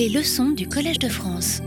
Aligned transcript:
Les 0.00 0.08
leçons 0.08 0.48
du 0.52 0.66
Collège 0.66 0.98
de 0.98 1.10
France. 1.10 1.60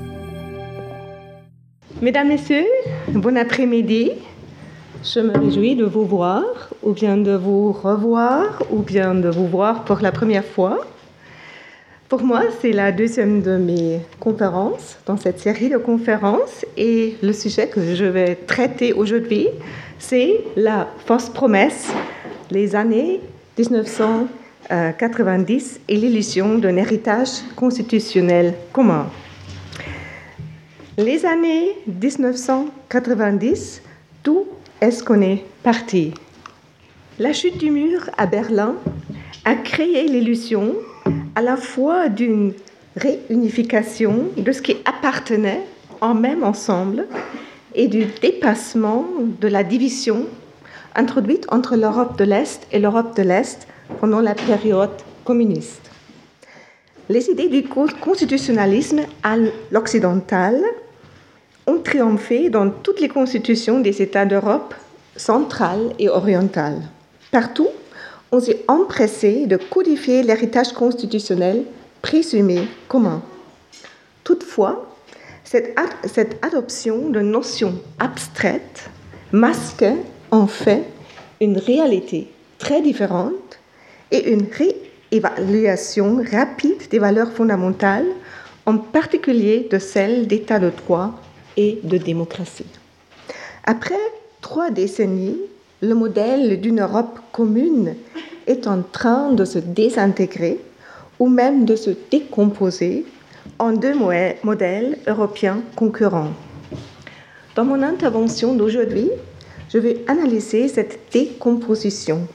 Mesdames, 2.01 2.29
Messieurs, 2.29 2.65
bon 3.09 3.37
après-midi. 3.37 4.09
Je 5.03 5.19
me 5.19 5.37
réjouis 5.37 5.75
de 5.75 5.85
vous 5.85 6.03
voir, 6.03 6.43
ou 6.81 6.93
bien 6.93 7.17
de 7.17 7.35
vous 7.35 7.71
revoir, 7.71 8.63
ou 8.71 8.79
bien 8.79 9.13
de 9.13 9.29
vous 9.29 9.45
voir 9.45 9.85
pour 9.85 9.99
la 9.99 10.11
première 10.11 10.43
fois. 10.43 10.83
Pour 12.09 12.23
moi, 12.23 12.41
c'est 12.59 12.71
la 12.71 12.91
deuxième 12.91 13.43
de 13.43 13.57
mes 13.57 13.99
conférences 14.19 14.97
dans 15.05 15.17
cette 15.17 15.39
série 15.39 15.69
de 15.69 15.77
conférences 15.77 16.65
et 16.75 17.15
le 17.21 17.33
sujet 17.33 17.67
que 17.67 17.93
je 17.93 18.05
vais 18.05 18.33
traiter 18.33 18.93
aujourd'hui, 18.93 19.47
c'est 19.99 20.43
la 20.55 20.87
fausse 21.05 21.29
promesse, 21.29 21.91
les 22.49 22.75
années 22.75 23.21
1990 24.69 25.81
et 25.87 25.97
l'illusion 25.97 26.57
d'un 26.57 26.77
héritage 26.77 27.41
constitutionnel 27.55 28.55
commun. 28.71 29.09
Les 30.97 31.25
années 31.25 31.71
1990, 31.87 33.81
tout 34.21 34.47
est-ce 34.79 35.03
qu'on 35.03 35.21
est 35.21 35.43
parti? 35.63 36.13
La 37.19 37.33
chute 37.33 37.57
du 37.57 37.71
mur 37.71 38.09
à 38.17 38.25
Berlin 38.25 38.75
a 39.45 39.55
créé 39.55 40.07
l'illusion 40.07 40.75
à 41.35 41.41
la 41.41 41.57
fois 41.57 42.09
d'une 42.09 42.53
réunification 42.95 44.27
de 44.37 44.51
ce 44.51 44.61
qui 44.61 44.77
appartenait 44.85 45.61
en 45.99 46.13
même 46.13 46.43
ensemble 46.43 47.07
et 47.75 47.87
du 47.87 48.05
dépassement 48.21 49.05
de 49.41 49.47
la 49.47 49.63
division 49.63 50.27
introduite 50.95 51.47
entre 51.49 51.75
l'Europe 51.75 52.17
de 52.17 52.23
l'Est 52.23 52.67
et 52.71 52.77
l'Europe 52.79 53.15
de 53.17 53.23
l'Est 53.23 53.67
pendant 53.99 54.21
la 54.21 54.35
période 54.35 54.91
communiste. 55.23 55.89
Les 57.09 57.29
idées 57.29 57.49
du 57.49 57.63
constitutionnalisme 57.63 59.01
à 59.23 59.35
l'occidental 59.71 60.61
ont 61.67 61.79
triomphé 61.79 62.49
dans 62.49 62.69
toutes 62.69 63.01
les 63.01 63.09
constitutions 63.09 63.79
des 63.79 64.01
États 64.01 64.25
d'Europe 64.25 64.73
centrale 65.15 65.93
et 65.99 66.09
orientale. 66.09 66.81
Partout, 67.31 67.67
on 68.31 68.39
s'est 68.39 68.63
empressé 68.67 69.45
de 69.47 69.57
codifier 69.57 70.23
l'héritage 70.23 70.71
constitutionnel 70.73 71.63
présumé 72.01 72.67
commun. 72.87 73.21
Toutefois, 74.23 74.95
cette, 75.43 75.77
cette 76.05 76.43
adoption 76.43 77.09
de 77.09 77.19
notions 77.19 77.75
abstraites 77.99 78.89
masque 79.31 79.85
en 80.31 80.47
fait 80.47 80.83
une 81.41 81.57
réalité 81.57 82.31
très 82.57 82.81
différente 82.81 83.33
et 84.13 84.31
une 84.31 84.45
réévaluation 85.11 86.23
rapide 86.31 86.87
des 86.89 86.99
valeurs 86.99 87.33
fondamentales, 87.33 88.07
en 88.65 88.77
particulier 88.77 89.67
de 89.69 89.79
celles 89.79 90.27
d'état 90.27 90.59
de 90.59 90.69
droit 90.69 91.19
et 91.57 91.79
de 91.83 91.97
démocratie. 91.97 92.65
Après 93.65 93.99
trois 94.39 94.69
décennies, 94.69 95.37
le 95.81 95.95
modèle 95.95 96.61
d'une 96.61 96.79
Europe 96.79 97.19
commune 97.31 97.95
est 98.47 98.67
en 98.67 98.83
train 98.83 99.31
de 99.33 99.45
se 99.45 99.59
désintégrer 99.59 100.59
ou 101.19 101.27
même 101.27 101.65
de 101.65 101.75
se 101.75 101.89
décomposer 102.11 103.05
en 103.59 103.73
deux 103.73 103.95
modèles 104.43 104.97
européens 105.07 105.61
concurrents. 105.75 106.31
Dans 107.55 107.65
mon 107.65 107.81
intervention 107.81 108.53
d'aujourd'hui, 108.53 109.09
je 109.69 109.77
vais 109.77 110.03
analyser 110.07 110.67
cette 110.67 110.99
décomposition. 111.11 112.27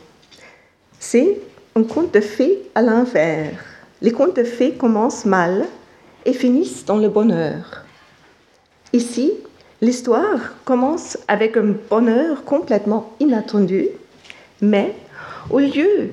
C'est 0.98 1.38
un 1.78 1.84
conte 1.84 2.12
de 2.12 2.20
fées 2.20 2.58
à 2.74 2.82
l'envers. 2.82 3.52
Les 4.02 4.10
contes 4.10 4.36
de 4.36 4.42
fées 4.42 4.72
commencent 4.72 5.24
mal 5.24 5.64
et 6.24 6.32
finissent 6.32 6.84
dans 6.84 6.96
le 6.96 7.08
bonheur. 7.08 7.84
Ici, 8.92 9.32
l'histoire 9.80 10.40
commence 10.64 11.16
avec 11.28 11.56
un 11.56 11.74
bonheur 11.88 12.42
complètement 12.44 13.12
inattendu, 13.20 13.86
mais 14.60 14.92
au 15.50 15.60
lieu 15.60 16.10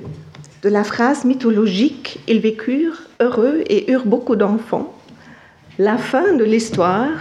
de 0.61 0.69
la 0.69 0.83
phrase 0.83 1.25
mythologique 1.25 2.19
Ils 2.27 2.41
vécurent 2.41 3.01
heureux 3.19 3.63
et 3.67 3.91
eurent 3.91 4.05
beaucoup 4.05 4.35
d'enfants, 4.35 4.93
la 5.79 5.97
fin 5.97 6.33
de 6.33 6.43
l'histoire 6.43 7.17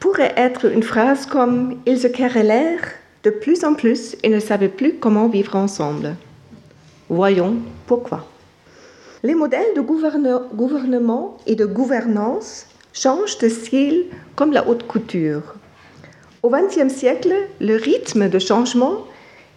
pourrait 0.00 0.34
être 0.36 0.66
une 0.66 0.82
phrase 0.82 1.26
comme 1.26 1.78
Ils 1.86 2.00
se 2.00 2.08
querellèrent 2.08 2.88
de 3.24 3.30
plus 3.30 3.64
en 3.64 3.74
plus 3.74 4.16
et 4.22 4.28
ne 4.28 4.40
savaient 4.40 4.68
plus 4.68 4.94
comment 4.94 5.28
vivre 5.28 5.56
ensemble. 5.56 6.14
Voyons 7.08 7.56
pourquoi. 7.86 8.26
Les 9.22 9.34
modèles 9.34 9.74
de 9.74 9.80
gouvernement 9.80 11.36
et 11.46 11.56
de 11.56 11.66
gouvernance 11.66 12.66
changent 12.92 13.38
de 13.38 13.48
style 13.48 14.06
comme 14.36 14.52
la 14.52 14.68
haute 14.68 14.86
couture. 14.86 15.54
Au 16.42 16.50
XXe 16.50 16.92
siècle, 16.92 17.34
le 17.60 17.76
rythme 17.76 18.28
de 18.28 18.38
changement 18.38 19.04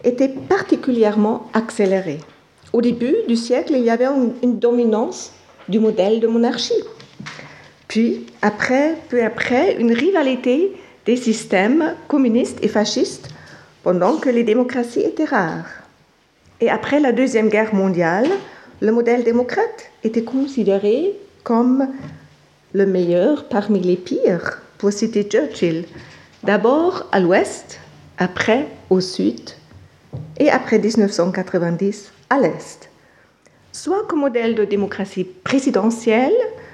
était 0.02 0.28
particulièrement 0.28 1.48
accéléré. 1.54 2.18
Au 2.72 2.80
début 2.80 3.14
du 3.28 3.36
siècle, 3.36 3.74
il 3.76 3.84
y 3.84 3.90
avait 3.90 4.08
une 4.42 4.58
dominance 4.58 5.32
du 5.68 5.78
modèle 5.78 6.18
de 6.18 6.26
monarchie. 6.26 6.82
Puis, 7.86 8.26
peu 9.10 9.22
après, 9.22 9.76
une 9.78 9.92
rivalité 9.92 10.72
des 11.06 11.16
systèmes 11.16 11.94
communistes 12.08 12.58
et 12.62 12.68
fascistes 12.68 13.28
pendant 13.82 14.16
que 14.16 14.28
les 14.28 14.44
démocraties 14.44 15.00
étaient 15.00 15.24
rares. 15.24 15.68
Et 16.60 16.70
après 16.70 17.00
la 17.00 17.12
Deuxième 17.12 17.48
Guerre 17.48 17.74
mondiale, 17.74 18.28
le 18.80 18.92
modèle 18.92 19.24
démocrate 19.24 19.90
était 20.04 20.22
considéré 20.22 21.14
comme 21.44 21.88
le 22.72 22.86
meilleur 22.86 23.48
parmi 23.48 23.80
les 23.80 23.96
pires, 23.96 24.62
pour 24.78 24.92
citer 24.92 25.24
Churchill. 25.24 25.84
D'abord 26.42 27.06
à 27.12 27.20
l'ouest, 27.20 27.80
après 28.18 28.66
au 28.90 29.00
sud, 29.00 29.50
et 30.38 30.50
après 30.50 30.78
1990 30.78 32.12
à 32.30 32.38
l'est. 32.40 32.90
Soit 33.72 34.06
comme 34.06 34.20
modèle 34.20 34.54
de 34.54 34.64
démocratie 34.64 35.24
présidentielle, 35.24 36.32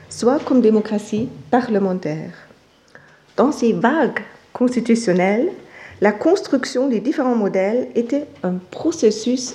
soit 0.08 0.42
comme 0.44 0.60
démocratie 0.60 1.28
parlementaire. 1.50 2.32
Dans 3.36 3.52
ces 3.52 3.72
vagues 3.72 4.20
constitutionnelles, 4.52 5.50
la 6.00 6.12
construction 6.12 6.88
des 6.88 7.00
différents 7.00 7.34
modèles 7.34 7.88
était 7.94 8.26
un 8.42 8.54
processus 8.70 9.54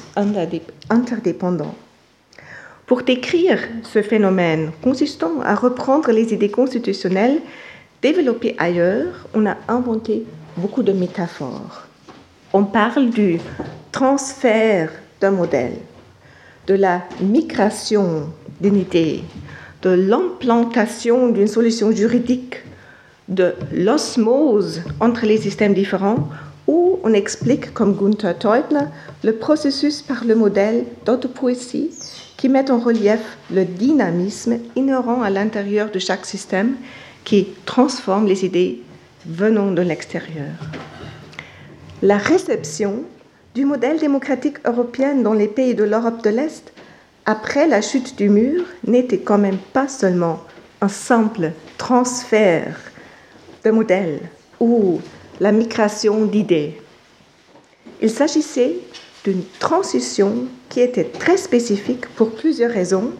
interdépendant. 0.89 1.73
Pour 2.85 3.03
décrire 3.03 3.59
ce 3.83 4.01
phénomène 4.01 4.71
consistant 4.81 5.39
à 5.41 5.55
reprendre 5.55 6.11
les 6.11 6.33
idées 6.33 6.51
constitutionnelles 6.51 7.39
développées 8.01 8.55
ailleurs, 8.57 9.27
on 9.33 9.45
a 9.45 9.55
inventé 9.69 10.25
beaucoup 10.57 10.83
de 10.83 10.91
métaphores. 10.91 11.87
On 12.51 12.65
parle 12.65 13.09
du 13.09 13.39
transfert 13.91 14.91
d'un 15.21 15.31
modèle, 15.31 15.77
de 16.67 16.73
la 16.73 17.03
migration 17.21 18.29
d'une 18.59 18.75
idée, 18.75 19.23
de 19.81 19.89
l'implantation 19.89 21.29
d'une 21.29 21.47
solution 21.47 21.91
juridique, 21.91 22.57
de 23.29 23.53
l'osmose 23.71 24.81
entre 24.99 25.25
les 25.25 25.37
systèmes 25.37 25.73
différents, 25.73 26.29
où 26.67 26.99
on 27.03 27.13
explique, 27.13 27.73
comme 27.73 27.95
Gunther 27.95 28.37
Teubner, 28.37 28.87
le 29.23 29.33
processus 29.33 30.01
par 30.01 30.23
le 30.23 30.35
modèle 30.35 30.85
d'autopoésie 31.05 31.91
qui 32.37 32.49
met 32.49 32.71
en 32.71 32.79
relief 32.79 33.37
le 33.51 33.65
dynamisme 33.65 34.57
inhérent 34.75 35.21
à 35.21 35.29
l'intérieur 35.29 35.91
de 35.91 35.99
chaque 35.99 36.25
système 36.25 36.75
qui 37.23 37.47
transforme 37.65 38.27
les 38.27 38.45
idées 38.45 38.81
venant 39.25 39.71
de 39.71 39.81
l'extérieur. 39.81 40.51
La 42.01 42.17
réception 42.17 43.03
du 43.55 43.65
modèle 43.65 43.99
démocratique 43.99 44.57
européen 44.65 45.15
dans 45.15 45.33
les 45.33 45.47
pays 45.47 45.75
de 45.75 45.83
l'Europe 45.83 46.23
de 46.23 46.29
l'Est 46.29 46.73
après 47.25 47.67
la 47.67 47.81
chute 47.81 48.17
du 48.17 48.29
mur 48.29 48.65
n'était 48.85 49.19
quand 49.19 49.37
même 49.37 49.59
pas 49.71 49.87
seulement 49.87 50.41
un 50.81 50.89
simple 50.89 51.51
transfert 51.77 52.75
de 53.63 53.71
modèle 53.71 54.19
ou 54.59 54.99
la 55.39 55.51
migration 55.51 56.25
d'idées. 56.25 56.81
Il 58.01 58.09
s'agissait 58.09 58.77
d'une 59.23 59.43
transition 59.59 60.47
qui 60.69 60.81
était 60.81 61.05
très 61.05 61.37
spécifique 61.37 62.07
pour 62.15 62.31
plusieurs 62.31 62.71
raisons, 62.71 63.11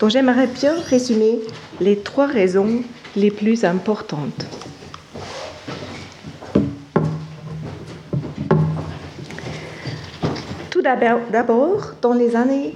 dont 0.00 0.08
j'aimerais 0.08 0.48
bien 0.48 0.74
résumer 0.74 1.40
les 1.80 1.98
trois 1.98 2.26
raisons 2.26 2.82
les 3.14 3.30
plus 3.30 3.64
importantes. 3.64 4.46
Tout 10.70 10.82
d'abord, 10.82 11.94
dans 12.02 12.12
les 12.12 12.36
années 12.36 12.74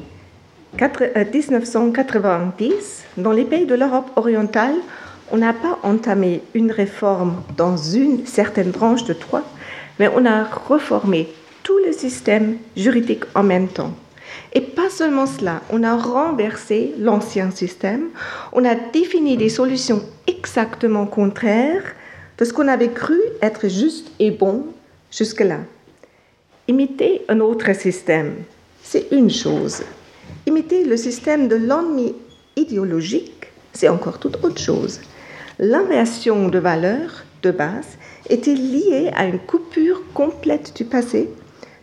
1990, 0.79 2.67
euh, 3.19 3.23
dans 3.23 3.33
les 3.33 3.45
pays 3.45 3.67
de 3.67 3.75
l'Europe 3.75 4.11
orientale, 4.17 4.75
on 5.33 5.39
n'a 5.39 5.53
pas 5.53 5.79
entamé 5.83 6.43
une 6.55 6.73
réforme 6.73 7.43
dans 7.57 7.77
une 7.77 8.27
certaine 8.27 8.71
branche 8.71 9.05
de 9.05 9.15
droit, 9.15 9.43
mais 9.99 10.09
on 10.15 10.25
a 10.27 10.45
reformé 10.45 11.29
tout 11.63 11.79
le 11.85 11.93
système 11.93 12.57
juridique 12.77 13.25
en 13.35 13.43
même 13.43 13.69
temps. 13.69 13.93
Et 14.53 14.61
pas 14.61 14.91
seulement 14.91 15.27
cela, 15.27 15.63
on 15.71 15.83
a 15.83 15.97
renversé 15.97 16.95
l'ancien 16.99 17.51
système, 17.51 18.09
on 18.53 18.65
a 18.65 18.75
défini 18.75 19.37
des 19.37 19.49
solutions 19.49 20.03
exactement 20.27 21.07
contraires 21.07 21.85
de 22.39 22.45
ce 22.45 22.53
qu'on 22.53 22.69
avait 22.69 22.91
cru 22.91 23.19
être 23.43 23.69
juste 23.69 24.11
et 24.19 24.31
bon 24.31 24.67
jusque-là. 25.11 25.59
Imiter 26.69 27.23
un 27.29 27.41
autre 27.41 27.73
système, 27.75 28.35
c'est 28.83 29.07
une 29.13 29.31
chose. 29.31 29.83
Imiter 30.47 30.85
le 30.85 30.97
système 30.97 31.49
de 31.49 31.57
l'ennemi 31.57 32.15
idéologique, 32.57 33.47
c'est 33.73 33.89
encore 33.89 34.19
toute 34.19 34.43
autre 34.45 34.61
chose. 34.61 35.01
L'inversion 35.63 36.49
de 36.49 36.59
valeurs 36.59 37.23
de 37.43 37.51
base 37.51 37.99
était 38.31 38.55
liée 38.55 39.11
à 39.15 39.27
une 39.27 39.39
coupure 39.39 40.01
complète 40.15 40.75
du 40.75 40.87
passé, 40.87 41.29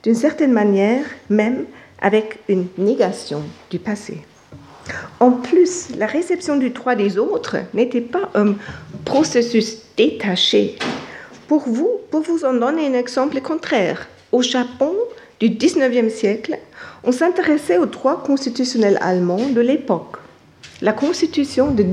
d'une 0.01 0.15
certaine 0.15 0.51
manière 0.51 1.05
même 1.29 1.65
avec 2.01 2.39
une 2.49 2.65
négation 2.79 3.43
du 3.69 3.77
passé. 3.77 4.23
En 5.19 5.29
plus, 5.29 5.89
la 5.95 6.07
réception 6.07 6.57
du 6.57 6.71
droit 6.71 6.95
des 6.95 7.19
autres 7.19 7.57
n'était 7.75 8.01
pas 8.01 8.31
un 8.33 8.55
processus 9.05 9.83
détaché. 9.95 10.79
Pour 11.47 11.69
vous, 11.69 11.99
pour 12.09 12.21
vous 12.21 12.45
en 12.45 12.55
donner 12.55 12.87
un 12.87 12.97
exemple 12.97 13.39
contraire, 13.41 14.07
au 14.31 14.41
Japon 14.41 14.95
du 15.39 15.49
19e 15.51 16.09
siècle, 16.09 16.57
on 17.03 17.11
s'intéressait 17.11 17.77
au 17.77 17.85
droit 17.85 18.23
constitutionnel 18.23 18.97
allemand 19.01 19.49
de 19.53 19.61
l'époque. 19.61 20.17
La 20.81 20.93
constitution 20.93 21.69
de 21.69 21.83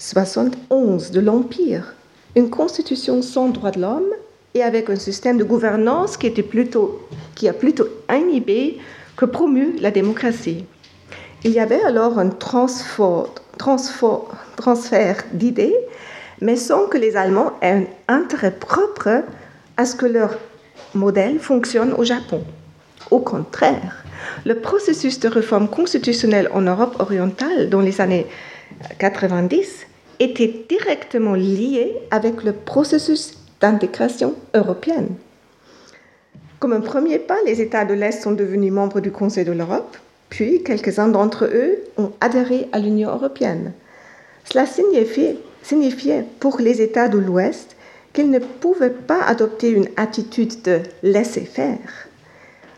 1871 0.00 1.10
de 1.10 1.20
l'Empire, 1.20 1.94
une 2.34 2.48
constitution 2.48 3.20
sans 3.20 3.50
droit 3.50 3.70
de 3.70 3.82
l'homme 3.82 4.08
et 4.54 4.62
avec 4.62 4.88
un 4.88 4.96
système 4.96 5.36
de 5.36 5.44
gouvernance 5.44 6.16
qui, 6.16 6.26
était 6.26 6.42
plutôt, 6.42 7.06
qui 7.34 7.48
a 7.48 7.52
plutôt 7.52 7.86
inhibé 8.10 8.78
que 9.18 9.26
promu 9.26 9.76
la 9.78 9.90
démocratie. 9.90 10.64
Il 11.44 11.50
y 11.50 11.60
avait 11.60 11.82
alors 11.82 12.18
un 12.18 12.30
transfert 12.30 13.26
d'idées, 15.34 15.76
mais 16.40 16.56
sans 16.56 16.86
que 16.86 16.96
les 16.96 17.14
Allemands 17.14 17.52
aient 17.60 17.86
un 18.08 18.22
intérêt 18.22 18.52
propre 18.52 19.22
à 19.76 19.84
ce 19.84 19.96
que 19.96 20.06
leur 20.06 20.38
modèle 20.94 21.38
fonctionne 21.38 21.92
au 21.92 22.04
Japon. 22.04 22.42
Au 23.10 23.18
contraire, 23.18 24.02
le 24.46 24.60
processus 24.60 25.20
de 25.20 25.28
réforme 25.28 25.68
constitutionnelle 25.68 26.48
en 26.54 26.62
Europe 26.62 26.96
orientale 27.00 27.68
dans 27.68 27.82
les 27.82 28.00
années 28.00 28.26
90 28.98 29.88
était 30.20 30.64
directement 30.68 31.34
lié 31.34 31.96
avec 32.10 32.44
le 32.44 32.52
processus 32.52 33.32
d'intégration 33.60 34.34
européenne. 34.54 35.08
Comme 36.60 36.74
un 36.74 36.80
premier 36.80 37.18
pas, 37.18 37.38
les 37.46 37.60
États 37.62 37.86
de 37.86 37.94
l'Est 37.94 38.22
sont 38.22 38.32
devenus 38.32 38.72
membres 38.72 39.00
du 39.00 39.10
Conseil 39.10 39.44
de 39.44 39.52
l'Europe, 39.52 39.96
puis 40.28 40.62
quelques-uns 40.62 41.08
d'entre 41.08 41.46
eux 41.46 41.78
ont 41.96 42.12
adhéré 42.20 42.68
à 42.72 42.78
l'Union 42.78 43.10
européenne. 43.10 43.72
Cela 44.44 44.66
signifiait, 44.66 45.36
signifiait 45.62 46.24
pour 46.38 46.60
les 46.60 46.82
États 46.82 47.08
de 47.08 47.18
l'Ouest 47.18 47.76
qu'ils 48.12 48.30
ne 48.30 48.38
pouvaient 48.38 48.90
pas 48.90 49.22
adopter 49.22 49.70
une 49.70 49.88
attitude 49.96 50.62
de 50.62 50.80
laisser 51.02 51.42
faire. 51.42 51.78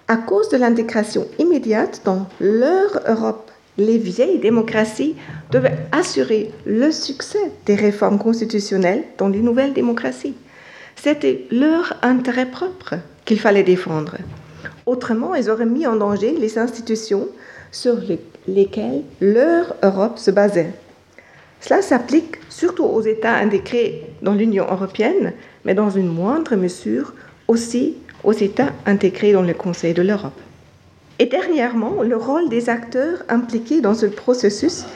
À 0.08 0.16
cause 0.16 0.48
de 0.48 0.58
l'intégration 0.58 1.26
immédiate 1.38 2.02
dans 2.04 2.26
leur 2.40 3.00
Europe, 3.08 3.51
les 3.78 3.98
vieilles 3.98 4.38
démocraties 4.38 5.16
devaient 5.50 5.78
assurer 5.92 6.50
le 6.66 6.90
succès 6.90 7.52
des 7.66 7.74
réformes 7.74 8.18
constitutionnelles 8.18 9.04
dans 9.18 9.28
les 9.28 9.40
nouvelles 9.40 9.72
démocraties. 9.72 10.34
C'était 10.96 11.46
leur 11.50 11.94
intérêt 12.02 12.50
propre 12.50 12.96
qu'il 13.24 13.40
fallait 13.40 13.62
défendre. 13.62 14.16
Autrement, 14.86 15.34
ils 15.34 15.50
auraient 15.50 15.66
mis 15.66 15.86
en 15.86 15.96
danger 15.96 16.32
les 16.38 16.58
institutions 16.58 17.28
sur 17.70 17.96
lesquelles 18.46 19.02
leur 19.20 19.74
Europe 19.82 20.18
se 20.18 20.30
basait. 20.30 20.72
Cela 21.60 21.80
s'applique 21.80 22.38
surtout 22.48 22.84
aux 22.84 23.02
États 23.02 23.36
intégrés 23.36 24.04
dans 24.20 24.34
l'Union 24.34 24.66
européenne, 24.68 25.32
mais 25.64 25.74
dans 25.74 25.90
une 25.90 26.08
moindre 26.08 26.56
mesure 26.56 27.14
aussi 27.48 27.96
aux 28.24 28.32
États 28.32 28.72
intégrés 28.84 29.32
dans 29.32 29.42
le 29.42 29.54
Conseil 29.54 29.94
de 29.94 30.02
l'Europe. 30.02 30.38
Et 31.22 31.26
dernièrement, 31.26 32.02
le 32.02 32.16
rôle 32.16 32.48
des 32.48 32.68
acteurs 32.68 33.22
impliqués 33.28 33.80
dans 33.80 33.94
ce 33.94 34.06
processus 34.06 34.86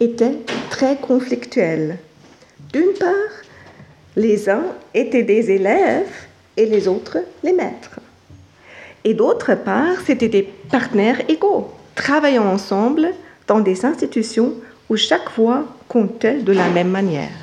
était 0.00 0.36
très 0.70 0.96
conflictuel. 0.96 1.98
D'une 2.72 2.94
part, 2.98 3.12
les 4.16 4.50
uns 4.50 4.64
étaient 4.92 5.22
des 5.22 5.52
élèves 5.52 6.10
et 6.56 6.66
les 6.66 6.88
autres 6.88 7.18
les 7.44 7.52
maîtres. 7.52 8.00
Et 9.04 9.14
d'autre 9.14 9.54
part, 9.54 10.00
c'étaient 10.04 10.28
des 10.28 10.42
partenaires 10.42 11.22
égaux, 11.30 11.68
travaillant 11.94 12.48
ensemble 12.48 13.10
dans 13.46 13.60
des 13.60 13.84
institutions 13.84 14.54
où 14.90 14.96
chaque 14.96 15.30
voix 15.36 15.62
comptait 15.86 16.40
de 16.40 16.52
la 16.52 16.68
même 16.70 16.90
manière. 16.90 17.38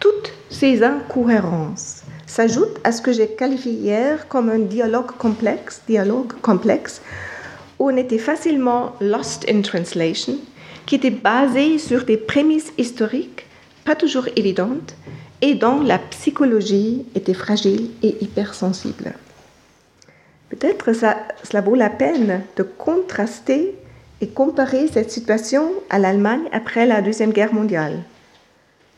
Toutes 0.00 0.32
ces 0.50 0.82
incohérences 0.82 1.93
s'ajoutent 2.34 2.80
à 2.82 2.90
ce 2.90 3.00
que 3.00 3.12
j'ai 3.12 3.28
qualifié 3.28 3.72
hier 3.72 4.26
comme 4.26 4.48
un 4.48 4.58
dialogue 4.58 5.12
complexe, 5.18 5.82
dialogue 5.86 6.32
complexe, 6.42 7.00
où 7.78 7.90
on 7.90 7.96
était 7.96 8.18
facilement 8.18 8.96
lost 9.00 9.46
in 9.48 9.60
translation, 9.62 10.36
qui 10.84 10.96
était 10.96 11.10
basé 11.10 11.78
sur 11.78 12.04
des 12.04 12.16
prémices 12.16 12.72
historiques 12.76 13.46
pas 13.84 13.94
toujours 13.94 14.26
évidentes 14.34 14.96
et 15.42 15.54
dont 15.54 15.80
la 15.80 15.98
psychologie 15.98 17.06
était 17.14 17.34
fragile 17.34 17.90
et 18.02 18.16
hypersensible. 18.24 19.12
Peut-être 20.48 20.92
cela 20.92 21.60
vaut 21.60 21.74
la 21.76 21.90
peine 21.90 22.42
de 22.56 22.62
contraster 22.62 23.74
et 24.20 24.28
comparer 24.28 24.88
cette 24.88 25.10
situation 25.10 25.70
à 25.90 25.98
l'Allemagne 25.98 26.48
après 26.50 26.86
la 26.86 27.00
Deuxième 27.02 27.32
Guerre 27.32 27.54
mondiale. 27.54 28.02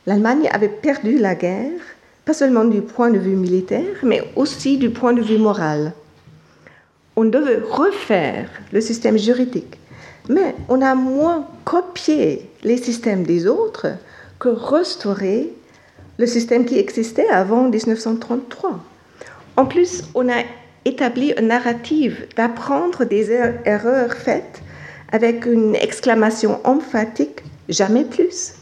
L'Allemagne 0.06 0.48
avait 0.52 0.68
perdu 0.68 1.18
la 1.18 1.34
guerre, 1.34 1.80
pas 2.26 2.34
seulement 2.34 2.64
du 2.64 2.82
point 2.82 3.10
de 3.10 3.18
vue 3.18 3.36
militaire, 3.36 3.96
mais 4.02 4.22
aussi 4.34 4.78
du 4.78 4.90
point 4.90 5.12
de 5.12 5.22
vue 5.22 5.38
moral. 5.38 5.92
On 7.14 7.24
devait 7.24 7.62
refaire 7.70 8.50
le 8.72 8.80
système 8.80 9.16
juridique, 9.16 9.78
mais 10.28 10.56
on 10.68 10.82
a 10.82 10.96
moins 10.96 11.46
copié 11.64 12.50
les 12.64 12.78
systèmes 12.78 13.22
des 13.22 13.46
autres 13.46 13.86
que 14.40 14.48
restaurer 14.48 15.52
le 16.18 16.26
système 16.26 16.64
qui 16.64 16.78
existait 16.78 17.28
avant 17.28 17.68
1933. 17.68 18.80
En 19.56 19.64
plus, 19.64 20.02
on 20.16 20.28
a 20.28 20.42
établi 20.84 21.32
une 21.38 21.46
narrative 21.46 22.26
d'apprendre 22.36 23.04
des 23.04 23.30
er-, 23.30 23.60
erreurs 23.64 24.12
faites 24.12 24.62
avec 25.12 25.46
une 25.46 25.76
exclamation 25.76 26.58
emphatique 26.64 27.44
jamais 27.68 28.04
plus. 28.04 28.54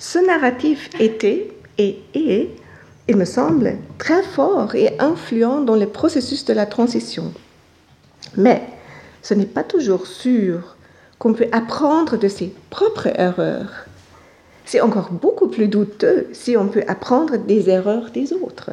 Ce 0.00 0.18
narratif 0.18 0.90
était 0.98 1.52
et 1.78 1.98
est, 2.14 2.48
il 3.08 3.16
me 3.16 3.24
semble, 3.24 3.76
très 3.98 4.22
fort 4.22 4.74
et 4.74 4.94
influent 4.98 5.60
dans 5.60 5.76
le 5.76 5.86
processus 5.86 6.44
de 6.44 6.52
la 6.52 6.66
transition. 6.66 7.32
Mais 8.36 8.62
ce 9.22 9.34
n'est 9.34 9.46
pas 9.46 9.64
toujours 9.64 10.06
sûr 10.06 10.76
qu'on 11.18 11.34
peut 11.34 11.48
apprendre 11.52 12.16
de 12.16 12.28
ses 12.28 12.54
propres 12.70 13.08
erreurs. 13.18 13.86
C'est 14.64 14.80
encore 14.80 15.10
beaucoup 15.10 15.48
plus 15.48 15.68
douteux 15.68 16.28
si 16.32 16.56
on 16.56 16.68
peut 16.68 16.84
apprendre 16.86 17.36
des 17.36 17.68
erreurs 17.68 18.10
des 18.10 18.32
autres. 18.32 18.70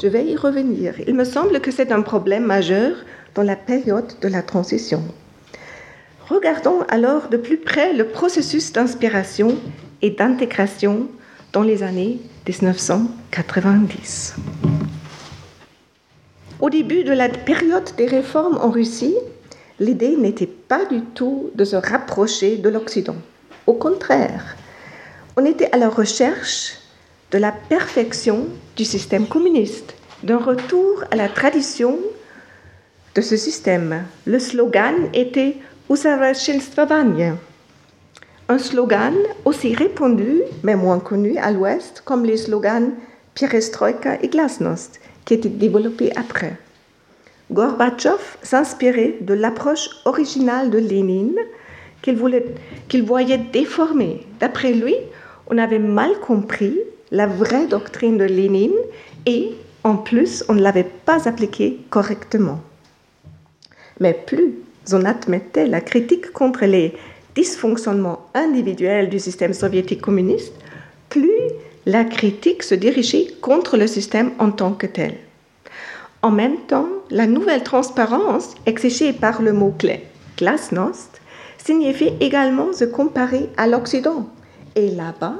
Je 0.00 0.06
vais 0.06 0.24
y 0.24 0.36
revenir. 0.36 0.94
Il 1.06 1.14
me 1.14 1.24
semble 1.24 1.60
que 1.60 1.70
c'est 1.70 1.90
un 1.90 2.02
problème 2.02 2.44
majeur 2.44 2.96
dans 3.34 3.42
la 3.42 3.56
période 3.56 4.12
de 4.20 4.28
la 4.28 4.42
transition. 4.42 5.02
Regardons 6.28 6.82
alors 6.88 7.28
de 7.28 7.36
plus 7.36 7.56
près 7.56 7.92
le 7.94 8.06
processus 8.06 8.72
d'inspiration 8.72 9.56
et 10.02 10.10
d'intégration 10.10 11.08
dans 11.52 11.62
les 11.62 11.82
années 11.82 12.20
1990. 12.48 14.36
Au 16.60 16.70
début 16.70 17.04
de 17.04 17.12
la 17.12 17.28
période 17.28 17.94
des 17.96 18.06
réformes 18.06 18.56
en 18.56 18.70
Russie, 18.70 19.14
l'idée 19.78 20.16
n'était 20.16 20.46
pas 20.46 20.86
du 20.86 21.02
tout 21.14 21.50
de 21.54 21.64
se 21.64 21.76
rapprocher 21.76 22.56
de 22.56 22.70
l'Occident. 22.70 23.16
Au 23.66 23.74
contraire, 23.74 24.56
on 25.36 25.44
était 25.44 25.70
à 25.72 25.76
la 25.76 25.90
recherche 25.90 26.78
de 27.30 27.38
la 27.38 27.52
perfection 27.52 28.46
du 28.76 28.86
système 28.86 29.26
communiste, 29.26 29.94
d'un 30.22 30.38
retour 30.38 31.04
à 31.10 31.16
la 31.16 31.28
tradition 31.28 31.98
de 33.14 33.20
ce 33.20 33.36
système. 33.36 34.04
Le 34.24 34.38
slogan 34.38 34.94
était 35.12 35.58
un 38.48 38.58
slogan 38.58 39.14
aussi 39.44 39.74
répandu, 39.74 40.40
mais 40.62 40.74
moins 40.74 41.00
connu 41.00 41.36
à 41.36 41.50
l'Ouest, 41.50 42.02
comme 42.04 42.24
les 42.24 42.38
slogans 42.38 42.92
Perestroika 43.34 44.18
et 44.22 44.28
Glasnost, 44.28 45.00
qui 45.24 45.34
étaient 45.34 45.48
développés 45.48 46.12
après. 46.16 46.56
Gorbatchev 47.52 48.38
s'inspirait 48.42 49.16
de 49.20 49.34
l'approche 49.34 49.90
originale 50.04 50.70
de 50.70 50.78
Lénine 50.78 51.38
qu'il 52.02 53.02
voyait 53.02 53.38
déformée. 53.52 54.26
D'après 54.40 54.72
lui, 54.72 54.94
on 55.48 55.58
avait 55.58 55.78
mal 55.78 56.18
compris 56.20 56.78
la 57.10 57.26
vraie 57.26 57.66
doctrine 57.66 58.18
de 58.18 58.24
Lénine 58.24 58.76
et, 59.26 59.52
en 59.84 59.96
plus, 59.96 60.44
on 60.48 60.54
ne 60.54 60.62
l'avait 60.62 60.90
pas 61.04 61.28
appliquée 61.28 61.80
correctement. 61.90 62.60
Mais 64.00 64.14
plus 64.14 64.54
on 64.92 65.04
admettait 65.04 65.66
la 65.66 65.82
critique 65.82 66.32
contre 66.32 66.64
les 66.64 66.94
dysfonctionnements 67.34 68.26
individuels 68.34 69.08
du 69.08 69.18
système 69.18 69.52
soviétique 69.52 70.00
communiste, 70.00 70.54
plus 71.08 71.30
la 71.86 72.04
critique 72.04 72.62
se 72.62 72.74
dirigeait 72.74 73.28
contre 73.40 73.76
le 73.76 73.86
système 73.86 74.32
en 74.38 74.50
tant 74.50 74.72
que 74.72 74.86
tel. 74.86 75.14
En 76.22 76.30
même 76.30 76.58
temps, 76.66 76.88
la 77.10 77.26
nouvelle 77.26 77.62
transparence 77.62 78.54
exigée 78.66 79.12
par 79.12 79.40
le 79.40 79.52
mot-clé 79.52 80.04
glasnost 80.36 81.20
signifie 81.56 82.12
également 82.20 82.72
se 82.72 82.84
comparer 82.84 83.48
à 83.56 83.66
l'Occident. 83.66 84.28
Et 84.74 84.90
là-bas, 84.90 85.36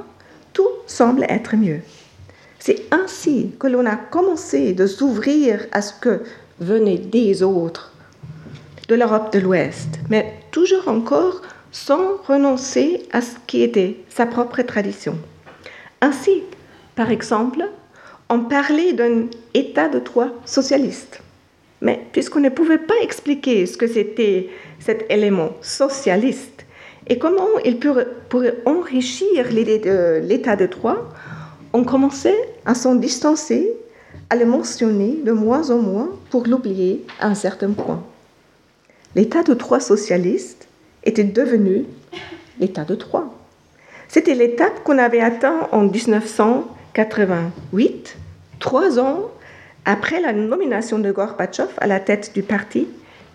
tout 0.53 0.69
semble 0.87 1.25
être 1.29 1.55
mieux. 1.55 1.81
C'est 2.59 2.83
ainsi 2.91 3.51
que 3.57 3.67
l'on 3.67 3.85
a 3.85 3.95
commencé 3.95 4.73
de 4.73 4.85
s'ouvrir 4.85 5.65
à 5.71 5.81
ce 5.81 5.93
que 5.93 6.21
venait 6.59 6.97
des 6.97 7.41
autres, 7.41 7.93
de 8.89 8.95
l'Europe 8.95 9.31
de 9.31 9.39
l'Ouest, 9.39 9.99
mais 10.09 10.33
toujours 10.51 10.87
encore 10.87 11.41
sans 11.71 12.17
renoncer 12.27 13.03
à 13.11 13.21
ce 13.21 13.35
qui 13.47 13.61
était 13.61 13.97
sa 14.09 14.25
propre 14.25 14.61
tradition. 14.61 15.17
Ainsi, 16.01 16.43
par 16.95 17.11
exemple, 17.11 17.67
on 18.29 18.41
parlait 18.41 18.93
d'un 18.93 19.25
état 19.53 19.89
de 19.89 19.99
droit 19.99 20.29
socialiste. 20.45 21.21
Mais 21.81 22.01
puisqu'on 22.11 22.41
ne 22.41 22.49
pouvait 22.49 22.77
pas 22.77 22.95
expliquer 23.01 23.65
ce 23.65 23.77
que 23.77 23.87
c'était 23.87 24.49
cet 24.79 25.05
élément 25.09 25.51
socialiste 25.61 26.65
et 27.09 27.17
comment 27.17 27.57
il 27.65 27.79
pourrait, 27.79 28.55
enrichir 28.65 29.47
l'idée 29.51 29.79
de 29.79 30.21
l'état 30.23 30.55
de 30.55 30.67
droit, 30.67 31.09
on 31.73 31.83
commençait 31.83 32.49
à 32.65 32.75
s'en 32.75 32.95
distancer, 32.95 33.73
à 34.29 34.35
le 34.35 34.45
mentionner 34.45 35.17
de 35.25 35.31
moins 35.31 35.71
en 35.71 35.79
moins 35.79 36.09
pour 36.29 36.45
l'oublier 36.45 37.03
à 37.19 37.27
un 37.27 37.35
certain 37.35 37.71
point. 37.71 38.03
L'état 39.15 39.41
de 39.41 39.55
droit 39.55 39.79
socialiste 39.79 40.68
était 41.09 41.23
devenu 41.23 41.85
l'état 42.59 42.85
de 42.85 42.95
droit. 42.95 43.25
C'était 44.07 44.35
l'étape 44.35 44.83
qu'on 44.83 44.97
avait 44.97 45.21
atteint 45.21 45.67
en 45.71 45.83
1988, 45.83 48.17
trois 48.59 48.99
ans 48.99 49.29
après 49.85 50.19
la 50.21 50.33
nomination 50.33 50.99
de 50.99 51.11
Gorbatchev 51.11 51.69
à 51.77 51.87
la 51.87 51.99
tête 51.99 52.31
du 52.33 52.43
parti 52.43 52.87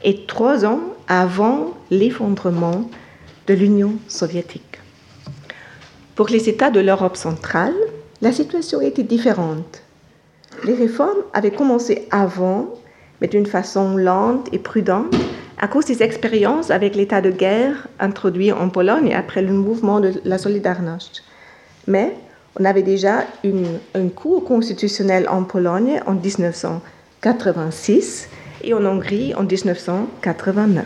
et 0.02 0.24
trois 0.26 0.64
ans 0.64 0.80
avant 1.08 1.74
l'effondrement 1.90 2.88
de 3.46 3.54
l'Union 3.54 3.94
soviétique. 4.08 4.78
Pour 6.14 6.28
les 6.28 6.48
États 6.48 6.70
de 6.70 6.80
l'Europe 6.80 7.16
centrale, 7.16 7.74
la 8.22 8.32
situation 8.32 8.80
était 8.80 9.02
différente. 9.02 9.82
Les 10.64 10.74
réformes 10.74 11.22
avaient 11.32 11.50
commencé 11.50 12.06
avant, 12.10 12.74
mais 13.20 13.28
d'une 13.28 13.46
façon 13.46 13.96
lente 13.96 14.48
et 14.52 14.58
prudente, 14.58 15.14
à 15.64 15.66
cause 15.66 15.86
des 15.86 16.02
expériences 16.02 16.70
avec 16.70 16.94
l'état 16.94 17.22
de 17.22 17.30
guerre 17.30 17.88
introduit 17.98 18.52
en 18.52 18.68
Pologne 18.68 19.14
après 19.14 19.40
le 19.40 19.54
mouvement 19.54 19.98
de 19.98 20.12
la 20.26 20.36
Solidarność. 20.36 21.22
Mais 21.86 22.14
on 22.60 22.66
avait 22.66 22.82
déjà 22.82 23.24
une, 23.44 23.78
un 23.94 24.08
cours 24.08 24.44
constitutionnel 24.44 25.26
en 25.26 25.44
Pologne 25.44 26.02
en 26.04 26.12
1986 26.12 28.28
et 28.62 28.74
en 28.74 28.84
Hongrie 28.84 29.34
en 29.34 29.44
1989. 29.44 30.84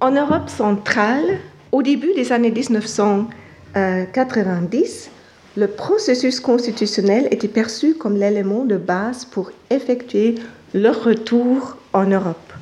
En 0.00 0.10
Europe 0.10 0.48
centrale, 0.48 1.38
au 1.70 1.82
début 1.82 2.14
des 2.14 2.32
années 2.32 2.50
1990, 2.50 5.10
le 5.58 5.66
processus 5.66 6.40
constitutionnel 6.40 7.28
était 7.30 7.46
perçu 7.46 7.92
comme 7.92 8.16
l'élément 8.16 8.64
de 8.64 8.78
base 8.78 9.26
pour 9.26 9.52
effectuer 9.68 10.36
le 10.74 10.88
retour 10.88 11.76
en 11.92 12.04
Europe, 12.06 12.52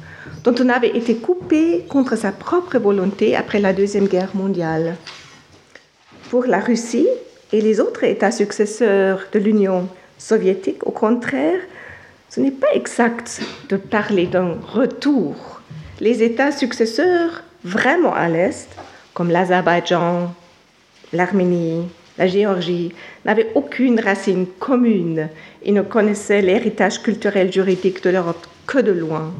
dont 0.42 0.54
on 0.60 0.68
avait 0.68 0.96
été 0.96 1.16
coupé 1.16 1.84
contre 1.88 2.16
sa 2.16 2.32
propre 2.32 2.78
volonté 2.78 3.36
après 3.36 3.60
la 3.60 3.72
Deuxième 3.72 4.08
Guerre 4.08 4.34
mondiale. 4.34 4.96
Pour 6.28 6.46
la 6.46 6.58
Russie 6.58 7.08
et 7.52 7.60
les 7.60 7.80
autres 7.80 8.04
États 8.04 8.32
successeurs 8.32 9.20
de 9.32 9.38
l'Union 9.38 9.88
soviétique, 10.18 10.84
au 10.86 10.90
contraire, 10.90 11.60
ce 12.28 12.40
n'est 12.40 12.50
pas 12.50 12.72
exact 12.74 13.40
de 13.68 13.76
parler 13.76 14.26
d'un 14.26 14.56
retour. 14.72 15.60
Les 16.00 16.22
États 16.22 16.52
successeurs 16.52 17.42
vraiment 17.62 18.14
à 18.14 18.28
l'Est, 18.28 18.68
comme 19.14 19.30
l'Azerbaïdjan, 19.30 20.34
l'Arménie, 21.12 21.86
la 22.18 22.26
Géorgie, 22.26 22.92
n'avaient 23.24 23.50
aucune 23.54 24.00
racine 24.00 24.46
commune 24.58 25.28
et 25.62 25.72
ne 25.72 25.82
connaissaient 25.82 26.42
l'héritage 26.42 27.02
culturel 27.02 27.52
juridique 27.52 28.02
de 28.02 28.10
l'Europe 28.10 28.46
que 28.66 28.78
de 28.78 28.92
loin. 28.92 29.32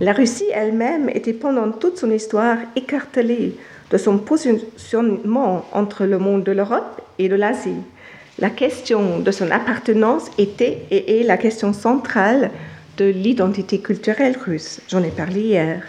La 0.00 0.12
Russie 0.12 0.48
elle-même 0.52 1.08
était 1.08 1.32
pendant 1.32 1.72
toute 1.72 1.98
son 1.98 2.10
histoire 2.10 2.58
écartelée 2.76 3.56
de 3.90 3.98
son 3.98 4.18
positionnement 4.18 5.64
entre 5.72 6.04
le 6.04 6.18
monde 6.18 6.44
de 6.44 6.52
l'Europe 6.52 7.00
et 7.18 7.28
de 7.28 7.34
l'Asie. 7.34 7.82
La 8.38 8.50
question 8.50 9.18
de 9.18 9.30
son 9.32 9.50
appartenance 9.50 10.30
était 10.38 10.82
et 10.90 11.20
est 11.20 11.24
la 11.24 11.36
question 11.36 11.72
centrale 11.72 12.50
de 12.96 13.06
l'identité 13.06 13.80
culturelle 13.80 14.36
russe. 14.44 14.80
J'en 14.88 15.02
ai 15.02 15.10
parlé 15.10 15.40
hier. 15.40 15.82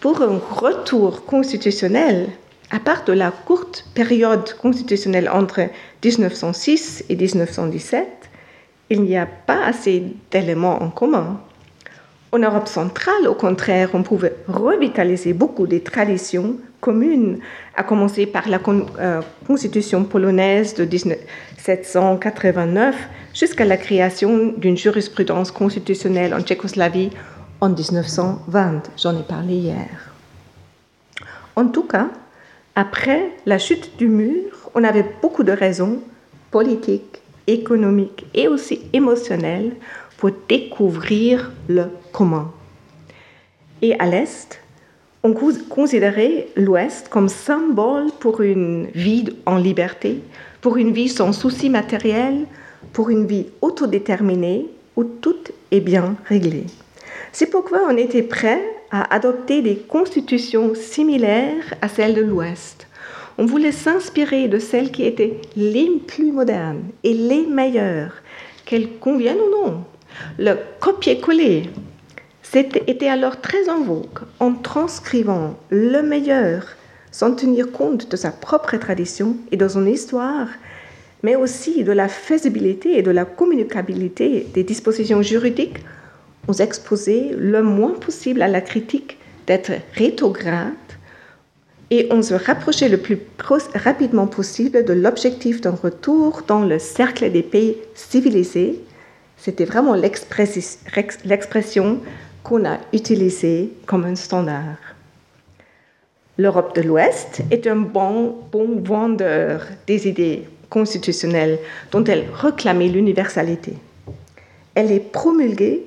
Pour 0.00 0.20
un 0.22 0.40
retour 0.50 1.24
constitutionnel, 1.24 2.28
à 2.70 2.80
part 2.80 3.04
de 3.04 3.12
la 3.12 3.30
courte 3.30 3.86
période 3.94 4.54
constitutionnelle 4.54 5.28
entre 5.28 5.60
1906 6.04 7.04
et 7.08 7.14
1917, 7.14 8.06
il 8.90 9.02
n'y 9.02 9.16
a 9.16 9.26
pas 9.26 9.64
assez 9.64 10.02
d'éléments 10.30 10.82
en 10.82 10.90
commun. 10.90 11.40
En 12.32 12.38
Europe 12.38 12.68
centrale, 12.68 13.28
au 13.28 13.34
contraire, 13.34 13.90
on 13.94 14.02
pouvait 14.02 14.36
revitaliser 14.48 15.32
beaucoup 15.32 15.66
des 15.66 15.80
traditions 15.80 16.56
communes, 16.80 17.38
à 17.76 17.82
commencer 17.82 18.26
par 18.26 18.48
la 18.48 18.60
euh, 18.98 19.22
constitution 19.46 20.04
polonaise 20.04 20.74
de 20.74 20.84
1789 20.84 22.96
jusqu'à 23.32 23.64
la 23.64 23.76
création 23.76 24.52
d'une 24.56 24.76
jurisprudence 24.76 25.50
constitutionnelle 25.50 26.34
en 26.34 26.40
Tchécoslavie 26.40 27.10
en 27.60 27.70
1920. 27.70 28.82
J'en 28.98 29.18
ai 29.18 29.22
parlé 29.22 29.54
hier. 29.54 30.14
En 31.56 31.68
tout 31.68 31.84
cas, 31.84 32.08
après 32.74 33.30
la 33.46 33.58
chute 33.58 33.96
du 33.96 34.08
mur, 34.08 34.70
on 34.74 34.84
avait 34.84 35.06
beaucoup 35.22 35.44
de 35.44 35.52
raisons 35.52 36.00
politiques, 36.50 37.22
économiques 37.46 38.26
et 38.34 38.48
aussi 38.48 38.80
émotionnelles 38.92 39.72
pour 40.18 40.30
découvrir 40.48 41.52
le 41.68 41.84
commun. 42.12 42.50
Et 43.82 43.98
à 43.98 44.06
l'Est, 44.06 44.60
on 45.22 45.32
considérait 45.32 46.48
l'Ouest 46.56 47.08
comme 47.08 47.28
symbole 47.28 48.10
pour 48.20 48.42
une 48.42 48.88
vie 48.94 49.24
en 49.46 49.56
liberté, 49.56 50.20
pour 50.60 50.76
une 50.76 50.92
vie 50.92 51.08
sans 51.08 51.32
soucis 51.32 51.70
matériels, 51.70 52.46
pour 52.92 53.10
une 53.10 53.26
vie 53.26 53.46
autodéterminée 53.62 54.66
où 54.96 55.04
tout 55.04 55.44
est 55.70 55.80
bien 55.80 56.16
réglé. 56.26 56.64
C'est 57.32 57.50
pourquoi 57.50 57.80
on 57.88 57.96
était 57.96 58.22
prêt 58.22 58.62
à 58.90 59.12
adopter 59.14 59.60
des 59.62 59.76
constitutions 59.76 60.74
similaires 60.74 61.74
à 61.82 61.88
celles 61.88 62.14
de 62.14 62.22
l'Ouest. 62.22 62.86
On 63.36 63.46
voulait 63.46 63.72
s'inspirer 63.72 64.48
de 64.48 64.58
celles 64.58 64.92
qui 64.92 65.04
étaient 65.04 65.40
les 65.56 65.90
plus 66.06 66.30
modernes 66.30 66.84
et 67.02 67.12
les 67.14 67.46
meilleures, 67.46 68.12
qu'elles 68.64 68.98
conviennent 68.98 69.38
ou 69.38 69.66
non. 69.66 69.84
Le 70.38 70.54
copier-coller 70.80 71.70
était 72.54 73.08
alors 73.08 73.40
très 73.40 73.68
en 73.68 73.82
vogue 73.82 74.20
en 74.38 74.52
transcrivant 74.52 75.56
le 75.70 76.02
meilleur 76.02 76.76
sans 77.10 77.34
tenir 77.34 77.70
compte 77.72 78.10
de 78.10 78.16
sa 78.16 78.30
propre 78.30 78.76
tradition 78.76 79.36
et 79.52 79.56
de 79.56 79.68
son 79.68 79.86
histoire, 79.86 80.48
mais 81.22 81.36
aussi 81.36 81.84
de 81.84 81.92
la 81.92 82.08
faisabilité 82.08 82.98
et 82.98 83.02
de 83.02 83.10
la 83.10 83.24
communicabilité 83.24 84.46
des 84.52 84.64
dispositions 84.64 85.22
juridiques, 85.22 85.78
on 86.48 86.52
s'exposait 86.52 87.30
le 87.36 87.62
moins 87.62 87.92
possible 87.92 88.42
à 88.42 88.48
la 88.48 88.60
critique 88.60 89.18
d'être 89.46 89.72
rétrograde 89.94 90.74
et 91.90 92.08
on 92.10 92.22
se 92.22 92.34
rapprochait 92.34 92.88
le 92.88 92.98
plus 92.98 93.18
rapidement 93.74 94.26
possible 94.26 94.84
de 94.84 94.92
l'objectif 94.92 95.60
d'un 95.60 95.76
retour 95.80 96.42
dans 96.46 96.62
le 96.62 96.78
cercle 96.78 97.30
des 97.30 97.42
pays 97.42 97.76
civilisés 97.94 98.82
c'était 99.44 99.66
vraiment 99.66 99.94
l'expression 99.94 102.00
qu'on 102.42 102.64
a 102.64 102.78
utilisée 102.94 103.74
comme 103.84 104.06
un 104.06 104.14
standard. 104.14 104.78
L'Europe 106.38 106.74
de 106.74 106.80
l'Ouest 106.80 107.42
est 107.50 107.66
un 107.66 107.76
bon, 107.76 108.38
bon 108.50 108.80
vendeur 108.82 109.66
des 109.86 110.08
idées 110.08 110.44
constitutionnelles 110.70 111.58
dont 111.92 112.02
elle 112.04 112.24
réclamait 112.32 112.88
l'universalité. 112.88 113.74
Elle 114.74 114.90
est 114.90 115.12
promulguée 115.12 115.82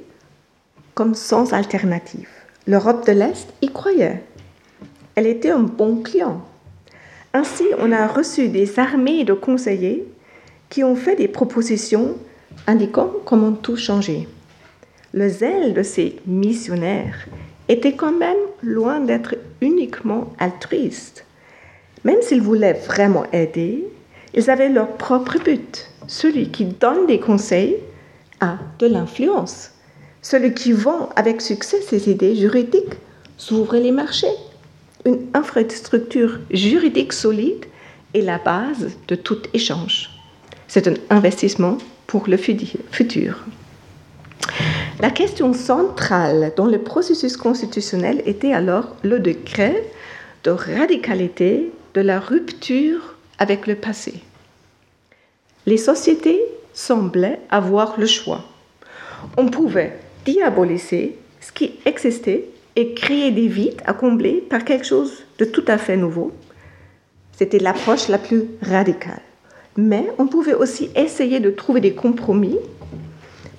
comme 0.94 1.16
sans 1.16 1.51
alternative. 1.51 2.30
L'Europe 2.68 3.08
de 3.08 3.13
l'Est 3.13 3.48
y 3.63 3.70
croyait. 3.70 4.22
Elle 5.18 5.26
était 5.26 5.50
un 5.50 5.64
bon 5.64 6.04
client. 6.04 6.44
Ainsi, 7.34 7.64
on 7.80 7.92
a 7.92 8.06
reçu 8.06 8.50
des 8.50 8.78
armées 8.78 9.24
de 9.24 9.34
conseillers 9.34 10.06
qui 10.70 10.84
ont 10.84 10.96
fait 10.96 11.16
des 11.16 11.28
propositions 11.28 12.18
indiquant 12.68 13.12
comment 13.26 13.52
tout 13.52 13.78
changer. 13.78 14.28
le 15.14 15.28
zèle 15.28 15.74
de 15.74 15.82
ces 15.82 16.18
missionnaires 16.28 17.28
était 17.68 17.94
quand 17.94 18.12
même 18.12 18.38
loin 18.62 19.00
d'être 19.00 19.34
uniquement 19.60 20.34
altruiste. 20.38 21.26
Même 22.04 22.22
s'ils 22.22 22.44
voulaient 22.44 22.80
vraiment 22.86 23.26
aider, 23.34 23.88
ils 24.36 24.52
avaient 24.52 24.70
leur 24.70 24.98
propre 24.98 25.40
but. 25.44 25.90
Celui 26.06 26.52
qui 26.52 26.66
donne 26.66 27.08
des 27.08 27.20
conseils 27.20 27.78
a 28.40 28.60
de 28.78 28.86
l'influence. 28.86 29.72
Celui 30.22 30.54
qui 30.54 30.74
vend 30.74 31.10
avec 31.16 31.42
succès 31.42 31.82
ses 31.82 32.08
idées 32.08 32.36
juridiques 32.36 33.00
s'ouvre 33.36 33.78
les 33.78 33.92
marchés. 33.92 34.28
Une 35.06 35.27
infrastructure 35.34 36.39
juridique 36.51 37.13
solide 37.13 37.66
est 38.13 38.22
la 38.22 38.38
base 38.38 38.98
de 39.08 39.16
tout 39.16 39.39
échange. 39.54 40.10
C'est 40.68 40.88
un 40.88 40.96
investissement 41.10 41.77
pour 42.08 42.27
le 42.27 42.38
futur. 42.38 43.46
La 45.00 45.12
question 45.12 45.54
centrale 45.54 46.54
dans 46.56 46.66
le 46.66 46.80
processus 46.80 47.38
constitutionnel 47.38 48.22
était 48.25 48.54
alors 48.54 48.96
le 49.04 49.20
décret 49.20 49.84
de 50.44 50.51
radicalité 50.51 51.72
de 51.94 52.01
la 52.01 52.20
rupture 52.20 53.16
avec 53.38 53.68
le 53.68 53.75
passé. 53.75 54.16
Les 55.66 55.77
sociétés 55.77 56.42
semblaient 56.74 57.39
avoir 57.50 58.00
le 58.00 58.06
choix. 58.06 58.44
On 59.38 59.48
pouvait 59.48 60.00
diaboliser 60.25 61.18
ce 61.42 61.51
qui 61.51 61.74
existait 61.86 62.46
et 62.78 62.94
créer 62.94 63.32
des 63.32 63.48
vides 63.48 63.82
à 63.86 63.94
combler 63.94 64.36
par 64.40 64.64
quelque 64.64 64.86
chose 64.86 65.24
de 65.40 65.46
tout 65.46 65.66
à 65.68 65.80
fait 65.80 65.98
nouveau. 65.98 66.32
C'était 67.36 67.58
l'approche 67.58 68.08
la 68.08 68.20
plus 68.20 68.44
radicale. 68.62 69.22
Mais 69.76 70.08
on 70.20 70.28
pouvait 70.28 70.54
aussi 70.54 70.92
essayer 70.96 71.40
de 71.40 71.50
trouver 71.50 71.82
des 71.82 71.94
compromis 71.94 72.58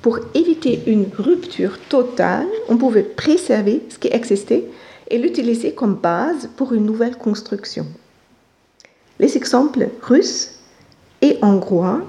pour 0.03 0.21
éviter 0.35 0.81
une 0.87 1.07
rupture 1.19 1.79
totale, 1.89 2.47
on 2.69 2.77
pouvait 2.77 3.03
préserver 3.03 3.83
ce 3.89 3.99
qui 3.99 4.09
existait 4.09 4.65
et 5.11 5.19
l'utiliser 5.19 5.73
comme 5.73 5.97
base 5.97 6.49
pour 6.57 6.73
une 6.73 6.87
nouvelle 6.87 7.17
construction. 7.17 7.87
Les 9.19 9.37
exemples 9.37 9.89
russes 10.01 10.61
et 11.23 11.39
hongrois 11.43 12.03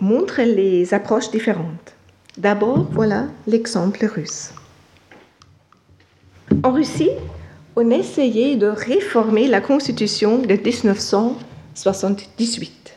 montrent 0.00 0.42
les 0.42 0.92
approches 0.92 1.30
différentes. 1.30 1.94
D'abord, 2.36 2.86
voilà 2.92 3.28
l'exemple 3.46 4.04
russe. 4.04 4.50
En 6.62 6.72
Russie, 6.72 7.10
on 7.76 7.90
essayait 7.90 8.56
de 8.56 8.66
réformer 8.66 9.46
la 9.48 9.60
constitution 9.60 10.38
de 10.38 10.54
1978. 10.54 12.96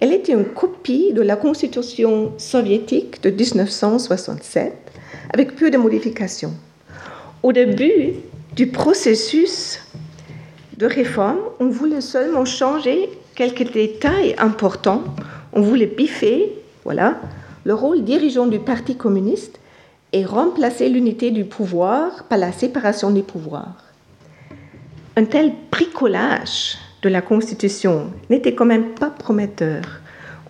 Elle 0.00 0.12
était 0.12 0.32
une 0.32 0.44
copie 0.44 1.12
de 1.12 1.22
la 1.22 1.36
constitution 1.36 2.32
soviétique 2.38 3.22
de 3.22 3.30
1967, 3.30 4.72
avec 5.32 5.54
peu 5.56 5.70
de 5.70 5.78
modifications. 5.78 6.54
Au 7.42 7.52
début 7.52 8.14
du 8.54 8.68
processus 8.68 9.80
de 10.76 10.86
réforme, 10.86 11.38
on 11.60 11.68
voulait 11.68 12.00
seulement 12.00 12.44
changer 12.44 13.08
quelques 13.34 13.72
détails 13.72 14.34
importants. 14.38 15.02
On 15.52 15.60
voulait 15.60 15.86
biffer, 15.86 16.52
voilà, 16.84 17.20
le 17.64 17.74
rôle 17.74 18.04
dirigeant 18.04 18.46
du 18.46 18.58
Parti 18.58 18.96
communiste 18.96 19.60
et 20.12 20.24
remplacer 20.24 20.88
l'unité 20.88 21.30
du 21.30 21.44
pouvoir 21.44 22.24
par 22.24 22.38
la 22.38 22.52
séparation 22.52 23.10
des 23.10 23.22
pouvoirs. 23.22 23.84
Un 25.16 25.24
tel 25.24 25.52
bricolage 25.70 26.76
de 27.02 27.08
la 27.08 27.22
Constitution 27.22 28.10
n'était 28.30 28.54
quand 28.54 28.64
même 28.64 28.94
pas 28.94 29.10
prometteur. 29.10 29.82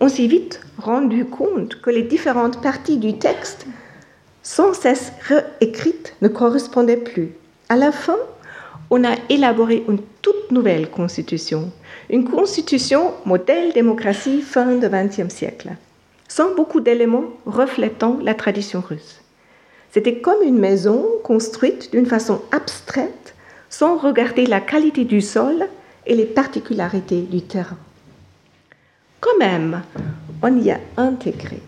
On 0.00 0.08
s'est 0.08 0.26
vite 0.26 0.60
rendu 0.78 1.24
compte 1.24 1.80
que 1.80 1.90
les 1.90 2.02
différentes 2.02 2.60
parties 2.60 2.98
du 2.98 3.18
texte, 3.18 3.66
sans 4.42 4.74
cesse 4.74 5.12
réécrites, 5.22 6.14
ne 6.20 6.28
correspondaient 6.28 6.96
plus. 6.96 7.32
À 7.68 7.76
la 7.76 7.92
fin, 7.92 8.16
on 8.90 9.04
a 9.04 9.14
élaboré 9.28 9.84
une 9.88 10.00
toute 10.22 10.50
nouvelle 10.50 10.90
constitution, 10.90 11.72
une 12.10 12.28
constitution 12.28 13.14
modèle 13.24 13.72
démocratie 13.72 14.42
fin 14.42 14.76
du 14.76 14.88
XXe 14.88 15.32
siècle, 15.32 15.70
sans 16.28 16.54
beaucoup 16.54 16.80
d'éléments 16.80 17.24
reflétant 17.46 18.18
la 18.22 18.34
tradition 18.34 18.80
russe. 18.80 19.20
C'était 19.92 20.18
comme 20.18 20.42
une 20.42 20.58
maison 20.58 21.06
construite 21.22 21.90
d'une 21.92 22.06
façon 22.06 22.42
abstraite, 22.52 23.34
sans 23.70 23.96
regarder 23.96 24.46
la 24.46 24.60
qualité 24.60 25.04
du 25.04 25.20
sol 25.20 25.66
et 26.06 26.14
les 26.14 26.26
particularités 26.26 27.22
du 27.22 27.42
terrain. 27.42 27.78
Quand 29.20 29.38
même, 29.38 29.82
on 30.42 30.60
y 30.60 30.70
a 30.70 30.78
intégré 30.96 31.60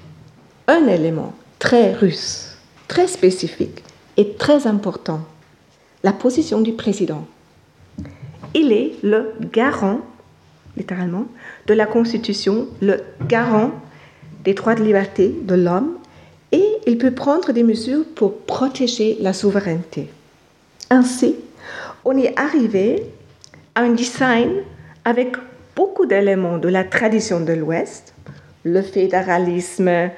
un 0.67 0.87
élément 0.87 1.35
très 1.59 1.93
russe, 1.95 2.57
très 2.87 3.09
spécifique 3.09 3.83
et 4.17 4.35
très 4.35 4.67
important, 4.67 5.21
la 6.05 6.13
position 6.13 6.61
du 6.61 6.73
président. 6.73 7.27
Il 8.55 8.73
est 8.73 8.93
le 9.03 9.33
garant, 9.53 10.01
littéralement, 10.77 11.27
de 11.67 11.75
la 11.75 11.87
Constitution, 11.87 12.69
le 12.81 12.99
garant 13.27 13.73
des 14.45 14.55
droits 14.55 14.75
de 14.75 14.83
liberté 14.83 15.35
de 15.43 15.55
l'homme 15.55 15.98
et 16.53 16.65
il 16.87 16.99
peut 16.99 17.11
prendre 17.15 17.53
des 17.53 17.63
mesures 17.63 18.05
pour 18.15 18.39
protéger 18.39 19.19
la 19.21 19.33
souveraineté. 19.33 20.09
Ainsi, 20.91 21.37
on 22.05 22.17
est 22.17 22.39
arrivé 22.39 23.03
un 23.77 23.91
design 23.91 24.51
avec 25.05 25.37
beaucoup 25.77 26.07
d'éléments 26.07 26.59
de 26.59 26.69
la 26.69 26.85
tradition 26.85 27.41
de 27.41 27.53
l'Ouest, 27.53 28.15
le 28.65 28.83
fédéralisme, 28.83 30.11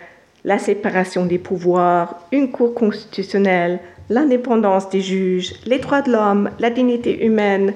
la 0.44 0.58
séparation 0.58 1.26
des 1.26 1.38
pouvoirs, 1.38 2.22
une 2.32 2.50
cour 2.50 2.74
constitutionnelle, 2.74 3.80
l'indépendance 4.08 4.88
des 4.88 5.00
juges, 5.00 5.54
les 5.66 5.78
droits 5.78 6.02
de 6.02 6.12
l'homme, 6.12 6.50
la 6.58 6.70
dignité 6.70 7.24
humaine, 7.24 7.74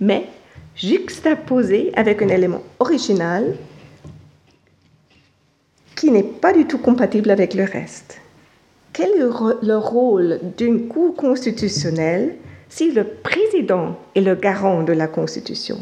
mais 0.00 0.26
juxtaposé 0.76 1.92
avec 1.94 2.22
un 2.22 2.28
élément 2.28 2.62
original 2.78 3.54
qui 6.00 6.10
n'est 6.10 6.22
pas 6.22 6.54
du 6.54 6.64
tout 6.64 6.78
compatible 6.78 7.30
avec 7.30 7.52
le 7.52 7.64
reste. 7.64 8.22
Quel 8.94 9.10
est 9.10 9.62
le 9.62 9.76
rôle 9.76 10.40
d'une 10.56 10.88
cour 10.88 11.14
constitutionnelle 11.14 12.36
si 12.70 12.90
le 12.90 13.04
président 13.04 13.98
est 14.14 14.22
le 14.22 14.34
garant 14.34 14.82
de 14.82 14.94
la 14.94 15.08
Constitution? 15.08 15.76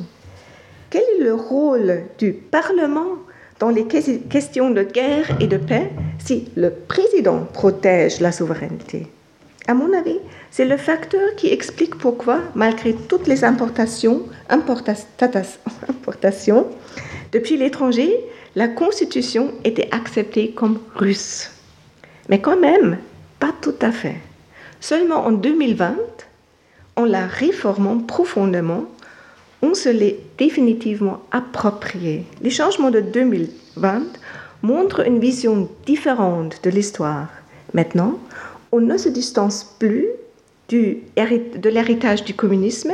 Quel 0.90 1.02
est 1.02 1.22
le 1.22 1.34
rôle 1.34 2.02
du 2.18 2.32
Parlement 2.32 3.12
dans 3.60 3.68
les 3.68 3.86
questions 3.86 4.70
de 4.70 4.82
guerre 4.82 5.40
et 5.40 5.46
de 5.46 5.56
paix 5.56 5.88
si 6.18 6.50
le 6.56 6.70
président 6.70 7.46
protège 7.52 8.18
la 8.18 8.32
souveraineté? 8.32 9.06
À 9.68 9.74
mon 9.74 9.92
avis, 9.92 10.18
c'est 10.50 10.64
le 10.64 10.78
facteur 10.78 11.36
qui 11.36 11.52
explique 11.52 11.96
pourquoi, 11.96 12.40
malgré 12.56 12.92
toutes 12.92 13.28
les 13.28 13.44
importations, 13.44 14.22
importations 14.48 16.66
depuis 17.30 17.56
l'étranger, 17.56 18.18
la 18.56 18.68
Constitution 18.68 19.52
était 19.64 19.88
acceptée 19.92 20.50
comme 20.50 20.78
russe. 20.94 21.50
Mais 22.28 22.40
quand 22.40 22.58
même, 22.58 22.98
pas 23.38 23.52
tout 23.60 23.74
à 23.80 23.92
fait. 23.92 24.16
Seulement 24.80 25.26
en 25.26 25.32
2020, 25.32 25.96
en 26.96 27.04
la 27.04 27.26
réformant 27.26 27.98
profondément, 27.98 28.84
on 29.62 29.74
se 29.74 29.88
l'est 29.88 30.18
définitivement 30.38 31.20
approprié. 31.30 32.24
Les 32.42 32.50
changements 32.50 32.90
de 32.90 33.00
2020 33.00 34.02
montrent 34.62 35.06
une 35.06 35.18
vision 35.18 35.68
différente 35.86 36.60
de 36.62 36.70
l'histoire. 36.70 37.28
Maintenant, 37.74 38.18
on 38.72 38.80
ne 38.80 38.96
se 38.96 39.08
distance 39.08 39.76
plus 39.78 40.06
de 40.68 40.98
l'héritage 41.68 42.24
du 42.24 42.34
communisme, 42.34 42.92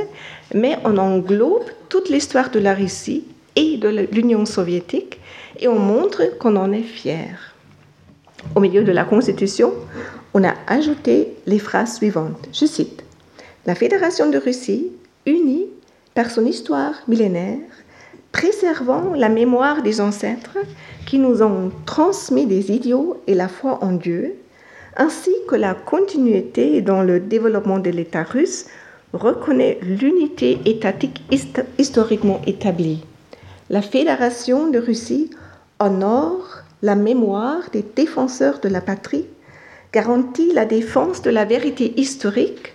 mais 0.54 0.78
on 0.84 0.96
englobe 0.96 1.64
toute 1.88 2.08
l'histoire 2.08 2.50
de 2.50 2.60
la 2.60 2.74
Russie 2.74 3.24
et 3.56 3.76
de 3.76 3.88
l'Union 4.12 4.46
soviétique 4.46 5.20
et 5.58 5.68
on 5.68 5.78
montre 5.78 6.38
qu'on 6.38 6.56
en 6.56 6.72
est 6.72 6.82
fier. 6.82 7.54
Au 8.54 8.60
milieu 8.60 8.84
de 8.84 8.92
la 8.92 9.04
Constitution, 9.04 9.72
on 10.34 10.44
a 10.44 10.54
ajouté 10.66 11.34
les 11.46 11.58
phrases 11.58 11.96
suivantes. 11.96 12.48
Je 12.52 12.66
cite 12.66 13.04
la 13.66 13.74
Fédération 13.74 14.28
de 14.28 14.38
Russie, 14.38 14.90
unie 15.26 15.66
par 16.14 16.30
son 16.30 16.44
histoire 16.44 16.94
millénaire, 17.08 17.60
préservant 18.30 19.14
la 19.14 19.28
mémoire 19.28 19.82
des 19.82 20.00
ancêtres 20.00 20.58
qui 21.06 21.18
nous 21.18 21.42
ont 21.42 21.70
transmis 21.86 22.46
des 22.46 22.72
idiots 22.72 23.22
et 23.26 23.34
la 23.34 23.48
foi 23.48 23.78
en 23.82 23.92
Dieu, 23.92 24.34
ainsi 24.96 25.30
que 25.48 25.56
la 25.56 25.74
continuité 25.74 26.82
dans 26.82 27.02
le 27.02 27.20
développement 27.20 27.78
de 27.78 27.90
l'État 27.90 28.22
russe, 28.22 28.66
reconnaît 29.12 29.78
l'unité 29.82 30.58
étatique 30.64 31.22
historiquement 31.78 32.42
établie. 32.46 33.04
La 33.70 33.80
Fédération 33.80 34.68
de 34.68 34.78
Russie 34.78 35.30
honore 35.80 36.62
la 36.82 36.94
mémoire 36.94 37.70
des 37.72 37.84
défenseurs 37.96 38.60
de 38.60 38.68
la 38.68 38.80
patrie, 38.80 39.26
garantit 39.92 40.52
la 40.52 40.64
défense 40.64 41.22
de 41.22 41.30
la 41.30 41.44
vérité 41.44 41.98
historique 41.98 42.74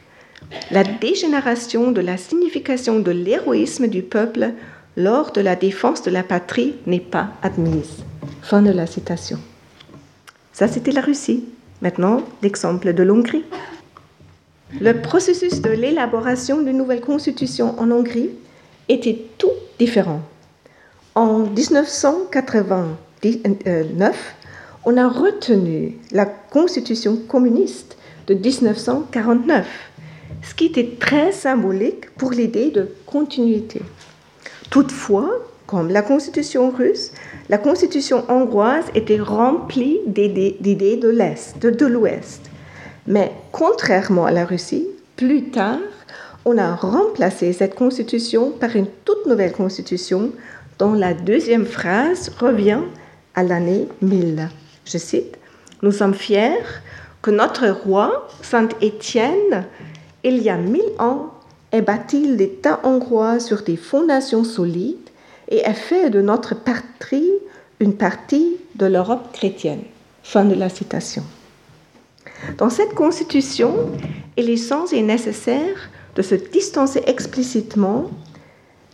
la 0.71 0.83
dégénération 0.83 1.91
de 1.91 2.01
la 2.01 2.17
signification 2.17 2.99
de 2.99 3.11
l'héroïsme 3.11 3.87
du 3.87 4.01
peuple 4.01 4.51
lors 4.97 5.31
de 5.31 5.41
la 5.41 5.55
défense 5.55 6.01
de 6.03 6.11
la 6.11 6.23
patrie 6.23 6.75
n'est 6.85 6.99
pas 6.99 7.29
admise. 7.41 8.03
Fin 8.41 8.61
de 8.61 8.71
la 8.71 8.87
citation. 8.87 9.39
Ça, 10.53 10.67
c'était 10.67 10.91
la 10.91 11.01
Russie. 11.01 11.45
Maintenant, 11.81 12.23
l'exemple 12.41 12.93
de 12.93 13.03
l'Hongrie. 13.03 13.45
Le 14.79 15.01
processus 15.01 15.61
de 15.61 15.69
l'élaboration 15.69 16.61
d'une 16.61 16.77
nouvelle 16.77 17.01
constitution 17.01 17.79
en 17.79 17.89
Hongrie 17.91 18.31
était 18.87 19.25
tout 19.37 19.51
différent. 19.77 20.21
En 21.19 21.39
1989, 21.39 24.35
on 24.85 24.95
a 24.95 25.09
retenu 25.09 25.97
la 26.13 26.25
constitution 26.25 27.17
communiste 27.27 27.97
de 28.27 28.35
1949, 28.35 29.67
ce 30.41 30.55
qui 30.55 30.67
était 30.67 30.95
très 30.97 31.33
symbolique 31.33 32.09
pour 32.11 32.31
l'idée 32.31 32.71
de 32.71 32.87
continuité. 33.05 33.81
Toutefois, 34.69 35.29
comme 35.67 35.89
la 35.89 36.03
constitution 36.03 36.71
russe, 36.71 37.11
la 37.49 37.57
constitution 37.57 38.23
hongroise 38.29 38.85
était 38.95 39.19
remplie 39.19 39.99
d'idées 40.05 40.99
de 41.01 41.09
l'Est, 41.09 41.59
de 41.59 41.85
l'Ouest. 41.85 42.49
Mais 43.07 43.33
contrairement 43.51 44.25
à 44.25 44.31
la 44.31 44.45
Russie, 44.45 44.87
plus 45.17 45.49
tard, 45.49 45.79
on 46.45 46.57
a 46.57 46.75
remplacé 46.75 47.51
cette 47.51 47.75
constitution 47.75 48.51
par 48.51 48.77
une 48.77 48.87
toute 49.03 49.25
nouvelle 49.25 49.51
constitution 49.51 50.31
dont 50.79 50.93
la 50.93 51.13
deuxième 51.13 51.65
phrase 51.65 52.31
revient 52.39 52.79
à 53.35 53.43
l'année 53.43 53.87
1000. 54.01 54.49
Je 54.85 54.97
cite, 54.97 55.37
Nous 55.83 55.91
sommes 55.91 56.15
fiers 56.15 56.63
que 57.21 57.31
notre 57.31 57.67
roi, 57.67 58.27
Saint 58.41 58.69
Étienne, 58.81 59.65
il 60.23 60.41
y 60.41 60.49
a 60.49 60.57
mille 60.57 60.81
ans, 60.97 61.33
ait 61.71 61.81
bâti 61.81 62.25
l'État 62.25 62.79
hongrois 62.83 63.39
sur 63.39 63.61
des 63.61 63.75
fondations 63.75 64.43
solides 64.43 65.09
et 65.49 65.59
ait 65.59 65.73
fait 65.73 66.09
de 66.09 66.21
notre 66.21 66.55
patrie 66.55 67.29
une 67.79 67.95
partie 67.95 68.57
de 68.75 68.85
l'Europe 68.85 69.31
chrétienne. 69.33 69.83
Fin 70.23 70.45
de 70.45 70.55
la 70.55 70.69
citation. 70.69 71.23
Dans 72.57 72.69
cette 72.69 72.93
constitution, 72.93 73.89
il 74.37 74.49
est 74.49 74.57
sans 74.57 74.91
et 74.93 75.01
nécessaire 75.01 75.89
de 76.15 76.21
se 76.21 76.35
distancer 76.35 77.03
explicitement 77.05 78.09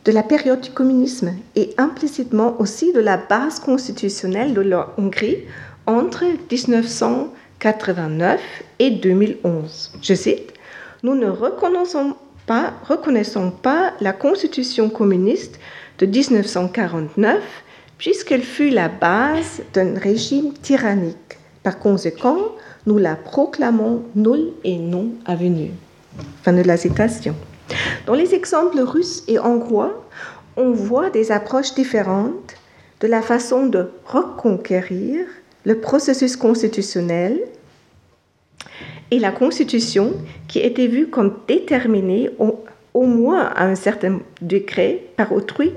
de 0.05 0.11
la 0.11 0.23
période 0.23 0.61
du 0.61 0.69
communisme 0.69 1.33
et 1.55 1.73
implicitement 1.77 2.55
aussi 2.59 2.93
de 2.93 2.99
la 2.99 3.17
base 3.17 3.59
constitutionnelle 3.59 4.53
de 4.53 4.61
la 4.61 4.93
Hongrie 4.97 5.39
entre 5.87 6.23
1989 6.23 8.39
et 8.79 8.91
2011. 8.91 9.91
Je 10.01 10.13
cite, 10.13 10.53
Nous 11.01 11.15
ne 11.15 11.27
reconnaissons 11.27 12.15
pas, 12.45 12.73
reconnaissons 12.87 13.49
pas 13.49 13.93
la 13.99 14.13
constitution 14.13 14.89
communiste 14.89 15.59
de 15.97 16.05
1949 16.05 17.41
puisqu'elle 17.97 18.43
fut 18.43 18.69
la 18.69 18.89
base 18.89 19.63
d'un 19.73 19.97
régime 19.97 20.53
tyrannique. 20.53 21.39
Par 21.63 21.79
conséquent, 21.79 22.51
nous 22.85 22.99
la 22.99 23.15
proclamons 23.15 24.03
nulle 24.15 24.51
et 24.63 24.77
non 24.77 25.13
avenue. 25.25 25.71
Fin 26.43 26.53
de 26.53 26.61
la 26.61 26.77
citation. 26.77 27.33
Dans 28.05 28.13
les 28.13 28.35
exemples 28.35 28.79
russes 28.79 29.23
et 29.27 29.39
hongrois, 29.39 30.05
on 30.57 30.71
voit 30.71 31.09
des 31.09 31.31
approches 31.31 31.73
différentes 31.73 32.55
de 33.01 33.07
la 33.07 33.21
façon 33.21 33.65
de 33.65 33.89
reconquérir 34.05 35.25
le 35.65 35.79
processus 35.79 36.37
constitutionnel 36.37 37.39
et 39.11 39.19
la 39.19 39.31
Constitution 39.31 40.13
qui 40.47 40.59
était 40.59 40.87
vue 40.87 41.07
comme 41.07 41.37
déterminée 41.47 42.29
au, 42.39 43.03
moins 43.05 43.51
à 43.55 43.65
un 43.65 43.75
certain 43.75 44.19
degré 44.41 45.09
par 45.17 45.33
autrui, 45.33 45.73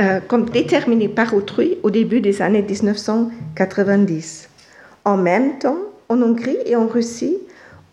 euh, 0.00 0.20
comme 0.26 0.48
déterminée 0.48 1.08
par 1.08 1.34
autrui 1.34 1.78
au 1.82 1.90
début 1.90 2.20
des 2.20 2.40
années 2.42 2.62
1990. 2.62 4.48
En 5.04 5.16
même 5.16 5.58
temps, 5.58 5.78
en 6.08 6.22
Hongrie 6.22 6.58
et 6.66 6.76
en 6.76 6.86
Russie, 6.86 7.38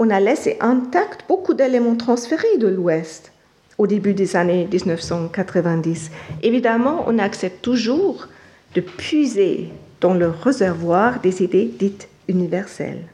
on 0.03 0.09
a 0.09 0.19
laissé 0.19 0.57
intact 0.59 1.23
beaucoup 1.29 1.53
d'éléments 1.53 1.95
transférés 1.95 2.57
de 2.59 2.67
l'Ouest 2.67 3.31
au 3.77 3.87
début 3.87 4.13
des 4.13 4.35
années 4.35 4.67
1990. 4.69 6.11
Évidemment, 6.41 7.05
on 7.07 7.17
accepte 7.19 7.61
toujours 7.61 8.27
de 8.75 8.81
puiser 8.81 9.69
dans 10.01 10.13
le 10.13 10.27
réservoir 10.27 11.21
des 11.21 11.41
idées 11.41 11.71
dites 11.79 12.09
universelles. 12.27 13.05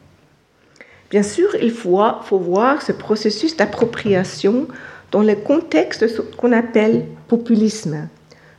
Bien 1.11 1.21
sûr, 1.21 1.49
il 1.61 1.69
faut, 1.69 2.01
voir 2.31 2.81
ce 2.81 2.91
processus 2.91 3.55
d'appropriation 3.55 4.67
dans 5.11 5.21
le 5.21 5.35
contexte 5.35 6.07
qu'on 6.37 6.51
appelle 6.51 7.05
populisme. 7.27 8.07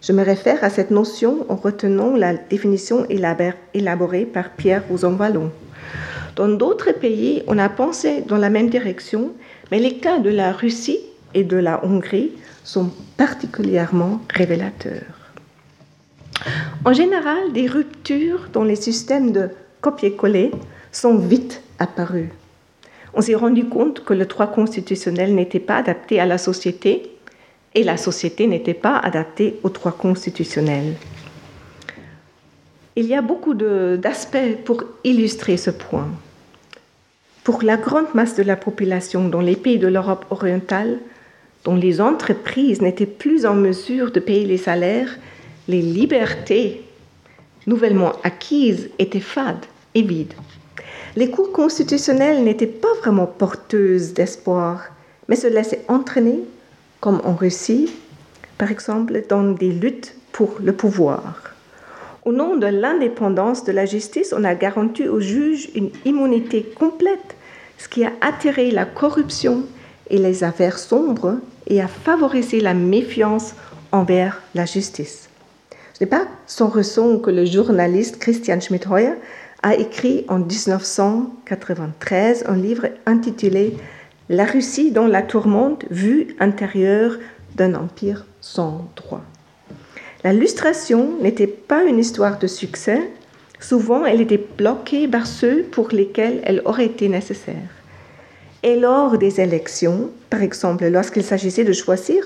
Je 0.03 0.13
me 0.13 0.23
réfère 0.23 0.63
à 0.63 0.71
cette 0.71 0.93
notion 0.93 1.47
en 1.49 1.57
retenant 1.57 2.15
la 2.15 2.35
définition 2.35 3.07
élaborée 3.09 4.25
par 4.25 4.51
Pierre 4.51 4.85
Rosanvallon. 4.89 5.51
Dans 6.41 6.49
d'autres 6.49 6.93
pays, 6.93 7.43
on 7.49 7.59
a 7.59 7.69
pensé 7.69 8.23
dans 8.23 8.39
la 8.39 8.49
même 8.49 8.71
direction, 8.71 9.33
mais 9.71 9.79
les 9.79 9.99
cas 9.99 10.19
de 10.21 10.31
la 10.31 10.53
Russie 10.53 11.01
et 11.35 11.45
de 11.45 11.59
la 11.59 11.85
Hongrie 11.85 12.33
sont 12.65 12.91
particulièrement 13.19 14.23
révélateurs. 14.33 15.35
En 16.87 16.95
général, 16.95 17.53
des 17.53 17.67
ruptures 17.67 18.49
dans 18.55 18.65
les 18.65 18.77
systèmes 18.77 19.33
de 19.33 19.51
copier-coller 19.83 20.51
sont 20.93 21.19
vite 21.19 21.63
apparues. 21.79 22.31
On 23.13 23.21
s'est 23.21 23.35
rendu 23.35 23.67
compte 23.67 24.03
que 24.03 24.15
le 24.15 24.25
droit 24.25 24.47
constitutionnel 24.47 25.35
n'était 25.35 25.61
pas 25.61 25.77
adapté 25.77 26.21
à 26.21 26.25
la 26.25 26.39
société 26.39 27.19
et 27.75 27.85
la 27.85 27.99
société 27.99 28.47
n'était 28.47 28.73
pas 28.73 28.97
adaptée 28.97 29.61
au 29.63 29.69
droit 29.69 29.93
constitutionnel. 29.93 30.95
Il 32.97 33.05
y 33.05 33.15
a 33.15 33.21
beaucoup 33.21 33.53
d'aspects 33.53 34.57
pour 34.65 34.85
illustrer 35.05 35.59
ce 35.59 35.69
point. 35.69 36.09
Pour 37.51 37.65
la 37.65 37.77
grande 37.77 38.15
masse 38.15 38.37
de 38.37 38.45
la 38.45 38.55
population 38.55 39.29
dans 39.29 39.41
les 39.41 39.57
pays 39.57 39.81
de 39.81 39.89
l'Europe 39.89 40.25
orientale, 40.31 41.01
dont 41.65 41.75
les 41.75 42.01
entreprises 42.01 42.81
n'étaient 42.81 43.07
plus 43.07 43.45
en 43.45 43.57
mesure 43.57 44.13
de 44.13 44.21
payer 44.21 44.47
les 44.47 44.57
salaires, 44.57 45.19
les 45.67 45.83
libertés 45.83 46.85
nouvellement 47.67 48.13
acquises 48.23 48.91
étaient 49.01 49.19
fades 49.19 49.67
et 49.97 50.03
vides. 50.03 50.35
Les 51.17 51.29
cours 51.29 51.51
constitutionnels 51.51 52.45
n'étaient 52.45 52.69
pas 52.69 52.95
vraiment 53.01 53.27
porteuses 53.27 54.15
d'espoir, 54.15 54.85
mais 55.27 55.35
se 55.35 55.49
laissaient 55.49 55.85
entraîner, 55.89 56.39
comme 57.01 57.21
en 57.25 57.35
Russie, 57.35 57.91
par 58.59 58.71
exemple, 58.71 59.25
dans 59.29 59.43
des 59.43 59.73
luttes 59.73 60.15
pour 60.31 60.59
le 60.63 60.73
pouvoir. 60.73 61.53
Au 62.25 62.31
nom 62.31 62.55
de 62.55 62.67
l'indépendance 62.67 63.65
de 63.65 63.73
la 63.73 63.87
justice, 63.87 64.33
on 64.39 64.45
a 64.45 64.55
garanti 64.55 65.09
aux 65.09 65.19
juges 65.19 65.69
une 65.75 65.91
immunité 66.05 66.63
complète, 66.79 67.35
ce 67.81 67.89
qui 67.89 68.05
a 68.05 68.13
attiré 68.21 68.71
la 68.71 68.85
corruption 68.85 69.65
et 70.11 70.19
les 70.19 70.45
affaires 70.45 70.79
sombres 70.79 71.39
et 71.67 71.81
a 71.81 71.89
favorisé 71.89 72.61
la 72.61 72.75
méfiance 72.75 73.55
envers 73.91 74.43
la 74.55 74.67
justice. 74.67 75.31
Ce 75.95 76.05
n'est 76.05 76.11
pas 76.11 76.29
sans 76.47 76.69
raison 76.69 77.19
que 77.19 77.31
le 77.31 77.47
journaliste 77.47 78.19
Christian 78.19 78.61
Schmidheuer 78.61 79.15
a 79.63 79.75
écrit 79.75 80.27
en 80.29 80.41
1993 80.41 82.45
un 82.47 82.57
livre 82.57 82.89
intitulé 83.07 83.79
La 84.29 84.45
Russie 84.45 84.91
dans 84.91 85.07
la 85.07 85.23
tourmente, 85.23 85.87
vue 85.91 86.37
intérieure 86.39 87.17
d'un 87.57 87.75
empire 87.75 88.27
sans 88.41 88.91
droit. 88.97 89.23
La 90.23 90.35
lustration 90.35 91.17
n'était 91.23 91.47
pas 91.47 91.85
une 91.85 91.99
histoire 91.99 92.39
de 92.39 92.47
succès, 92.47 93.11
souvent 93.61 94.05
elle 94.05 94.21
était 94.21 94.45
bloquée 94.59 95.07
par 95.07 95.27
ceux 95.27 95.63
pour 95.63 95.89
lesquels 95.91 96.41
elle 96.45 96.63
aurait 96.65 96.87
été 96.87 97.09
nécessaire. 97.09 97.69
Et 98.63 98.77
lors 98.77 99.17
des 99.17 99.41
élections, 99.41 100.11
par 100.29 100.43
exemple 100.43 100.87
lorsqu'il 100.89 101.23
s'agissait 101.23 101.65
de 101.65 101.73
choisir 101.73 102.25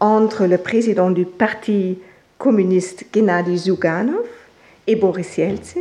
entre 0.00 0.46
le 0.46 0.58
président 0.58 1.10
du 1.10 1.24
Parti 1.24 1.98
communiste 2.38 3.04
Gennady 3.14 3.56
Zyuganov 3.56 4.26
et 4.86 4.96
Boris 4.96 5.36
Yeltsin, 5.38 5.80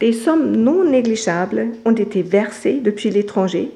des 0.00 0.12
sommes 0.12 0.56
non 0.56 0.84
négligeables 0.84 1.68
ont 1.84 1.92
été 1.92 2.22
versées 2.22 2.80
depuis 2.82 3.10
l'étranger 3.10 3.70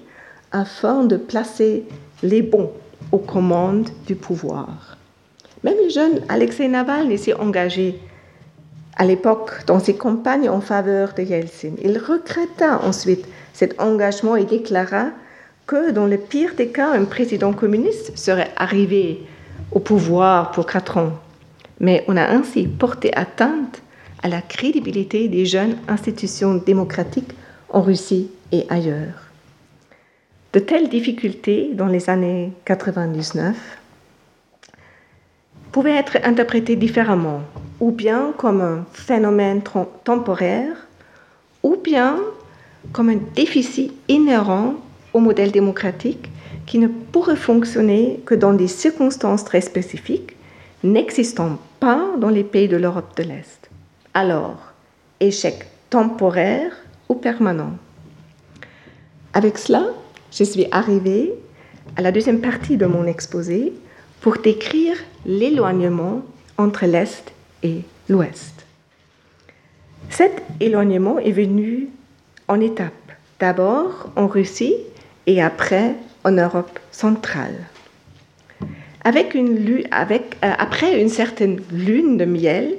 afin 0.50 1.04
de 1.04 1.16
placer 1.16 1.84
les 2.22 2.42
bons 2.42 2.72
aux 3.12 3.18
commandes 3.18 3.88
du 4.06 4.16
pouvoir. 4.16 4.96
Même 5.62 5.76
le 5.84 5.90
jeune 5.90 6.22
Alexei 6.28 6.68
Navalny 6.68 7.18
s'est 7.18 7.34
engagé 7.34 7.98
à 8.96 9.04
l'époque 9.04 9.64
dans 9.66 9.78
ses 9.78 9.94
campagnes 9.94 10.48
en 10.48 10.60
faveur 10.60 11.12
de 11.14 11.22
Yeltsin. 11.22 11.72
Il 11.82 11.98
regretta 11.98 12.80
ensuite 12.82 13.26
cet 13.52 13.80
engagement 13.80 14.36
et 14.36 14.44
déclara 14.44 15.10
que 15.66 15.90
dans 15.90 16.06
le 16.06 16.16
pire 16.16 16.54
des 16.56 16.68
cas, 16.68 16.92
un 16.92 17.04
président 17.04 17.52
communiste 17.52 18.16
serait 18.16 18.50
arrivé 18.56 19.22
au 19.72 19.80
pouvoir 19.80 20.52
pour 20.52 20.66
quatre 20.66 20.96
ans. 20.96 21.12
Mais 21.80 22.04
on 22.08 22.16
a 22.16 22.26
ainsi 22.26 22.66
porté 22.66 23.14
atteinte 23.14 23.82
à 24.22 24.28
la 24.28 24.40
crédibilité 24.40 25.28
des 25.28 25.44
jeunes 25.44 25.76
institutions 25.88 26.54
démocratiques 26.54 27.32
en 27.68 27.82
Russie 27.82 28.30
et 28.52 28.64
ailleurs. 28.70 29.26
De 30.52 30.60
telles 30.60 30.88
difficultés 30.88 31.72
dans 31.74 31.86
les 31.86 32.08
années 32.08 32.52
99 32.64 33.56
pouvait 35.76 35.96
être 35.96 36.16
interprété 36.24 36.74
différemment, 36.74 37.42
ou 37.80 37.90
bien 37.90 38.32
comme 38.38 38.62
un 38.62 38.86
phénomène 38.94 39.60
temporaire, 40.04 40.74
ou 41.62 41.76
bien 41.76 42.16
comme 42.92 43.10
un 43.10 43.18
déficit 43.34 43.92
inhérent 44.08 44.76
au 45.12 45.20
modèle 45.20 45.52
démocratique 45.52 46.30
qui 46.64 46.78
ne 46.78 46.88
pourrait 46.88 47.36
fonctionner 47.36 48.22
que 48.24 48.34
dans 48.34 48.54
des 48.54 48.68
circonstances 48.68 49.44
très 49.44 49.60
spécifiques, 49.60 50.34
n'existant 50.82 51.58
pas 51.78 52.06
dans 52.18 52.30
les 52.30 52.44
pays 52.44 52.68
de 52.68 52.78
l'Europe 52.78 53.14
de 53.18 53.24
l'Est. 53.24 53.68
Alors, 54.14 54.72
échec 55.20 55.66
temporaire 55.90 56.72
ou 57.10 57.16
permanent? 57.16 57.72
Avec 59.34 59.58
cela, 59.58 59.88
je 60.32 60.44
suis 60.44 60.68
arrivée 60.70 61.34
à 61.96 62.00
la 62.00 62.12
deuxième 62.12 62.40
partie 62.40 62.78
de 62.78 62.86
mon 62.86 63.06
exposé 63.06 63.74
pour 64.26 64.38
décrire 64.38 64.96
l'éloignement 65.24 66.22
entre 66.58 66.84
l'Est 66.84 67.32
et 67.62 67.82
l'Ouest. 68.08 68.66
Cet 70.10 70.42
éloignement 70.58 71.20
est 71.20 71.30
venu 71.30 71.90
en 72.48 72.58
étapes. 72.58 73.12
D'abord 73.38 74.10
en 74.16 74.26
Russie 74.26 74.74
et 75.28 75.40
après 75.40 75.94
en 76.24 76.32
Europe 76.32 76.80
centrale. 76.90 77.54
Avec 79.04 79.34
une, 79.34 79.84
avec, 79.92 80.36
euh, 80.42 80.50
après 80.58 81.00
une 81.00 81.08
certaine 81.08 81.60
lune 81.70 82.16
de 82.16 82.24
miel, 82.24 82.74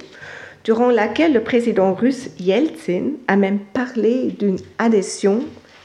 durant 0.64 0.90
laquelle 0.90 1.32
le 1.32 1.40
président 1.40 1.94
russe 1.94 2.28
Yeltsin 2.38 3.12
a 3.26 3.36
même 3.36 3.60
parlé 3.72 4.32
d'une 4.38 4.58
adhésion 4.78 5.44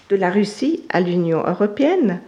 de 0.10 0.17
la 0.17 0.30
Russie 0.30 0.84
à 0.89 0.99
l'Union 0.99 1.41
européenne, 1.47 2.19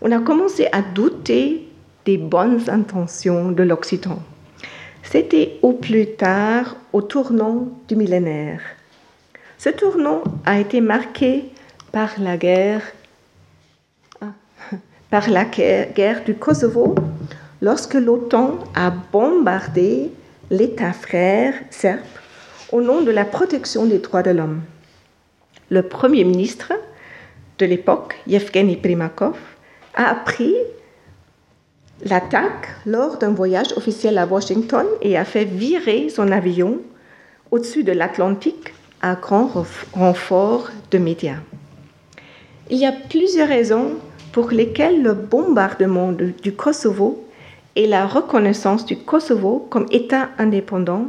on 0.00 0.10
a 0.10 0.18
commencé 0.18 0.66
à 0.72 0.82
douter 0.82 1.68
des 2.04 2.18
bonnes 2.18 2.68
intentions 2.68 3.52
de 3.52 3.62
l'Occident. 3.62 4.20
C'était 5.02 5.58
au 5.62 5.72
plus 5.72 6.06
tard 6.16 6.76
au 6.92 7.02
tournant 7.02 7.68
du 7.88 7.96
millénaire. 7.96 8.60
Ce 9.58 9.68
tournant 9.68 10.22
a 10.44 10.58
été 10.58 10.80
marqué 10.80 11.44
par 11.92 12.10
la 12.18 12.36
guerre, 12.36 12.82
ah, 14.20 14.26
par 15.10 15.28
la 15.28 15.44
guerre 15.44 16.24
du 16.24 16.34
Kosovo, 16.34 16.94
lorsque 17.60 17.94
l'OTAN 17.94 18.58
a 18.74 18.90
bombardé 18.90 20.10
l'État 20.50 20.92
frère 20.92 21.54
serbe 21.70 22.00
au 22.72 22.80
nom 22.80 23.02
de 23.02 23.10
la 23.10 23.24
protection 23.24 23.86
des 23.86 23.98
droits 23.98 24.22
de 24.22 24.30
l'homme. 24.30 24.62
Le 25.70 25.82
Premier 25.82 26.24
ministre 26.24 26.72
de 27.58 27.66
l'époque, 27.66 28.16
Yevgeny 28.26 28.76
Primakov, 28.76 29.36
a 29.94 30.10
appris 30.10 30.54
l'attaque 32.04 32.68
lors 32.86 33.18
d'un 33.18 33.30
voyage 33.30 33.72
officiel 33.76 34.18
à 34.18 34.26
Washington 34.26 34.86
et 35.00 35.16
a 35.16 35.24
fait 35.24 35.44
virer 35.44 36.08
son 36.08 36.30
avion 36.32 36.78
au-dessus 37.50 37.84
de 37.84 37.92
l'Atlantique 37.92 38.74
à 39.00 39.14
grand 39.14 39.50
renfort 39.92 40.70
de 40.90 40.98
médias. 40.98 41.40
Il 42.70 42.78
y 42.78 42.86
a 42.86 42.92
plusieurs 42.92 43.48
raisons 43.48 43.92
pour 44.32 44.50
lesquelles 44.50 45.02
le 45.02 45.12
bombardement 45.12 46.12
du 46.12 46.52
Kosovo 46.52 47.24
et 47.76 47.86
la 47.86 48.06
reconnaissance 48.06 48.86
du 48.86 48.96
Kosovo 48.96 49.66
comme 49.70 49.86
État 49.90 50.28
indépendant 50.38 51.08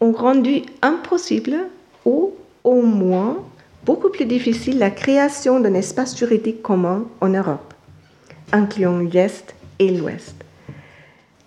ont 0.00 0.12
rendu 0.12 0.62
impossible 0.82 1.56
ou 2.04 2.32
au 2.64 2.82
moins 2.82 3.38
beaucoup 3.84 4.10
plus 4.10 4.26
difficile 4.26 4.78
la 4.78 4.90
création 4.90 5.60
d'un 5.60 5.74
espace 5.74 6.16
juridique 6.18 6.62
commun 6.62 7.06
en 7.20 7.28
Europe, 7.28 7.72
incluant 8.52 8.98
l'Est 8.98 9.54
et 9.80 9.90
l'Ouest. 9.90 10.36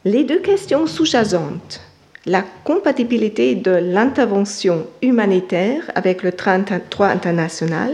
Les 0.03 0.25
deux 0.25 0.39
questions 0.39 0.85
sous-jacentes, 0.85 1.79
la 2.25 2.43
compatibilité 2.65 3.55
de 3.55 3.71
l'intervention 3.71 4.87
humanitaire 5.01 5.89
avec 5.95 6.23
le 6.23 6.31
droit 6.31 7.07
international 7.07 7.93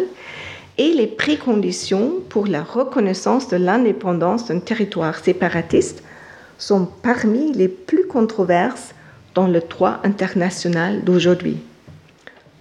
et 0.80 0.94
les 0.94 1.08
préconditions 1.08 2.14
pour 2.30 2.48
la 2.48 2.64
reconnaissance 2.64 3.50
de 3.50 3.58
l'indépendance 3.58 4.48
d'un 4.48 4.60
territoire 4.60 5.20
séparatiste 5.20 6.02
sont 6.58 6.88
parmi 7.04 7.52
les 7.54 7.68
plus 7.68 8.08
controverses 8.08 8.96
dans 9.36 9.48
le 9.48 9.60
droit 9.60 10.00
international 10.04 11.04
d'aujourd'hui. 11.04 11.58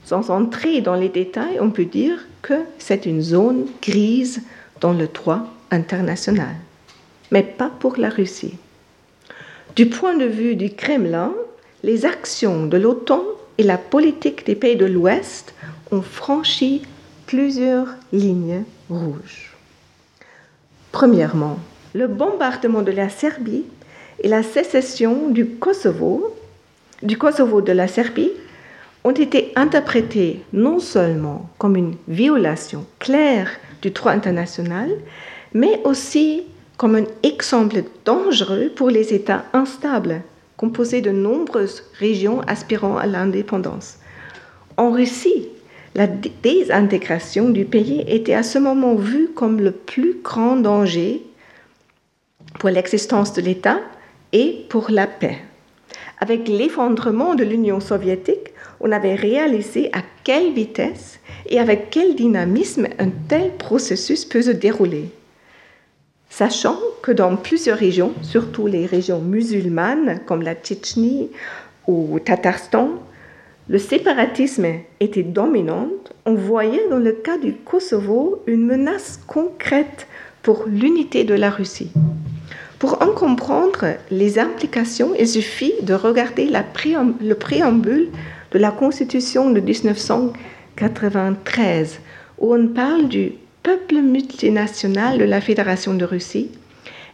Sans 0.04 0.30
entrer 0.30 0.80
dans 0.80 0.94
les 0.94 1.08
détails, 1.08 1.58
on 1.60 1.70
peut 1.70 1.84
dire 1.84 2.26
que 2.42 2.54
c'est 2.78 3.06
une 3.06 3.22
zone 3.22 3.66
grise 3.82 4.42
dans 4.80 4.92
le 4.92 5.06
droit 5.06 5.46
international, 5.70 6.54
mais 7.30 7.42
pas 7.42 7.70
pour 7.80 7.96
la 7.96 8.08
Russie. 8.08 8.56
Du 9.76 9.86
point 9.86 10.16
de 10.16 10.24
vue 10.24 10.56
du 10.56 10.70
Kremlin, 10.70 11.32
les 11.82 12.04
actions 12.04 12.66
de 12.66 12.76
l'OTAN 12.76 13.22
et 13.58 13.62
la 13.62 13.78
politique 13.78 14.46
des 14.46 14.54
pays 14.54 14.76
de 14.76 14.86
l'Ouest 14.86 15.54
ont 15.90 16.02
franchi 16.02 16.82
plusieurs 17.26 17.88
lignes 18.12 18.64
rouges. 18.88 19.52
Premièrement, 20.92 21.58
le 21.94 22.06
bombardement 22.06 22.82
de 22.82 22.92
la 22.92 23.08
Serbie 23.08 23.64
et 24.20 24.28
la 24.28 24.42
sécession 24.42 25.28
du 25.28 25.46
Kosovo, 25.46 26.34
du 27.02 27.16
Kosovo 27.16 27.60
de 27.60 27.72
la 27.72 27.86
Serbie 27.86 28.32
ont 29.04 29.12
été 29.12 29.52
interprétés 29.54 30.42
non 30.52 30.80
seulement 30.80 31.48
comme 31.58 31.76
une 31.76 31.94
violation 32.08 32.84
claire 32.98 33.48
du 33.80 33.90
droit 33.90 34.12
international, 34.12 34.90
mais 35.54 35.80
aussi 35.84 36.44
comme 36.78 36.94
un 36.94 37.04
exemple 37.24 37.82
dangereux 38.04 38.70
pour 38.74 38.88
les 38.88 39.12
États 39.12 39.44
instables, 39.52 40.22
composés 40.56 41.00
de 41.00 41.10
nombreuses 41.10 41.82
régions 41.98 42.40
aspirant 42.42 42.96
à 42.96 43.06
l'indépendance. 43.06 43.98
En 44.76 44.92
Russie, 44.92 45.48
la 45.96 46.06
désintégration 46.06 47.50
du 47.50 47.64
pays 47.64 48.04
était 48.06 48.34
à 48.34 48.44
ce 48.44 48.58
moment 48.58 48.94
vue 48.94 49.28
comme 49.34 49.60
le 49.60 49.72
plus 49.72 50.18
grand 50.22 50.56
danger 50.56 51.22
pour 52.60 52.70
l'existence 52.70 53.32
de 53.32 53.42
l'État 53.42 53.80
et 54.32 54.64
pour 54.68 54.86
la 54.90 55.08
paix. 55.08 55.38
Avec 56.20 56.46
l'effondrement 56.46 57.34
de 57.34 57.42
l'Union 57.42 57.80
soviétique, 57.80 58.52
on 58.80 58.92
avait 58.92 59.16
réalisé 59.16 59.90
à 59.92 60.02
quelle 60.22 60.52
vitesse 60.52 61.18
et 61.48 61.58
avec 61.58 61.90
quel 61.90 62.14
dynamisme 62.14 62.86
un 63.00 63.08
tel 63.28 63.56
processus 63.56 64.24
peut 64.24 64.42
se 64.42 64.50
dérouler. 64.50 65.10
Sachant 66.30 66.78
que 67.02 67.10
dans 67.10 67.36
plusieurs 67.36 67.78
régions, 67.78 68.12
surtout 68.22 68.66
les 68.66 68.86
régions 68.86 69.20
musulmanes 69.20 70.20
comme 70.26 70.42
la 70.42 70.54
Tchétchénie 70.54 71.30
ou 71.86 72.18
Tatarstan, 72.20 72.90
le 73.68 73.78
séparatisme 73.78 74.66
était 75.00 75.22
dominant, 75.22 75.88
on 76.24 76.34
voyait 76.34 76.88
dans 76.88 76.98
le 76.98 77.12
cas 77.12 77.38
du 77.38 77.54
Kosovo 77.54 78.42
une 78.46 78.64
menace 78.64 79.20
concrète 79.26 80.06
pour 80.42 80.64
l'unité 80.66 81.24
de 81.24 81.34
la 81.34 81.50
Russie. 81.50 81.90
Pour 82.78 83.02
en 83.02 83.08
comprendre 83.08 83.96
les 84.10 84.38
implications, 84.38 85.12
il 85.18 85.26
suffit 85.26 85.72
de 85.82 85.94
regarder 85.94 86.48
le 86.48 87.34
préambule 87.34 88.08
de 88.52 88.58
la 88.58 88.70
Constitution 88.70 89.50
de 89.50 89.60
1993, 89.60 92.00
où 92.38 92.54
on 92.54 92.68
parle 92.68 93.08
du 93.08 93.32
peuple 93.62 93.96
multinational 93.96 95.18
de 95.18 95.24
la 95.24 95.40
Fédération 95.40 95.94
de 95.94 96.04
Russie 96.04 96.50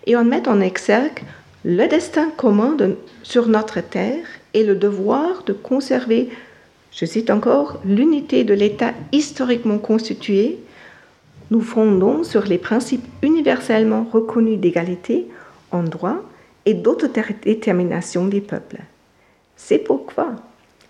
et 0.07 0.17
on 0.17 0.25
met 0.25 0.49
en 0.49 0.61
exergue 0.61 1.23
le 1.65 1.87
destin 1.87 2.31
commun 2.37 2.77
sur 3.23 3.49
notre 3.49 3.81
terre 3.81 4.27
et 4.53 4.65
le 4.65 4.75
devoir 4.75 5.45
de 5.45 5.53
conserver, 5.53 6.29
je 6.93 7.07
cite 7.07 7.31
encore, 7.31 7.81
l'unité 7.85 8.45
de 8.45 8.55
l'État 8.55 8.93
historiquement 9.13 9.79
constitué, 9.79 10.59
nous 11.51 11.61
fondons 11.61 12.23
sur 12.23 12.45
les 12.45 12.59
principes 12.59 13.07
universellement 13.23 14.07
reconnus 14.13 14.59
d'égalité 14.59 15.27
en 15.71 15.83
droit 15.83 16.19
et 16.67 16.75
d'autodétermination 16.75 18.27
des 18.27 18.41
peuples. 18.41 18.81
C'est 19.57 19.79
pourquoi 19.79 20.33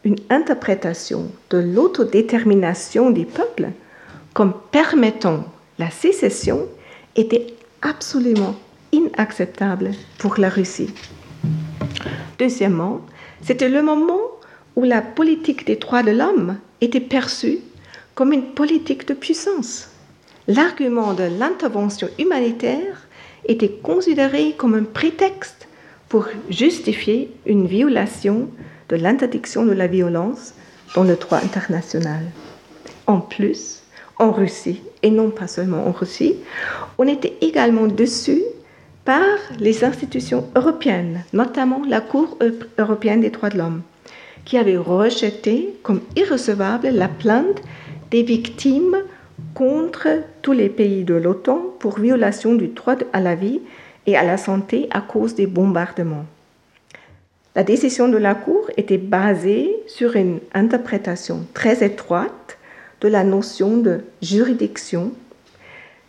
une 0.04 0.18
interprétation 0.30 1.30
de 1.50 1.58
l'autodétermination 1.58 3.10
des 3.10 3.24
peuples 3.24 3.68
comme 4.34 4.52
permettant 4.72 5.44
la 5.78 5.90
sécession 5.90 6.66
était 7.16 7.46
absolument 7.82 8.56
inacceptable 8.92 9.92
pour 10.18 10.38
la 10.38 10.48
Russie. 10.48 10.92
Deuxièmement, 12.38 13.00
c'était 13.42 13.68
le 13.68 13.82
moment 13.82 14.20
où 14.76 14.82
la 14.82 15.00
politique 15.00 15.66
des 15.66 15.76
droits 15.76 16.02
de 16.02 16.10
l'homme 16.10 16.58
était 16.80 17.00
perçue 17.00 17.58
comme 18.14 18.32
une 18.32 18.52
politique 18.54 19.06
de 19.06 19.14
puissance. 19.14 19.88
L'argument 20.48 21.14
de 21.14 21.24
l'intervention 21.24 22.08
humanitaire 22.18 23.06
était 23.46 23.70
considéré 23.82 24.54
comme 24.56 24.74
un 24.74 24.84
prétexte 24.84 25.68
pour 26.08 26.26
justifier 26.50 27.30
une 27.46 27.66
violation 27.66 28.48
de 28.88 28.96
l'interdiction 28.96 29.64
de 29.64 29.72
la 29.72 29.86
violence 29.86 30.54
dans 30.94 31.04
le 31.04 31.16
droit 31.16 31.38
international. 31.38 32.24
En 33.06 33.20
plus, 33.20 33.83
en 34.18 34.30
Russie, 34.30 34.82
et 35.02 35.10
non 35.10 35.30
pas 35.30 35.46
seulement 35.46 35.86
en 35.86 35.92
Russie, 35.92 36.36
on 36.98 37.06
était 37.08 37.36
également 37.40 37.86
dessus 37.86 38.42
par 39.04 39.24
les 39.58 39.84
institutions 39.84 40.48
européennes, 40.56 41.24
notamment 41.32 41.82
la 41.86 42.00
Cour 42.00 42.38
européenne 42.78 43.20
des 43.20 43.30
droits 43.30 43.50
de 43.50 43.58
l'homme, 43.58 43.82
qui 44.44 44.56
avait 44.56 44.76
rejeté 44.76 45.74
comme 45.82 46.00
irrecevable 46.16 46.88
la 46.88 47.08
plainte 47.08 47.60
des 48.10 48.22
victimes 48.22 48.96
contre 49.54 50.08
tous 50.42 50.52
les 50.52 50.68
pays 50.68 51.04
de 51.04 51.14
l'OTAN 51.14 51.60
pour 51.78 51.98
violation 51.98 52.54
du 52.54 52.68
droit 52.68 52.96
à 53.12 53.20
la 53.20 53.34
vie 53.34 53.60
et 54.06 54.16
à 54.16 54.24
la 54.24 54.36
santé 54.36 54.88
à 54.90 55.00
cause 55.00 55.34
des 55.34 55.46
bombardements. 55.46 56.26
La 57.56 57.62
décision 57.62 58.08
de 58.08 58.16
la 58.16 58.34
Cour 58.34 58.68
était 58.76 58.98
basée 58.98 59.76
sur 59.86 60.16
une 60.16 60.40
interprétation 60.54 61.46
très 61.54 61.84
étroite 61.84 62.53
de 63.04 63.08
la 63.10 63.22
notion 63.22 63.76
de 63.76 64.00
juridiction. 64.22 65.12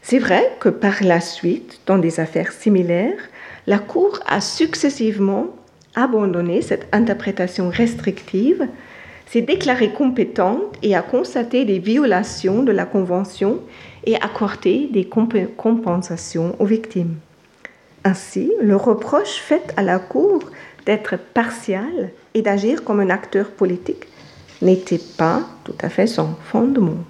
C'est 0.02 0.18
vrai 0.18 0.56
que 0.62 0.70
par 0.70 1.04
la 1.04 1.20
suite, 1.20 1.82
dans 1.86 1.98
des 1.98 2.22
affaires 2.22 2.54
similaires, 2.54 3.20
la 3.68 3.80
Cour 3.80 4.22
a 4.26 4.40
successivement 4.40 5.48
abandonné 5.96 6.62
cette 6.62 6.88
interprétation 6.94 7.70
restrictive, 7.70 8.66
s'est 9.26 9.42
déclarée 9.42 9.92
compétente 9.92 10.62
et 10.84 10.96
a 10.96 11.02
constaté 11.02 11.66
des 11.66 11.80
violations 11.80 12.64
de 12.64 12.72
la 12.72 12.86
Convention 12.86 13.60
et 14.06 14.16
accordé 14.16 14.88
des 14.90 15.06
compensations 15.06 16.56
aux 16.60 16.66
victimes. 16.66 17.16
Ainsi, 18.06 18.54
le 18.62 18.78
reproche 18.78 19.36
fait 19.36 19.74
à 19.76 19.84
la 19.84 20.00
Cour 20.00 20.50
d'être 20.86 21.18
partial 21.18 22.12
et 22.34 22.42
d'agir 22.42 22.86
comme 22.86 23.02
un 23.02 23.10
acteur 23.10 23.50
politique 23.50 24.08
n'était 24.62 25.02
pas 25.18 25.44
tout 25.64 25.76
à 25.82 25.90
fait 25.90 26.08
sans 26.08 26.38
fondement. 26.44 27.04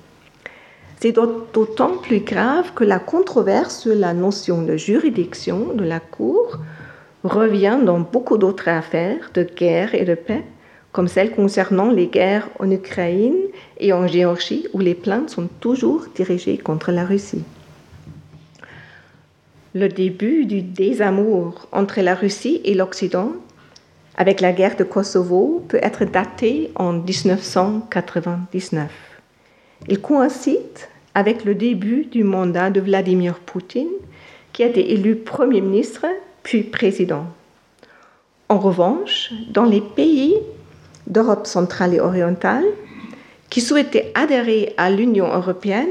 C'est 1.00 1.12
d'autant 1.12 1.98
plus 1.98 2.22
grave 2.22 2.74
que 2.74 2.84
la 2.84 3.00
controverse 3.00 3.82
sur 3.82 3.96
la 3.96 4.14
notion 4.14 4.64
de 4.64 4.78
juridiction 4.78 5.74
de 5.74 5.84
la 5.84 6.00
Cour 6.00 6.58
revient 7.24 7.78
dans 7.84 8.00
beaucoup 8.00 8.38
d'autres 8.38 8.70
affaires 8.70 9.30
de 9.34 9.44
guerre 9.44 9.94
et 9.94 10.06
de 10.06 10.16
paix, 10.16 10.44
comme 10.92 11.08
celle 11.08 11.32
concernant 11.32 11.92
les 11.92 12.08
guerres 12.08 12.50
en 12.60 12.72
Ukraine 12.72 13.36
et 13.80 13.92
en 13.92 14.08
Géorgie, 14.08 14.68
où 14.74 14.80
les 14.80 14.96
plaintes 14.96 15.30
sont 15.30 15.50
toujours 15.60 16.06
dirigées 16.16 16.58
contre 16.58 16.92
la 16.92 17.06
Russie. 17.06 17.44
Le 19.74 19.90
début 19.90 20.46
du 20.46 20.62
désamour 20.62 21.68
entre 21.74 22.00
la 22.00 22.16
Russie 22.16 22.62
et 22.64 22.74
l'Occident 22.74 23.34
avec 24.18 24.42
la 24.42 24.52
guerre 24.54 24.76
de 24.76 24.84
Kosovo 24.84 25.64
peut 25.68 25.80
être 25.82 26.06
daté 26.06 26.72
en 26.76 26.94
1999. 26.94 28.90
Il 29.88 30.02
coïncide 30.02 30.80
avec 31.14 31.46
le 31.46 31.54
début 31.56 32.06
du 32.06 32.24
mandat 32.24 32.70
de 32.70 32.80
Vladimir 32.82 33.40
Poutine, 33.40 33.92
qui 34.54 34.64
a 34.64 34.68
été 34.68 34.94
élu 34.94 35.16
Premier 35.16 35.62
ministre 35.62 36.06
puis 36.44 36.64
président. 36.64 37.26
En 38.48 38.60
revanche, 38.60 39.34
dans 39.50 39.66
les 39.66 39.82
pays 39.82 40.36
d'Europe 41.08 41.48
centrale 41.48 41.94
et 41.94 42.00
orientale 42.00 42.66
qui 43.50 43.62
souhaitaient 43.62 44.12
adhérer 44.16 44.74
à 44.78 44.90
l'Union 44.90 45.28
européenne, 45.34 45.88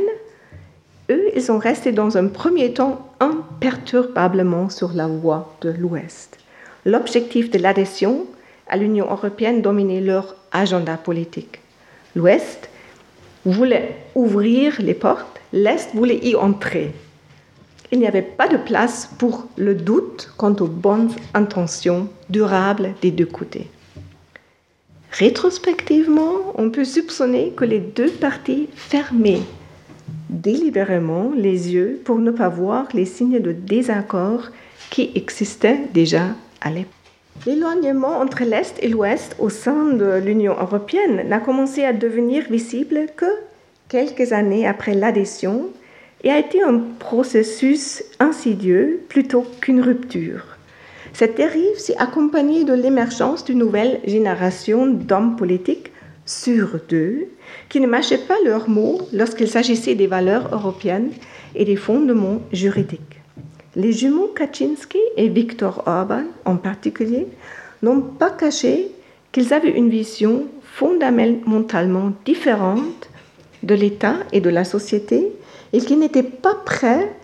eux, 1.11 1.31
ils 1.35 1.43
sont 1.43 1.59
restés 1.59 1.93
dans 1.93 2.17
un 2.17 2.29
premier 2.29 2.73
temps 2.73 3.07
imperturbablement 3.21 4.71
sur 4.71 4.93
la 4.93 5.07
voie 5.07 5.55
de 5.61 5.71
l'Ouest 5.71 6.44
l'objectif 6.85 7.51
de 7.51 7.59
l'adhésion 7.59 8.27
à 8.69 8.77
l'Union 8.77 9.11
européenne 9.11 9.63
dominait 9.63 10.01
leur 10.01 10.37
agenda 10.53 10.97
politique. 10.97 11.61
L'Ouest 12.15 12.69
voulait 13.45 13.97
ouvrir 14.15 14.81
les 14.81 14.95
portes, 14.95 15.41
l'Est 15.53 15.95
voulait 15.95 16.21
y 16.23 16.35
entrer. 16.35 16.93
Il 17.93 17.99
n'y 17.99 18.07
avait 18.07 18.23
pas 18.23 18.49
de 18.49 18.57
place 18.57 19.11
pour 19.19 19.47
le 19.57 19.75
doute 19.75 20.33
quant 20.37 20.55
aux 20.57 20.67
bonnes 20.67 21.11
intentions 21.35 22.09
durables 22.29 22.95
des 23.03 23.11
deux 23.11 23.27
côtés. 23.27 23.69
Rétrospectivement, 25.13 26.55
on 26.57 26.71
peut 26.71 26.85
soupçonner 26.85 27.53
que 27.57 27.65
les 27.65 27.79
deux 27.79 28.11
parties 28.11 28.69
fermaient 28.75 29.43
délibérément 30.29 31.31
les 31.37 31.73
yeux 31.73 32.01
pour 32.05 32.19
ne 32.19 32.33
pas 32.33 32.49
voir 32.49 32.89
les 32.95 33.05
signes 33.05 33.41
de 33.41 33.53
désaccord 33.53 34.49
qui 34.91 35.13
existaient 35.15 35.83
déjà 35.93 36.35
L'éloignement 37.47 38.21
entre 38.21 38.45
l'Est 38.45 38.79
et 38.81 38.89
l'Ouest 38.89 39.37
au 39.39 39.51
sein 39.51 39.87
de 39.87 40.19
l'Union 40.19 40.57
européenne 40.59 41.29
n'a 41.29 41.41
commencé 41.41 41.85
à 41.85 41.93
devenir 41.93 42.45
visible 42.49 43.07
que 43.17 43.27
quelques 43.89 44.33
années 44.33 44.67
après 44.67 44.95
l'adhésion 44.95 45.69
et 46.23 46.31
a 46.31 46.39
été 46.39 46.63
un 46.63 46.81
processus 46.99 48.03
insidieux 48.19 49.03
plutôt 49.09 49.45
qu'une 49.61 49.83
rupture. 49.83 50.57
Cette 51.13 51.37
dérive 51.37 51.79
s'est 51.79 51.97
accompagnée 51.99 52.65
de 52.65 52.73
l'émergence 52.73 53.45
d'une 53.45 53.59
nouvelle 53.59 54.01
génération 54.05 54.87
d'hommes 54.87 55.37
politiques 55.37 55.93
sur 56.27 56.81
deux 56.89 57.29
qui 57.69 57.81
ne 57.81 57.87
mâchaient 57.87 58.27
pas 58.27 58.39
leurs 58.45 58.69
mots 58.69 59.01
lorsqu'il 59.13 59.49
s'agissait 59.49 59.95
des 59.95 60.07
valeurs 60.07 60.49
européennes 60.53 61.11
et 61.55 61.65
des 61.65 61.77
fondements 61.77 62.41
juridiques. 62.53 63.14
Les 63.77 63.93
jumeaux 63.93 64.33
Kaczynski 64.35 64.99
et 65.17 65.29
Viktor 65.29 65.83
Orban 65.87 66.25
en 66.45 66.57
particulier 66.57 67.27
n'ont 67.83 68.01
pas 68.01 68.31
caché 68.31 68.89
qu'ils 69.33 69.53
avaient 69.53 69.77
une 69.77 69.91
vision 69.91 70.45
fondamentalement 70.63 72.13
différente 72.25 73.09
de 73.65 73.75
l'État 73.75 74.15
et 74.33 74.41
de 74.41 74.51
la 74.51 74.65
société 74.65 75.33
et 75.73 75.81
qu'ils 75.81 75.99
n'étaient 75.99 76.23
pas 76.23 76.55
prêts 76.55 77.17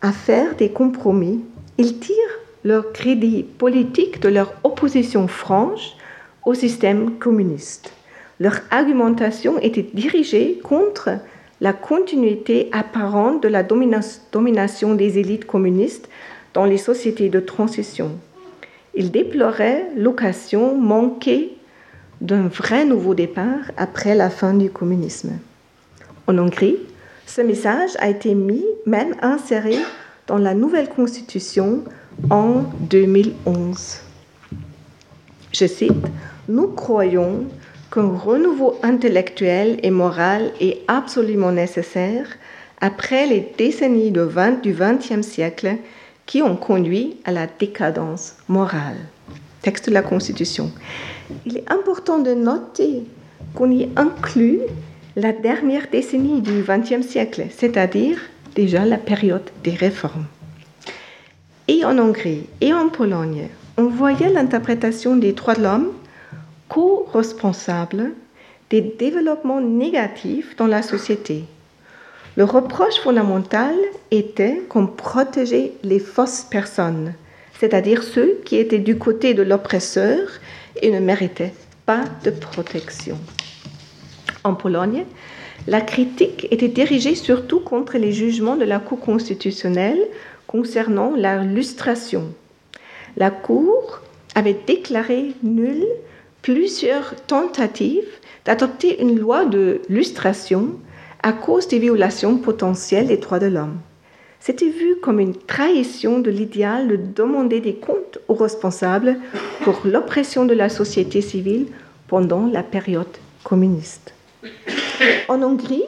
à 0.00 0.12
faire 0.12 0.56
des 0.56 0.70
compromis. 0.70 1.44
Ils 1.76 1.98
tirent 1.98 2.16
leur 2.64 2.92
crédit 2.92 3.42
politique 3.42 4.20
de 4.20 4.30
leur 4.30 4.54
opposition 4.64 5.28
franche 5.28 5.92
au 6.46 6.54
système 6.54 7.18
communiste. 7.18 7.92
Leur 8.40 8.60
argumentation 8.70 9.58
était 9.58 9.86
dirigée 9.92 10.58
contre 10.62 11.10
la 11.60 11.72
continuité 11.72 12.68
apparente 12.72 13.42
de 13.42 13.48
la 13.48 13.62
domination 13.62 14.94
des 14.94 15.18
élites 15.18 15.46
communistes 15.46 16.08
dans 16.54 16.64
les 16.64 16.78
sociétés 16.78 17.28
de 17.28 17.40
transition. 17.40 18.12
Il 18.94 19.10
déplorait 19.10 19.86
l'occasion 19.96 20.76
manquée 20.76 21.56
d'un 22.20 22.48
vrai 22.48 22.84
nouveau 22.84 23.14
départ 23.14 23.70
après 23.76 24.14
la 24.14 24.30
fin 24.30 24.54
du 24.54 24.70
communisme. 24.70 25.38
En 26.26 26.38
Hongrie, 26.38 26.76
ce 27.26 27.40
message 27.42 27.90
a 27.98 28.08
été 28.08 28.34
mis, 28.34 28.64
même 28.86 29.14
inséré, 29.22 29.76
dans 30.26 30.38
la 30.38 30.54
nouvelle 30.54 30.88
constitution 30.88 31.84
en 32.30 32.64
2011. 32.80 34.00
Je 35.52 35.66
cite, 35.66 35.92
Nous 36.48 36.68
croyons 36.68 37.44
qu'un 37.90 38.08
renouveau 38.08 38.78
intellectuel 38.82 39.78
et 39.82 39.90
moral 39.90 40.52
est 40.60 40.82
absolument 40.88 41.52
nécessaire 41.52 42.26
après 42.80 43.26
les 43.26 43.52
décennies 43.56 44.12
du 44.12 44.72
XXe 44.72 45.26
siècle 45.26 45.76
qui 46.26 46.42
ont 46.42 46.56
conduit 46.56 47.16
à 47.24 47.32
la 47.32 47.46
décadence 47.46 48.36
morale. 48.48 48.98
Texte 49.62 49.88
de 49.88 49.94
la 49.94 50.02
Constitution. 50.02 50.70
Il 51.46 51.58
est 51.58 51.72
important 51.72 52.18
de 52.18 52.34
noter 52.34 53.04
qu'on 53.54 53.70
y 53.70 53.88
inclut 53.96 54.60
la 55.16 55.32
dernière 55.32 55.88
décennie 55.90 56.42
du 56.42 56.62
XXe 56.62 57.06
siècle, 57.06 57.46
c'est-à-dire 57.50 58.18
déjà 58.54 58.84
la 58.84 58.98
période 58.98 59.50
des 59.64 59.72
réformes. 59.72 60.26
Et 61.66 61.84
en 61.84 61.98
Hongrie 61.98 62.46
et 62.60 62.72
en 62.72 62.88
Pologne, 62.88 63.48
on 63.76 63.88
voyait 63.88 64.30
l'interprétation 64.30 65.16
des 65.16 65.32
droits 65.32 65.54
de 65.54 65.62
l'homme 65.62 65.88
co-responsable 66.68 68.12
des 68.70 68.80
développements 68.80 69.60
négatifs 69.60 70.56
dans 70.56 70.66
la 70.66 70.82
société. 70.82 71.44
Le 72.36 72.44
reproche 72.44 73.00
fondamental 73.02 73.74
était 74.10 74.62
qu'on 74.68 74.86
protégeait 74.86 75.72
les 75.82 75.98
fausses 75.98 76.46
personnes, 76.48 77.14
c'est-à-dire 77.58 78.02
ceux 78.02 78.40
qui 78.44 78.56
étaient 78.56 78.78
du 78.78 78.98
côté 78.98 79.34
de 79.34 79.42
l'oppresseur 79.42 80.28
et 80.80 80.90
ne 80.90 81.00
méritaient 81.00 81.54
pas 81.86 82.04
de 82.22 82.30
protection. 82.30 83.18
En 84.44 84.54
Pologne, 84.54 85.04
la 85.66 85.80
critique 85.80 86.46
était 86.50 86.68
dirigée 86.68 87.14
surtout 87.14 87.60
contre 87.60 87.98
les 87.98 88.12
jugements 88.12 88.56
de 88.56 88.64
la 88.64 88.78
Cour 88.78 89.00
constitutionnelle 89.00 89.98
concernant 90.46 91.12
la 91.16 91.42
lustration. 91.42 92.32
La 93.16 93.30
Cour 93.30 94.00
avait 94.34 94.56
déclaré 94.66 95.32
nulle 95.42 95.86
plusieurs 96.42 97.14
tentatives 97.26 98.08
d'adopter 98.44 99.00
une 99.00 99.18
loi 99.18 99.44
de 99.44 99.80
lustration 99.88 100.70
à 101.22 101.32
cause 101.32 101.68
des 101.68 101.78
violations 101.78 102.38
potentielles 102.38 103.08
des 103.08 103.16
droits 103.16 103.38
de 103.38 103.46
l'homme. 103.46 103.78
C'était 104.40 104.68
vu 104.68 104.96
comme 105.02 105.18
une 105.18 105.34
trahison 105.34 106.20
de 106.20 106.30
l'idéal 106.30 106.88
de 106.88 106.96
demander 106.96 107.60
des 107.60 107.74
comptes 107.74 108.18
aux 108.28 108.34
responsables 108.34 109.18
pour 109.62 109.80
l'oppression 109.84 110.44
de 110.44 110.54
la 110.54 110.68
société 110.68 111.20
civile 111.20 111.66
pendant 112.06 112.46
la 112.46 112.62
période 112.62 113.06
communiste. 113.42 114.14
En 115.28 115.42
Hongrie, 115.42 115.84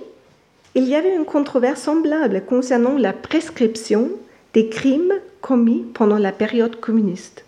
il 0.75 0.85
y 0.85 0.95
avait 0.95 1.15
une 1.15 1.25
controverse 1.25 1.83
semblable 1.83 2.43
concernant 2.47 2.97
la 2.97 3.13
prescription 3.13 4.11
des 4.53 4.69
crimes 4.69 5.15
commis 5.41 5.85
pendant 5.95 6.19
la 6.19 6.33
période 6.33 6.79
communiste. 6.81 7.45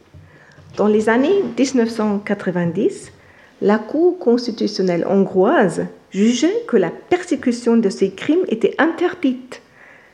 Dans 0.76 0.86
les 0.86 1.10
années 1.10 1.42
1990, 1.58 3.12
la 3.60 3.78
Cour 3.78 4.18
constitutionnelle 4.18 5.06
hongroise 5.06 5.84
jugeait 6.10 6.64
que 6.66 6.78
la 6.78 6.90
persécution 6.90 7.76
de 7.76 7.90
ces 7.90 8.12
crimes 8.12 8.44
était 8.48 8.74
interdite 8.78 9.60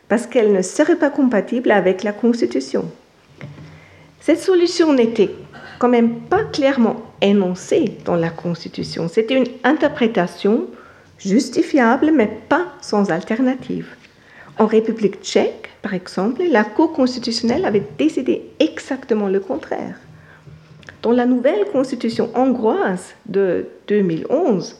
parce 0.08 0.26
qu'elle 0.26 0.52
ne 0.52 0.62
serait 0.62 0.96
pas 0.96 1.10
compatible 1.10 1.70
avec 1.70 2.02
la 2.02 2.12
Constitution. 2.12 2.90
Cette 4.20 4.40
solution 4.40 4.92
n'était 4.92 5.30
quand 5.78 5.88
même 5.88 6.22
pas 6.22 6.42
clairement 6.42 7.02
énoncée 7.22 7.92
dans 8.04 8.16
la 8.16 8.30
Constitution. 8.30 9.06
C'était 9.06 9.36
une 9.36 9.52
interprétation 9.62 10.66
justifiable, 11.18 12.10
mais 12.12 12.30
pas 12.48 12.66
sans 12.80 13.12
alternative. 13.12 13.86
En 14.58 14.66
République 14.66 15.22
tchèque, 15.22 15.70
par 15.82 15.94
exemple, 15.94 16.42
la 16.50 16.64
Cour 16.64 16.92
constitutionnelle 16.92 17.64
avait 17.64 17.86
décidé 17.96 18.42
exactement 18.58 19.28
le 19.28 19.38
contraire. 19.38 19.94
Dans 21.02 21.12
la 21.12 21.26
nouvelle 21.26 21.66
constitution 21.72 22.30
hongroise 22.34 23.14
de 23.26 23.66
2011, 23.88 24.76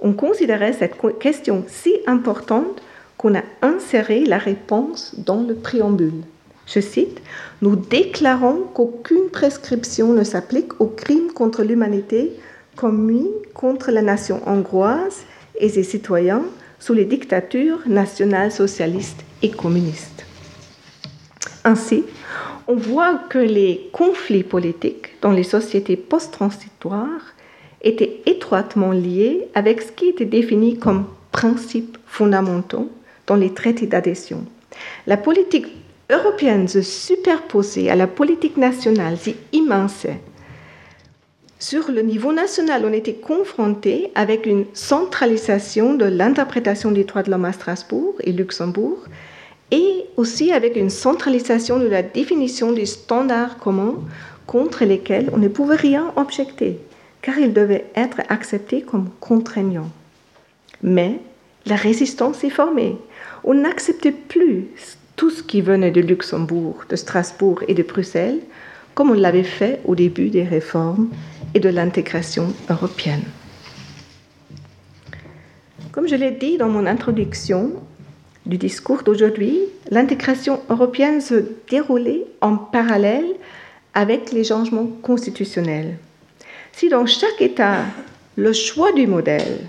on 0.00 0.12
considérait 0.12 0.72
cette 0.72 0.96
question 1.18 1.64
si 1.68 1.94
importante 2.06 2.82
qu'on 3.16 3.34
a 3.34 3.42
inséré 3.62 4.24
la 4.24 4.38
réponse 4.38 5.14
dans 5.18 5.42
le 5.42 5.54
préambule. 5.54 6.22
Je 6.66 6.80
cite, 6.80 7.20
Nous 7.62 7.76
déclarons 7.76 8.62
qu'aucune 8.72 9.28
prescription 9.30 10.12
ne 10.12 10.24
s'applique 10.24 10.80
aux 10.80 10.86
crimes 10.86 11.32
contre 11.32 11.62
l'humanité 11.62 12.32
commis 12.76 13.28
contre 13.52 13.90
la 13.90 14.02
nation 14.02 14.40
hongroise 14.46 15.24
et 15.58 15.68
ses 15.68 15.82
citoyens 15.82 16.44
sous 16.78 16.94
les 16.94 17.04
dictatures 17.04 17.80
nationales 17.86 18.52
socialistes 18.52 19.22
et 19.42 19.50
communistes. 19.50 20.24
Ainsi, 21.64 22.04
on 22.68 22.74
voit 22.74 23.20
que 23.28 23.38
les 23.38 23.90
conflits 23.92 24.44
politiques 24.44 25.20
dans 25.20 25.32
les 25.32 25.42
sociétés 25.42 25.96
post-transitoires 25.96 27.34
étaient 27.82 28.20
étroitement 28.26 28.92
liés 28.92 29.48
avec 29.54 29.82
ce 29.82 29.92
qui 29.92 30.08
était 30.08 30.24
défini 30.24 30.78
comme 30.78 31.06
principes 31.32 31.98
fondamentaux 32.06 32.90
dans 33.26 33.36
les 33.36 33.52
traités 33.52 33.86
d'adhésion. 33.86 34.44
La 35.06 35.16
politique 35.16 35.66
européenne 36.10 36.68
se 36.68 36.82
superposait 36.82 37.88
à 37.88 37.96
la 37.96 38.06
politique 38.06 38.56
nationale, 38.56 39.16
si 39.18 39.36
immense. 39.52 40.06
Sur 41.58 41.90
le 41.90 42.02
niveau 42.02 42.32
national, 42.32 42.84
on 42.86 42.92
était 42.92 43.14
confronté 43.14 44.10
avec 44.14 44.46
une 44.46 44.64
centralisation 44.72 45.94
de 45.94 46.06
l'interprétation 46.06 46.90
des 46.90 47.04
droits 47.04 47.22
de 47.22 47.30
l'homme 47.30 47.44
à 47.44 47.52
Strasbourg 47.52 48.14
et 48.20 48.32
Luxembourg, 48.32 48.98
et 49.70 50.06
aussi 50.16 50.52
avec 50.52 50.76
une 50.76 50.90
centralisation 50.90 51.78
de 51.78 51.86
la 51.86 52.02
définition 52.02 52.72
des 52.72 52.86
standards 52.86 53.58
communs 53.58 53.96
contre 54.46 54.84
lesquels 54.84 55.30
on 55.32 55.38
ne 55.38 55.48
pouvait 55.48 55.76
rien 55.76 56.12
objecter, 56.16 56.78
car 57.22 57.38
ils 57.38 57.52
devaient 57.52 57.86
être 57.94 58.20
acceptés 58.28 58.82
comme 58.82 59.10
contraignants. 59.20 59.90
Mais 60.82 61.20
la 61.66 61.76
résistance 61.76 62.42
est 62.42 62.50
formée. 62.50 62.96
On 63.44 63.54
n'acceptait 63.54 64.12
plus 64.12 64.66
tout 65.16 65.30
ce 65.30 65.42
qui 65.42 65.60
venait 65.60 65.90
de 65.90 66.00
Luxembourg, 66.00 66.84
de 66.88 66.96
Strasbourg 66.96 67.62
et 67.68 67.74
de 67.74 67.82
Bruxelles, 67.82 68.40
comme 68.94 69.10
on 69.10 69.14
l'avait 69.14 69.44
fait 69.44 69.80
au 69.84 69.94
début 69.94 70.30
des 70.30 70.44
réformes 70.44 71.10
et 71.54 71.60
de 71.60 71.68
l'intégration 71.68 72.52
européenne. 72.68 73.24
Comme 75.92 76.08
je 76.08 76.14
l'ai 76.14 76.30
dit 76.30 76.56
dans 76.56 76.68
mon 76.68 76.86
introduction, 76.86 77.72
du 78.46 78.56
discours 78.56 79.02
d'aujourd'hui, 79.02 79.58
l'intégration 79.90 80.60
européenne 80.68 81.20
se 81.20 81.44
déroulait 81.68 82.24
en 82.40 82.56
parallèle 82.56 83.26
avec 83.94 84.32
les 84.32 84.44
changements 84.44 84.86
constitutionnels. 85.02 85.98
Si 86.72 86.88
dans 86.88 87.06
chaque 87.06 87.40
État, 87.40 87.84
le 88.36 88.52
choix 88.52 88.92
du 88.92 89.06
modèle 89.06 89.60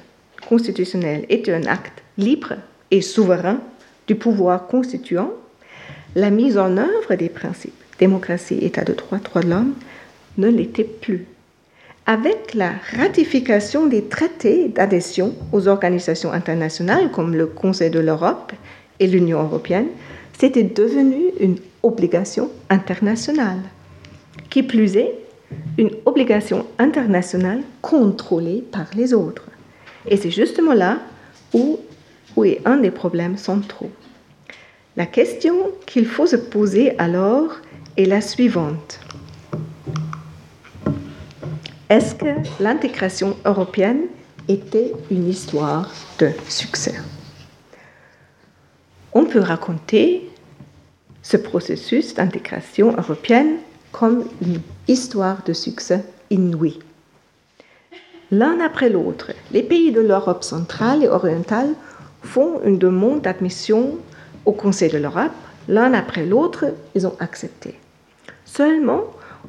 constitutionnel 0.48 1.26
était 1.30 1.54
un 1.54 1.66
acte 1.66 2.04
libre 2.18 2.54
et 2.92 3.02
souverain 3.02 3.60
du 4.08 4.16
pouvoir 4.16 4.68
constituant, 4.68 5.32
la 6.16 6.30
mise 6.30 6.58
en 6.58 6.78
œuvre 6.78 7.16
des 7.16 7.30
principes 7.30 7.74
démocratie, 8.02 8.58
État 8.62 8.84
de 8.84 8.94
droit, 8.94 9.20
droit 9.20 9.42
de 9.42 9.50
l'homme 9.50 9.76
ne 10.38 10.50
l'était 10.50 10.84
plus. 10.84 11.26
Avec 12.06 12.56
la 12.56 12.74
ratification 12.98 13.86
des 13.86 14.06
traités 14.06 14.70
d'adhésion 14.70 15.36
aux 15.52 15.68
organisations 15.68 16.32
internationales 16.32 17.12
comme 17.12 17.36
le 17.36 17.46
Conseil 17.46 17.92
de 17.92 18.00
l'Europe 18.00 18.52
et 19.00 19.08
l'Union 19.08 19.44
européenne, 19.44 19.88
c'était 20.38 20.64
devenu 20.64 21.26
une 21.40 21.58
obligation 21.84 22.50
internationale. 22.70 23.60
Qui 24.50 24.64
plus 24.64 24.98
est, 24.98 25.14
une 25.78 25.92
obligation 26.06 26.66
internationale 26.80 27.62
contrôlée 27.82 28.64
par 28.72 28.88
les 28.96 29.14
autres. 29.14 29.48
Et 30.08 30.18
c'est 30.18 30.32
justement 30.32 30.74
là 30.74 31.00
où, 31.54 31.80
est 32.44 32.62
un 32.66 32.78
des 32.78 32.92
problèmes 32.92 33.38
centraux. 33.38 33.92
La 34.98 35.06
question 35.06 35.56
qu'il 35.86 36.06
faut 36.06 36.26
se 36.26 36.36
poser 36.36 36.98
alors 36.98 37.58
est 37.98 38.06
la 38.06 38.22
suivante. 38.22 39.00
Est-ce 41.92 42.16
que 42.16 42.26
l'intégration 42.62 43.36
européenne 43.44 44.04
était 44.48 44.94
une 45.12 45.28
histoire 45.28 45.92
de 46.20 46.30
succès? 46.48 46.96
On 49.12 49.26
peut 49.26 49.42
raconter 49.42 50.30
ce 51.22 51.36
processus 51.36 52.14
d'intégration 52.14 52.96
européenne 52.98 53.58
comme 53.92 54.24
une 54.42 54.62
histoire 54.88 55.44
de 55.44 55.52
succès 55.52 56.06
inouïe. 56.30 56.80
L'un 58.32 58.62
après 58.62 58.90
l'autre, 58.90 59.34
les 59.52 59.62
pays 59.62 59.92
de 59.92 60.00
l'Europe 60.00 60.46
centrale 60.46 61.04
et 61.04 61.10
orientale 61.10 61.74
font 62.24 62.62
une 62.64 62.78
demande 62.78 63.24
d'admission 63.24 63.98
au 64.46 64.54
Conseil 64.54 64.92
de 64.92 64.98
l'Europe. 64.98 65.34
L'un 65.68 65.94
après 65.94 66.26
l'autre, 66.26 66.68
ils 66.96 67.06
ont 67.06 67.18
accepté. 67.20 67.78
Seulement, 68.46 69.02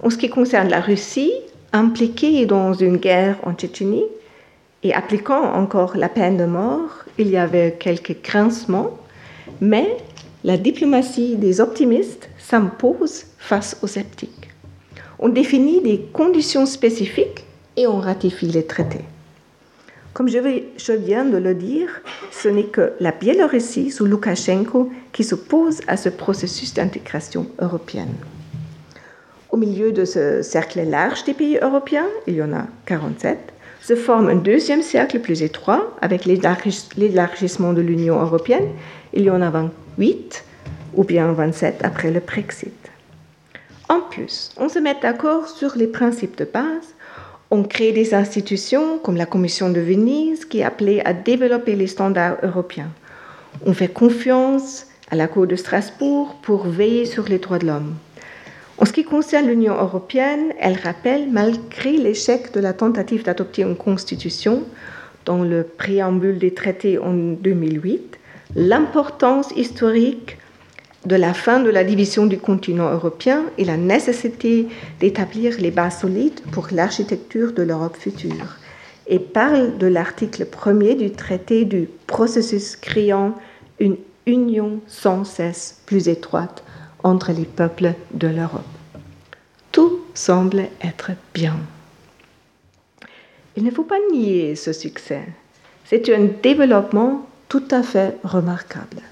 en 0.03 0.11
ce 0.11 0.17
qui 0.17 0.29
concerne 0.29 0.71
la 0.71 0.81
Russie, 0.81 1.33
impliquée 1.73 2.47
dans 2.47 2.75
une 2.75 2.97
guerre 2.97 3.39
en 3.43 3.55
Tchétchénie 3.55 4.05
et 4.83 4.93
appliquant 4.93 5.55
encore 5.55 5.97
la 5.97 6.09
peine 6.09 6.37
de 6.37 6.45
mort, 6.45 7.05
il 7.19 7.29
y 7.29 7.37
avait 7.37 7.77
quelques 7.79 8.23
grincements, 8.23 8.99
mais 9.61 9.97
la 10.45 10.57
diplomatie 10.57 11.37
des 11.37 11.61
optimistes 11.61 12.29
s'impose 12.39 13.25
face 13.39 13.77
aux 13.83 13.87
sceptiques. 13.87 14.51
On 15.19 15.29
définit 15.29 15.81
des 15.81 16.01
conditions 16.13 16.67
spécifiques 16.67 17.45
et 17.77 17.87
on 17.87 18.01
ratifie 18.01 18.49
les 18.49 18.67
traités. 18.67 19.05
Comme 20.15 20.29
je 20.29 20.93
viens 20.93 21.25
de 21.25 21.39
le 21.39 21.55
dire, 21.55 22.03
ce 22.33 22.49
n'est 22.49 22.65
que 22.65 22.93
la 23.01 23.13
Biélorussie 23.13 23.91
sous 23.91 24.05
Loukachenko 24.05 24.91
qui 25.13 25.25
s'oppose 25.25 25.81
à 25.87 25.97
ce 25.97 26.11
processus 26.11 26.75
d'intégration 26.75 27.47
européenne. 27.61 28.13
Au 29.53 29.59
milieu 29.59 29.93
de 29.93 30.07
ce 30.07 30.41
cercle 30.41 30.83
large 30.83 31.25
des 31.25 31.35
pays 31.35 31.59
européens, 31.61 32.09
il 32.27 32.37
y 32.37 32.43
en 32.43 32.55
a 32.55 32.65
47, 32.87 33.39
se 33.83 33.95
forme 33.95 34.31
un 34.31 34.37
deuxième 34.37 34.81
cercle 34.81 35.21
plus 35.21 35.43
étroit 35.43 35.95
avec 36.01 36.25
l'élargissement 36.25 37.75
de 37.75 37.83
l'Union 37.83 38.19
européenne. 38.19 38.71
Il 39.13 39.25
y 39.25 39.31
en 39.31 39.43
a 39.43 39.51
28 39.51 40.45
ou 40.95 41.05
bien 41.05 41.31
27 41.33 41.85
après 41.85 42.11
le 42.11 42.21
Brexit. 42.21 42.73
En 43.91 44.01
plus, 44.01 44.53
on 44.57 44.71
se 44.71 44.79
met 44.79 44.97
d'accord 45.03 45.47
sur 45.47 45.77
les 45.77 45.87
principes 45.87 46.39
de 46.39 46.47
base. 46.47 46.95
On 47.51 47.63
crée 47.63 47.93
des 47.93 48.15
institutions 48.15 48.97
comme 49.01 49.17
la 49.19 49.27
Commission 49.27 49.69
de 49.69 49.81
Venise 49.81 50.47
qui 50.47 50.61
est 50.61 50.65
appelée 50.65 51.03
à 51.05 51.13
développer 51.13 51.77
les 51.77 51.89
standards 51.89 52.39
européens. 52.43 52.91
On 53.67 53.75
fait 53.75 53.93
confiance 53.93 54.87
à 55.11 55.17
la 55.17 55.29
Cour 55.29 55.47
de 55.47 55.57
Strasbourg 55.57 56.37
pour 56.41 56.67
veiller 56.67 57.05
sur 57.05 57.29
les 57.29 57.39
droits 57.39 57.59
de 57.59 57.67
l'homme. 57.67 57.97
En 58.83 58.85
ce 58.85 58.93
qui 58.93 59.05
concerne 59.05 59.47
l'Union 59.47 59.77
européenne, 59.77 60.53
elle 60.59 60.77
rappelle, 60.77 61.31
malgré 61.31 61.93
l'échec 61.93 62.53
de 62.53 62.59
la 62.59 62.73
tentative 62.73 63.23
d'adopter 63.23 63.63
une 63.63 63.77
constitution 63.77 64.65
dans 65.25 65.45
le 65.45 65.63
préambule 65.63 66.41
des 66.41 66.53
traités 66.53 66.99
en 66.99 67.15
2008, 67.15 68.19
l'importance 68.57 69.53
historique 69.55 70.37
de 71.07 71.15
la 71.15 71.33
fin 71.33 71.61
de 71.61 71.71
la 71.71 71.85
division 71.85 72.27
du 72.27 72.39
continent 72.39 72.91
européen 72.91 73.45
et 73.57 73.65
la 73.65 73.77
nécessité 73.77 74.67
d'établir 74.99 75.61
les 75.61 75.71
bases 75.71 76.01
solides 76.01 76.41
pour 76.51 76.67
l'architecture 76.73 77.53
de 77.53 77.63
l'Europe 77.63 77.97
future, 77.97 78.57
et 79.07 79.21
parle 79.21 79.79
de 79.79 79.87
l'article 79.87 80.45
1er 80.45 80.97
du 80.97 81.13
traité 81.13 81.65
du 81.65 81.89
processus 82.09 82.75
créant 82.75 83.37
une 83.79 83.97
union 84.27 84.81
sans 84.89 85.23
cesse 85.23 85.81
plus 85.87 86.09
étroite 86.09 86.65
entre 87.05 87.33
les 87.33 87.45
peuples 87.45 87.95
de 88.13 88.29
l'Europe. 88.29 88.72
Tout 89.73 90.01
semble 90.15 90.69
être 90.83 91.13
bien. 91.33 91.57
Il 93.57 93.65
ne 93.65 93.71
faut 93.71 93.85
pas 93.85 93.99
nier 94.13 94.55
ce 94.55 94.73
succès. 94.73 95.23
C'est 95.87 96.09
un 96.15 96.29
développement 96.43 97.27
tout 97.49 97.65
à 97.71 97.83
fait 97.83 98.17
remarquable. 98.23 99.03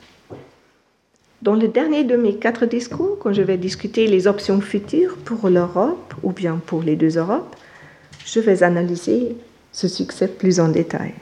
Dans 1.42 1.54
le 1.54 1.68
dernier 1.68 2.04
de 2.04 2.16
mes 2.16 2.36
quatre 2.36 2.66
discours, 2.66 3.18
quand 3.18 3.32
je 3.32 3.40
vais 3.40 3.56
discuter 3.56 4.06
les 4.06 4.26
options 4.26 4.60
futures 4.60 5.16
pour 5.16 5.48
l'Europe 5.48 6.14
ou 6.22 6.32
bien 6.32 6.60
pour 6.66 6.82
les 6.82 6.96
deux 6.96 7.16
Europes, 7.16 7.56
je 8.26 8.40
vais 8.40 8.62
analyser 8.62 9.36
ce 9.72 9.88
succès 9.88 10.28
plus 10.28 10.60
en 10.60 10.68
détail. 10.68 11.14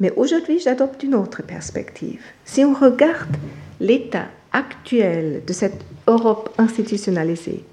Mais 0.00 0.12
aujourd'hui, 0.16 0.58
j'adopte 0.58 1.02
une 1.02 1.14
autre 1.14 1.42
perspective. 1.42 2.22
Si 2.44 2.64
on 2.64 2.74
regarde 2.74 3.36
l'état 3.80 4.26
actuel 4.52 5.42
de 5.46 5.52
cette 5.54 5.84
Europe 6.06 6.52
institutionnalisée, 6.58 7.64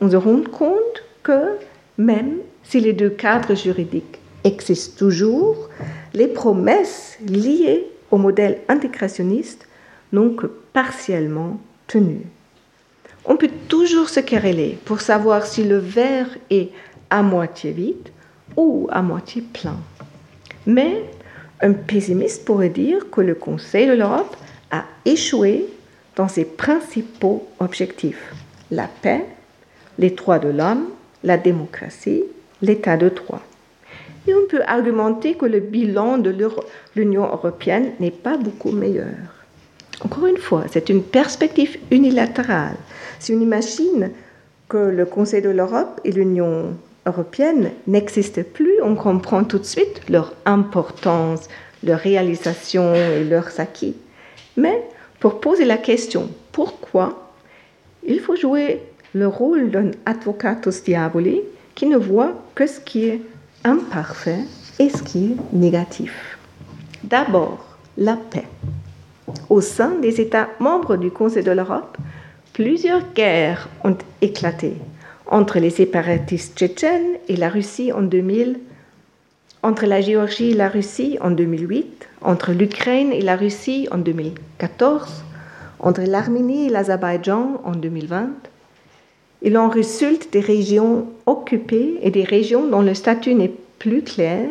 on 0.00 0.10
se 0.10 0.16
rend 0.16 0.42
compte 0.50 1.04
que 1.22 1.56
même 1.98 2.38
si 2.64 2.80
les 2.80 2.92
deux 2.92 3.10
cadres 3.10 3.54
juridiques 3.54 4.18
existent 4.44 4.98
toujours, 4.98 5.68
les 6.14 6.28
promesses 6.28 7.18
liées 7.26 7.86
au 8.10 8.18
modèle 8.18 8.60
intégrationniste 8.68 9.66
n'ont 10.12 10.34
que 10.34 10.46
partiellement 10.72 11.60
tenu. 11.86 12.22
On 13.24 13.36
peut 13.36 13.50
toujours 13.68 14.08
se 14.08 14.20
quereller 14.20 14.78
pour 14.84 15.00
savoir 15.00 15.46
si 15.46 15.64
le 15.64 15.78
verre 15.78 16.28
est 16.50 16.70
à 17.10 17.22
moitié 17.22 17.70
vide 17.70 18.08
ou 18.56 18.88
à 18.90 19.02
moitié 19.02 19.42
plein. 19.42 19.76
Mais 20.66 21.04
un 21.60 21.72
pessimiste 21.72 22.44
pourrait 22.44 22.68
dire 22.68 23.10
que 23.10 23.20
le 23.20 23.34
Conseil 23.34 23.86
de 23.86 23.92
l'Europe 23.92 24.36
a 24.70 24.84
échoué 25.04 25.66
dans 26.16 26.28
ses 26.28 26.44
principaux 26.44 27.46
objectifs, 27.60 28.34
la 28.70 28.88
paix, 28.88 29.24
les 29.98 30.10
droits 30.10 30.38
de 30.38 30.48
l'homme, 30.48 30.86
la 31.24 31.36
démocratie, 31.36 32.24
l'état 32.60 32.96
de 32.96 33.08
droit. 33.08 33.42
Et 34.26 34.34
on 34.34 34.46
peut 34.48 34.62
argumenter 34.66 35.34
que 35.34 35.46
le 35.46 35.60
bilan 35.60 36.18
de 36.18 36.34
l'Union 36.94 37.24
européenne 37.24 37.92
n'est 37.98 38.12
pas 38.12 38.36
beaucoup 38.36 38.70
meilleur. 38.70 39.16
Encore 40.04 40.26
une 40.26 40.38
fois, 40.38 40.64
c'est 40.70 40.88
une 40.88 41.02
perspective 41.02 41.78
unilatérale. 41.90 42.76
Si 43.18 43.32
on 43.32 43.40
imagine 43.40 44.10
que 44.68 44.78
le 44.78 45.04
Conseil 45.04 45.42
de 45.42 45.50
l'Europe 45.50 46.00
et 46.04 46.12
l'Union 46.12 46.76
européenne 47.06 47.72
n'existent 47.86 48.42
plus, 48.54 48.80
on 48.82 48.94
comprend 48.94 49.44
tout 49.44 49.58
de 49.58 49.64
suite 49.64 50.02
leur 50.08 50.34
importance, 50.44 51.48
leur 51.84 51.98
réalisation 51.98 52.94
et 52.94 53.24
leurs 53.24 53.60
acquis. 53.60 53.96
Mais 54.56 54.82
pour 55.20 55.40
poser 55.40 55.64
la 55.64 55.78
question 55.78 56.28
pourquoi, 56.52 57.32
il 58.04 58.20
faut 58.20 58.36
jouer 58.36 58.80
le 59.14 59.26
rôle 59.26 59.70
d'un 59.70 59.90
advocatus 60.06 60.82
diaboli 60.82 61.40
qui 61.74 61.86
ne 61.86 61.96
voit 61.96 62.32
que 62.54 62.66
ce 62.66 62.80
qui 62.80 63.06
est 63.06 63.22
imparfait 63.64 64.40
et 64.78 64.88
ce 64.88 65.02
qui 65.02 65.32
est 65.32 65.54
négatif. 65.54 66.38
D'abord, 67.04 67.76
la 67.96 68.16
paix. 68.16 68.46
Au 69.48 69.60
sein 69.60 69.92
des 70.00 70.20
États 70.20 70.48
membres 70.60 70.96
du 70.96 71.10
Conseil 71.10 71.44
de 71.44 71.52
l'Europe, 71.52 71.96
plusieurs 72.52 73.12
guerres 73.12 73.68
ont 73.84 73.96
éclaté 74.20 74.74
entre 75.26 75.58
les 75.58 75.70
séparatistes 75.70 76.58
tchétchènes 76.58 77.16
et 77.28 77.36
la 77.36 77.48
Russie 77.48 77.92
en 77.92 78.02
2000, 78.02 78.60
entre 79.62 79.86
la 79.86 80.00
Géorgie 80.00 80.50
et 80.50 80.54
la 80.54 80.68
Russie 80.68 81.18
en 81.20 81.30
2008, 81.30 82.08
entre 82.20 82.52
l'Ukraine 82.52 83.12
et 83.12 83.22
la 83.22 83.36
Russie 83.36 83.88
en 83.90 83.98
2014, 83.98 85.24
entre 85.78 86.02
l'Arménie 86.02 86.66
et 86.66 86.70
l'Azerbaïdjan 86.70 87.60
en 87.64 87.72
2020. 87.72 88.30
Il 89.42 89.58
en 89.58 89.68
résulte 89.68 90.32
des 90.32 90.40
régions 90.40 91.06
occupées 91.26 91.98
et 92.02 92.10
des 92.10 92.22
régions 92.22 92.68
dont 92.68 92.82
le 92.82 92.94
statut 92.94 93.34
n'est 93.34 93.52
plus 93.78 94.02
clair 94.02 94.48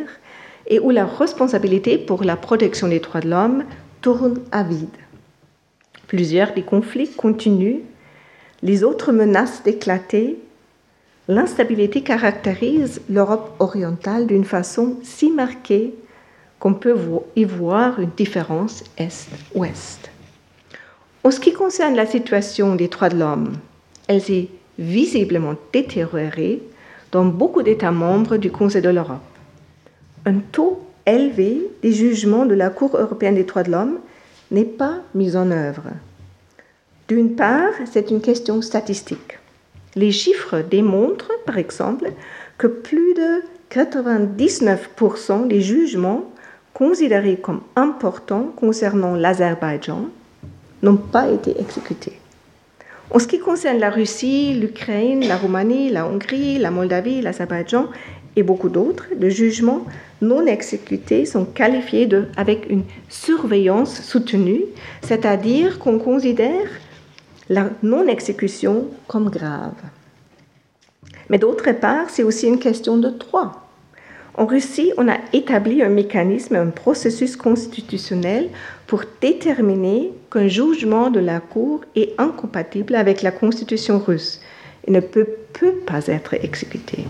et 0.68 0.80
où 0.80 0.90
la 0.90 1.06
responsabilité 1.06 1.98
pour 1.98 2.24
la 2.24 2.36
protection 2.36 2.90
des 2.90 3.00
droits 3.00 3.22
de 3.22 3.30
l'homme 3.30 3.64
tourne 4.02 4.42
à 4.52 4.64
vide. 4.64 4.90
Plusieurs 6.08 6.54
des 6.54 6.64
conflits 6.64 7.10
continuent, 7.10 7.82
les 8.64 8.84
autres 8.84 9.14
menacent 9.14 9.64
d'éclater. 9.64 10.38
L'instabilité 11.28 12.02
caractérise 12.02 13.02
l'Europe 13.10 13.56
orientale 13.60 14.28
d'une 14.28 14.44
façon 14.44 14.98
si 15.04 15.32
marquée 15.32 15.94
qu'on 16.60 16.74
peut 16.74 16.96
y 17.36 17.46
voir 17.46 18.00
une 18.00 18.10
différence 18.10 18.84
Est-Ouest. 18.98 20.12
En 21.24 21.32
ce 21.32 21.40
qui 21.40 21.54
concerne 21.54 21.96
la 21.96 22.06
situation 22.06 22.76
des 22.76 22.88
droits 22.88 23.10
de 23.10 23.18
l'homme, 23.18 23.54
visiblement 24.80 25.56
détériorée 25.74 26.62
dans 27.12 27.26
beaucoup 27.26 27.64
d'États 27.64 27.92
membres 27.92 28.38
du 28.38 28.52
Conseil 28.52 28.82
de 28.82 28.90
l'Europe. 28.90 29.20
Un 30.26 30.40
taux 30.52 30.82
élevé 31.06 31.62
des 31.82 31.92
jugements 31.92 32.46
de 32.46 32.54
la 32.54 32.70
Cour 32.70 32.96
européenne 32.96 33.36
des 33.36 33.44
droits 33.44 33.64
de 33.64 33.72
l'homme 33.72 34.00
n'est 34.52 34.64
pas 34.64 35.00
mis 35.16 35.36
en 35.36 35.52
œuvre. 35.52 35.90
D'une 37.08 37.36
part, 37.36 37.74
c'est 37.92 38.12
une 38.12 38.22
question 38.22 38.62
statistique. 38.62 39.40
Les 39.96 40.12
chiffres 40.12 40.62
démontrent, 40.62 41.32
par 41.46 41.58
exemple, 41.58 42.12
que 42.58 42.68
plus 42.68 43.14
de 43.14 43.44
99% 43.72 45.48
des 45.48 45.62
jugements 45.62 46.32
considérés 46.74 47.38
comme 47.38 47.62
importants 47.76 48.54
concernant 48.56 49.16
l'Azerbaïdjan 49.16 50.06
n'ont 50.84 50.98
pas 50.98 51.30
été 51.30 51.60
exécutés. 51.60 52.21
En 53.14 53.20
ce 53.20 53.28
qui 53.28 53.40
concerne 53.40 53.78
la 53.78 53.90
Russie, 53.90 54.54
l'Ukraine, 54.54 55.28
la 55.28 55.36
Roumanie, 55.36 55.90
la 55.90 56.08
Hongrie, 56.08 56.58
la 56.58 56.72
Moldavie, 56.72 57.22
l'Azerbaïdjan 57.22 57.88
et 58.38 58.44
beaucoup 58.44 58.70
d'autres, 58.70 59.08
les 59.20 59.32
jugements 59.32 59.86
non 60.22 60.46
exécutés 60.46 61.26
sont 61.26 61.44
qualifiés 61.44 62.06
de, 62.06 62.28
avec 62.38 62.70
une 62.70 62.84
surveillance 63.10 64.02
soutenue, 64.02 64.62
c'est-à-dire 65.02 65.78
qu'on 65.78 66.00
considère 66.00 66.70
la 67.50 67.70
non-exécution 67.84 68.86
comme 69.08 69.30
grave. 69.30 69.74
Mais 71.30 71.38
d'autre 71.38 71.70
part, 71.74 72.10
c'est 72.10 72.24
aussi 72.24 72.48
une 72.48 72.60
question 72.60 72.98
de 72.98 73.10
droit. 73.10 73.61
En 74.36 74.46
Russie, 74.46 74.94
on 74.98 75.10
a 75.10 75.18
établi 75.34 75.84
un 75.84 75.90
mécanisme, 75.90 76.56
un 76.56 76.68
processus 76.68 77.36
constitutionnel 77.36 78.50
pour 78.88 79.04
déterminer 79.20 80.12
qu'un 80.32 80.48
jugement 80.48 81.10
de 81.10 81.20
la 81.20 81.42
Cour 81.42 81.82
est 81.96 82.14
incompatible 82.18 82.96
avec 82.96 83.22
la 83.22 83.32
constitution 83.32 84.00
russe 84.00 84.42
et 84.88 84.92
ne 84.92 85.02
peut, 85.02 85.28
peut 85.54 85.76
pas 85.86 86.08
être 86.08 86.34
exécuté. 86.34 87.06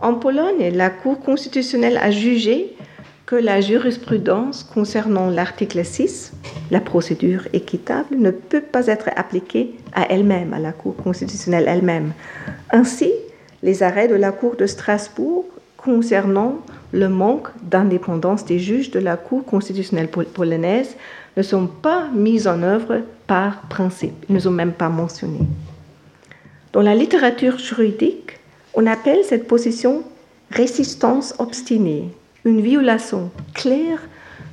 En 0.00 0.14
Pologne, 0.14 0.70
la 0.74 0.90
Cour 0.90 1.20
constitutionnelle 1.20 1.98
a 1.98 2.10
jugé 2.10 2.76
que 3.24 3.36
la 3.36 3.60
jurisprudence 3.60 4.62
concernant 4.62 5.30
l'article 5.30 5.84
6, 5.84 6.32
la 6.70 6.80
procédure 6.80 7.48
équitable, 7.52 8.16
ne 8.16 8.30
peut 8.30 8.60
pas 8.60 8.86
être 8.86 9.10
appliquée 9.16 9.74
à 9.94 10.12
elle-même, 10.12 10.52
à 10.52 10.60
la 10.60 10.72
Cour 10.72 10.94
constitutionnelle 10.94 11.64
elle-même. 11.66 12.12
Ainsi, 12.70 13.12
les 13.62 13.82
arrêts 13.82 14.08
de 14.08 14.14
la 14.14 14.30
Cour 14.30 14.54
de 14.54 14.66
Strasbourg 14.66 15.44
concernant 15.86 16.58
le 16.90 17.08
manque 17.08 17.46
d'indépendance 17.62 18.44
des 18.44 18.58
juges 18.58 18.90
de 18.90 18.98
la 18.98 19.16
Cour 19.16 19.44
constitutionnelle 19.44 20.08
polonaise 20.08 20.96
ne 21.36 21.42
sont 21.42 21.68
pas 21.68 22.08
mis 22.12 22.48
en 22.48 22.64
œuvre 22.64 23.02
par 23.28 23.60
principe, 23.68 24.24
ils 24.28 24.34
ne 24.34 24.40
sont 24.40 24.50
même 24.50 24.72
pas 24.72 24.88
mentionnés. 24.88 25.46
Dans 26.72 26.82
la 26.82 26.96
littérature 26.96 27.58
juridique, 27.58 28.40
on 28.74 28.84
appelle 28.84 29.20
cette 29.24 29.46
position 29.46 30.02
résistance 30.50 31.36
obstinée, 31.38 32.10
une 32.44 32.62
violation 32.62 33.30
claire 33.54 34.00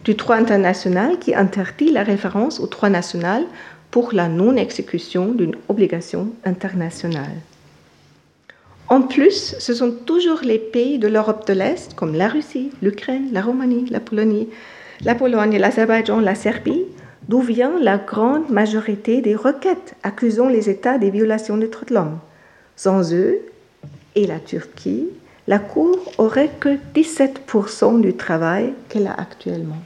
du 0.05 0.13
droit 0.13 0.35
international 0.35 1.17
qui 1.17 1.33
interdit 1.33 1.91
la 1.91 2.03
référence 2.03 2.59
au 2.59 2.67
droit 2.67 2.89
national 2.89 3.43
pour 3.89 4.13
la 4.13 4.27
non-exécution 4.27 5.33
d'une 5.33 5.55
obligation 5.67 6.27
internationale. 6.45 7.41
En 8.93 9.01
plus, 9.01 9.55
ce 9.57 9.73
sont 9.73 9.89
toujours 9.89 10.41
les 10.43 10.59
pays 10.59 10.99
de 10.99 11.07
l'Europe 11.07 11.47
de 11.47 11.53
l'Est, 11.53 11.95
comme 11.95 12.13
la 12.13 12.27
Russie, 12.27 12.69
l'Ukraine, 12.83 13.29
la 13.31 13.41
Roumanie, 13.41 13.87
la 13.89 13.99
Pologne, 13.99 14.45
la 15.03 15.15
Pologne, 15.15 15.57
l'Azerbaïdjan, 15.57 16.19
la 16.19 16.35
Serbie, 16.35 16.83
d'où 17.27 17.39
vient 17.39 17.73
la 17.79 17.97
grande 17.97 18.51
majorité 18.51 19.21
des 19.21 19.33
requêtes 19.33 19.95
accusant 20.03 20.47
les 20.47 20.69
États 20.69 20.99
des 20.99 21.09
violations 21.09 21.57
des 21.57 21.69
droits 21.69 21.87
de 21.89 21.93
l'homme. 21.95 22.19
Sans 22.75 23.11
eux 23.15 23.39
et 24.13 24.27
la 24.27 24.37
Turquie, 24.37 25.07
la 25.47 25.57
Cour 25.57 25.97
aurait 26.19 26.51
que 26.59 26.77
17% 26.93 27.99
du 27.99 28.15
travail 28.15 28.73
qu'elle 28.89 29.07
a 29.07 29.15
actuellement. 29.15 29.81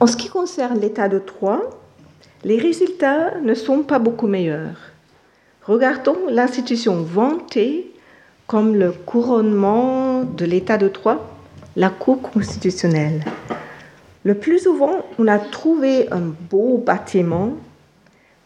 En 0.00 0.08
ce 0.08 0.16
qui 0.16 0.28
concerne 0.28 0.80
l'état 0.80 1.08
de 1.08 1.20
droit, 1.24 1.60
les 2.42 2.58
résultats 2.58 3.38
ne 3.44 3.54
sont 3.54 3.84
pas 3.84 4.00
beaucoup 4.00 4.26
meilleurs. 4.26 4.89
Regardons 5.70 6.26
l'institution 6.28 7.00
vantée 7.00 7.92
comme 8.48 8.74
le 8.74 8.90
couronnement 8.90 10.24
de 10.24 10.44
l'état 10.44 10.78
de 10.78 10.88
droit, 10.88 11.30
la 11.76 11.90
Cour 11.90 12.20
constitutionnelle. 12.20 13.24
Le 14.24 14.34
plus 14.34 14.64
souvent, 14.64 15.04
on 15.20 15.28
a 15.28 15.38
trouvé 15.38 16.10
un 16.10 16.34
beau 16.50 16.82
bâtiment 16.84 17.52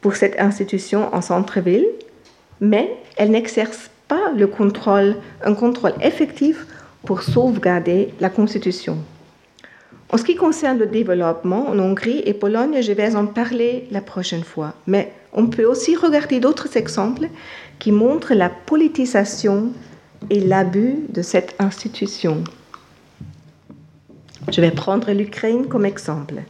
pour 0.03 0.17
cette 0.17 0.39
institution 0.39 1.15
en 1.15 1.23
centre-ville, 1.23 1.87
mais 2.61 2.95
elle 3.17 3.31
n'exerce 3.31 3.89
pas 4.07 4.31
le 4.37 4.47
contrôle, 4.47 5.17
un 5.43 5.55
contrôle 5.55 5.95
effectif 6.03 6.67
pour 7.07 7.23
sauvegarder 7.23 8.13
la 8.21 8.29
Constitution. 8.29 8.99
En 10.11 10.19
ce 10.19 10.25
qui 10.25 10.37
concerne 10.37 10.77
le 10.77 10.87
développement 10.87 11.71
en 11.71 11.79
Hongrie 11.79 12.23
et 12.27 12.35
Pologne, 12.35 12.83
je 12.83 12.93
vais 12.93 13.17
en 13.17 13.25
parler 13.25 13.89
la 13.91 14.03
prochaine 14.03 14.45
fois. 14.45 14.75
Mais 14.87 15.11
on 15.35 15.49
peut 15.49 15.65
aussi 15.65 15.97
regarder 15.97 16.41
d'autres 16.41 16.77
exemples 16.77 17.29
qui 17.79 17.93
montrent 17.93 18.35
la 18.35 18.49
politisation 18.49 19.73
et 20.31 20.41
l'abus 20.41 20.97
de 21.11 21.23
cette 21.23 21.55
institution. 21.59 22.45
Je 24.51 24.61
vais 24.61 24.71
prendre 24.71 25.11
l'Ukraine 25.13 25.67
comme 25.67 25.85
exemple. 25.87 26.43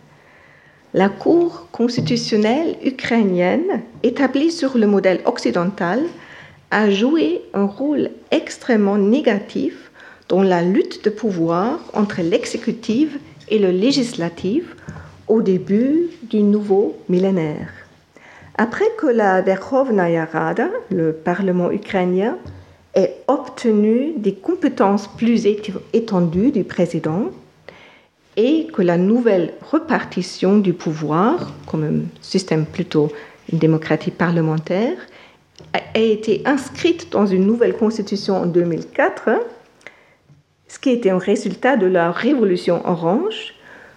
La 0.92 1.08
Cour 1.08 1.68
constitutionnelle 1.72 2.76
ukrainienne, 2.84 3.82
établie 4.02 4.52
sur 4.52 4.78
le 4.78 4.86
modèle 4.86 5.20
occidental, 5.24 6.02
a 6.70 6.90
joué 6.90 7.42
un 7.52 7.64
rôle 7.64 8.10
extrêmement 8.30 8.98
négatif 8.98 9.90
dans 10.28 10.42
la 10.42 10.62
lutte 10.62 11.04
de 11.04 11.10
pouvoir 11.10 11.80
entre 11.94 12.20
l'exécutif 12.22 13.18
et 13.48 13.58
le 13.58 13.70
législatif 13.70 14.76
au 15.28 15.42
début 15.42 16.10
du 16.22 16.42
nouveau 16.42 16.96
millénaire. 17.08 17.83
Après 18.56 18.84
que 18.96 19.06
la 19.06 19.42
Verkhovnaya 19.42 20.26
Rada, 20.26 20.70
le 20.90 21.12
Parlement 21.12 21.72
ukrainien, 21.72 22.38
ait 22.94 23.16
obtenu 23.26 24.12
des 24.16 24.34
compétences 24.34 25.08
plus 25.08 25.46
étendues 25.92 26.52
du 26.52 26.62
président 26.62 27.30
et 28.36 28.68
que 28.72 28.82
la 28.82 28.96
nouvelle 28.96 29.54
repartition 29.72 30.58
du 30.58 30.72
pouvoir, 30.72 31.52
comme 31.66 31.84
un 31.84 32.20
système 32.20 32.64
plutôt 32.64 33.10
démocratique 33.52 34.16
parlementaire, 34.16 34.96
a 35.72 35.98
été 35.98 36.42
inscrite 36.44 37.10
dans 37.10 37.26
une 37.26 37.46
nouvelle 37.46 37.76
constitution 37.76 38.36
en 38.36 38.46
2004, 38.46 39.30
ce 40.68 40.78
qui 40.78 40.90
était 40.90 41.10
un 41.10 41.18
résultat 41.18 41.76
de 41.76 41.86
la 41.86 42.12
révolution 42.12 42.82
orange, 42.86 43.54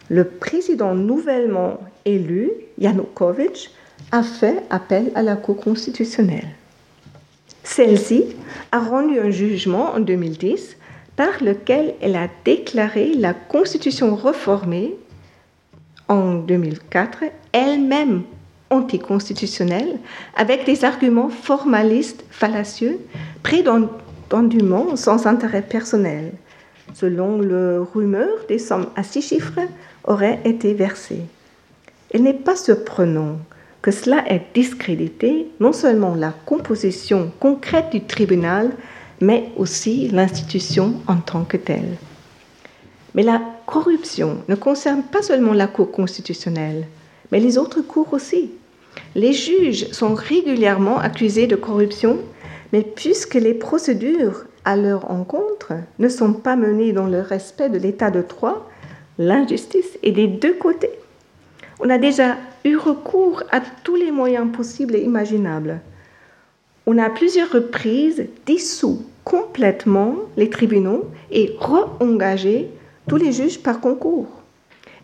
le 0.10 0.24
président 0.24 0.96
nouvellement 0.96 1.80
élu, 2.06 2.52
Yanukovych, 2.80 3.70
a 4.12 4.24
fait 4.24 4.64
appel 4.70 5.12
à 5.16 5.22
la 5.22 5.36
Cour 5.36 5.58
constitutionnelle. 5.58 6.48
Celle-ci 7.64 8.24
a 8.72 8.80
rendu 8.80 9.20
un 9.20 9.30
jugement 9.30 9.94
en 9.94 10.00
2010 10.00 10.78
par 11.16 11.44
lequel 11.44 11.96
elle 12.02 12.16
a 12.16 12.28
déclaré 12.46 13.14
la 13.14 13.34
Constitution 13.34 14.16
réformée 14.16 14.96
en 16.08 16.36
2004 16.36 17.26
elle-même 17.52 18.24
anticonstitutionnelle 18.70 19.98
avec 20.36 20.66
des 20.66 20.86
arguments 20.86 21.30
formalistes 21.30 22.24
fallacieux, 22.30 23.00
prétendument 23.44 24.96
sans 24.96 25.26
intérêt 25.26 25.62
personnel. 25.62 26.34
Selon 26.94 27.40
le 27.40 27.82
rumeur, 27.82 28.30
des 28.48 28.60
sommes 28.60 28.88
à 28.96 29.04
six 29.04 29.22
chiffres 29.22 29.60
auraient 30.06 30.40
été 30.46 30.74
versées. 30.74 31.24
Il 32.14 32.24
n'est 32.24 32.34
pas 32.34 32.56
surprenant 32.56 33.38
que 33.82 33.92
cela 33.92 34.24
ait 34.32 34.46
discrédité 34.54 35.48
non 35.60 35.74
seulement 35.74 36.16
la 36.16 36.34
composition 36.46 37.32
concrète 37.40 37.92
du 37.92 38.02
tribunal, 38.02 38.72
mais 39.22 39.50
aussi 39.58 40.08
l'institution 40.10 40.96
en 41.08 41.18
tant 41.18 41.44
que 41.44 41.58
telle. 41.58 41.98
Mais 43.16 43.24
la 43.24 43.42
corruption 43.66 44.38
ne 44.48 44.56
concerne 44.56 45.04
pas 45.04 45.22
seulement 45.22 45.54
la 45.54 45.68
Cour 45.68 45.92
constitutionnelle, 45.92 46.88
mais 47.32 47.40
les 47.40 47.58
autres 47.58 47.82
cours 47.82 48.14
aussi. 48.14 48.52
Les 49.16 49.34
juges 49.34 49.92
sont 49.92 50.14
régulièrement 50.14 51.00
accusés 51.00 51.48
de 51.48 51.56
corruption, 51.56 52.20
mais 52.74 52.82
puisque 52.82 53.36
les 53.36 53.54
procédures 53.54 54.46
à 54.66 54.76
leur 54.76 55.10
encontre 55.10 55.74
ne 56.00 56.10
sont 56.10 56.34
pas 56.34 56.56
menées 56.56 56.92
dans 56.92 57.08
le 57.08 57.22
respect 57.22 57.70
de 57.70 57.78
l'état 57.78 58.12
de 58.12 58.22
droit, 58.22 58.70
l'injustice 59.18 59.98
est 60.04 60.12
des 60.12 60.28
deux 60.28 60.54
côtés. 60.54 60.92
On 61.80 61.90
a 61.90 61.98
déjà 61.98 62.36
eu 62.64 62.78
recours 62.78 63.44
à 63.52 63.62
tous 63.62 63.96
les 63.96 64.12
moyens 64.12 64.52
possibles 64.52 64.96
et 64.96 65.02
imaginables. 65.02 65.80
On 66.86 66.98
a 66.98 67.06
à 67.06 67.10
plusieurs 67.10 67.52
reprises 67.52 68.26
dissous 68.46 69.04
complètement 69.24 70.16
les 70.38 70.50
tribunaux 70.50 71.06
et 71.32 71.56
re-engagé 71.60 72.70
tous 73.08 73.18
les 73.18 73.34
juges 73.34 73.60
par 73.60 73.82
concours. 73.82 74.28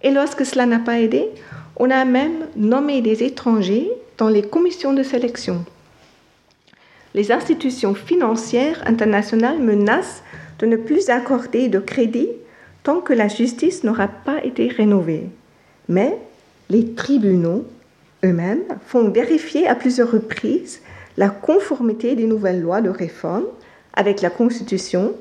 Et 0.01 0.11
lorsque 0.11 0.45
cela 0.45 0.65
n'a 0.65 0.79
pas 0.79 0.99
aidé, 0.99 1.27
on 1.77 1.89
a 1.89 2.05
même 2.05 2.47
nommé 2.55 3.01
des 3.01 3.23
étrangers 3.23 3.89
dans 4.17 4.29
les 4.29 4.43
commissions 4.43 4.93
de 4.93 5.03
sélection. 5.03 5.65
Les 7.13 7.31
institutions 7.31 7.93
financières 7.93 8.81
internationales 8.85 9.59
menacent 9.59 10.23
de 10.59 10.65
ne 10.65 10.77
plus 10.77 11.09
accorder 11.09 11.67
de 11.67 11.79
crédit 11.79 12.29
tant 12.83 13.01
que 13.01 13.13
la 13.13 13.27
justice 13.27 13.83
n'aura 13.83 14.07
pas 14.07 14.43
été 14.43 14.67
rénovée. 14.67 15.27
Mais 15.89 16.17
les 16.73 16.93
tribunaux 16.93 17.65
eux-mêmes 18.25 18.63
font 18.87 19.09
vérifier 19.09 19.67
à 19.67 19.75
plusieurs 19.75 20.11
reprises 20.11 20.81
la 21.17 21.29
conformité 21.29 22.15
des 22.15 22.25
nouvelles 22.25 22.61
lois 22.61 22.81
de 22.81 22.89
réforme 22.89 23.45
avec 23.93 24.21
la 24.21 24.31
Constitution, 24.31 25.13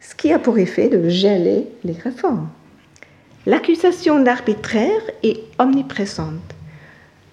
ce 0.00 0.14
qui 0.14 0.30
a 0.30 0.38
pour 0.38 0.58
effet 0.58 0.90
de 0.90 1.08
geler 1.08 1.66
les 1.84 1.94
réformes. 1.94 2.48
L'accusation 3.46 4.20
d'arbitraire 4.20 5.00
est 5.22 5.40
omniprésente. 5.58 6.54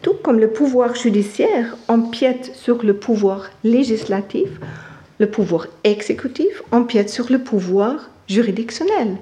Tout 0.02 0.16
comme 0.24 0.40
le 0.40 0.52
pouvoir 0.52 0.96
judiciaire 0.96 1.76
empiète 1.90 2.56
sur 2.56 2.86
le 2.86 2.96
pouvoir 2.96 3.50
législatif, 3.66 4.48
le 5.20 5.30
pouvoir 5.30 5.68
exécutif 5.84 6.64
empiète 6.72 7.10
sur 7.10 7.30
le 7.30 7.40
pouvoir 7.40 8.10
juridictionnel. 8.30 9.18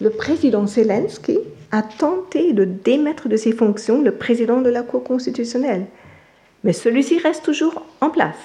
Le 0.00 0.10
président 0.10 0.66
Zelensky 0.66 1.38
a 1.76 1.82
tenté 1.82 2.54
de 2.54 2.64
démettre 2.64 3.28
de 3.28 3.36
ses 3.36 3.52
fonctions 3.52 4.00
le 4.00 4.12
président 4.12 4.62
de 4.62 4.70
la 4.70 4.82
Cour 4.82 5.04
constitutionnelle, 5.04 5.86
mais 6.64 6.72
celui-ci 6.72 7.18
reste 7.18 7.44
toujours 7.44 7.84
en 8.00 8.08
place. 8.08 8.38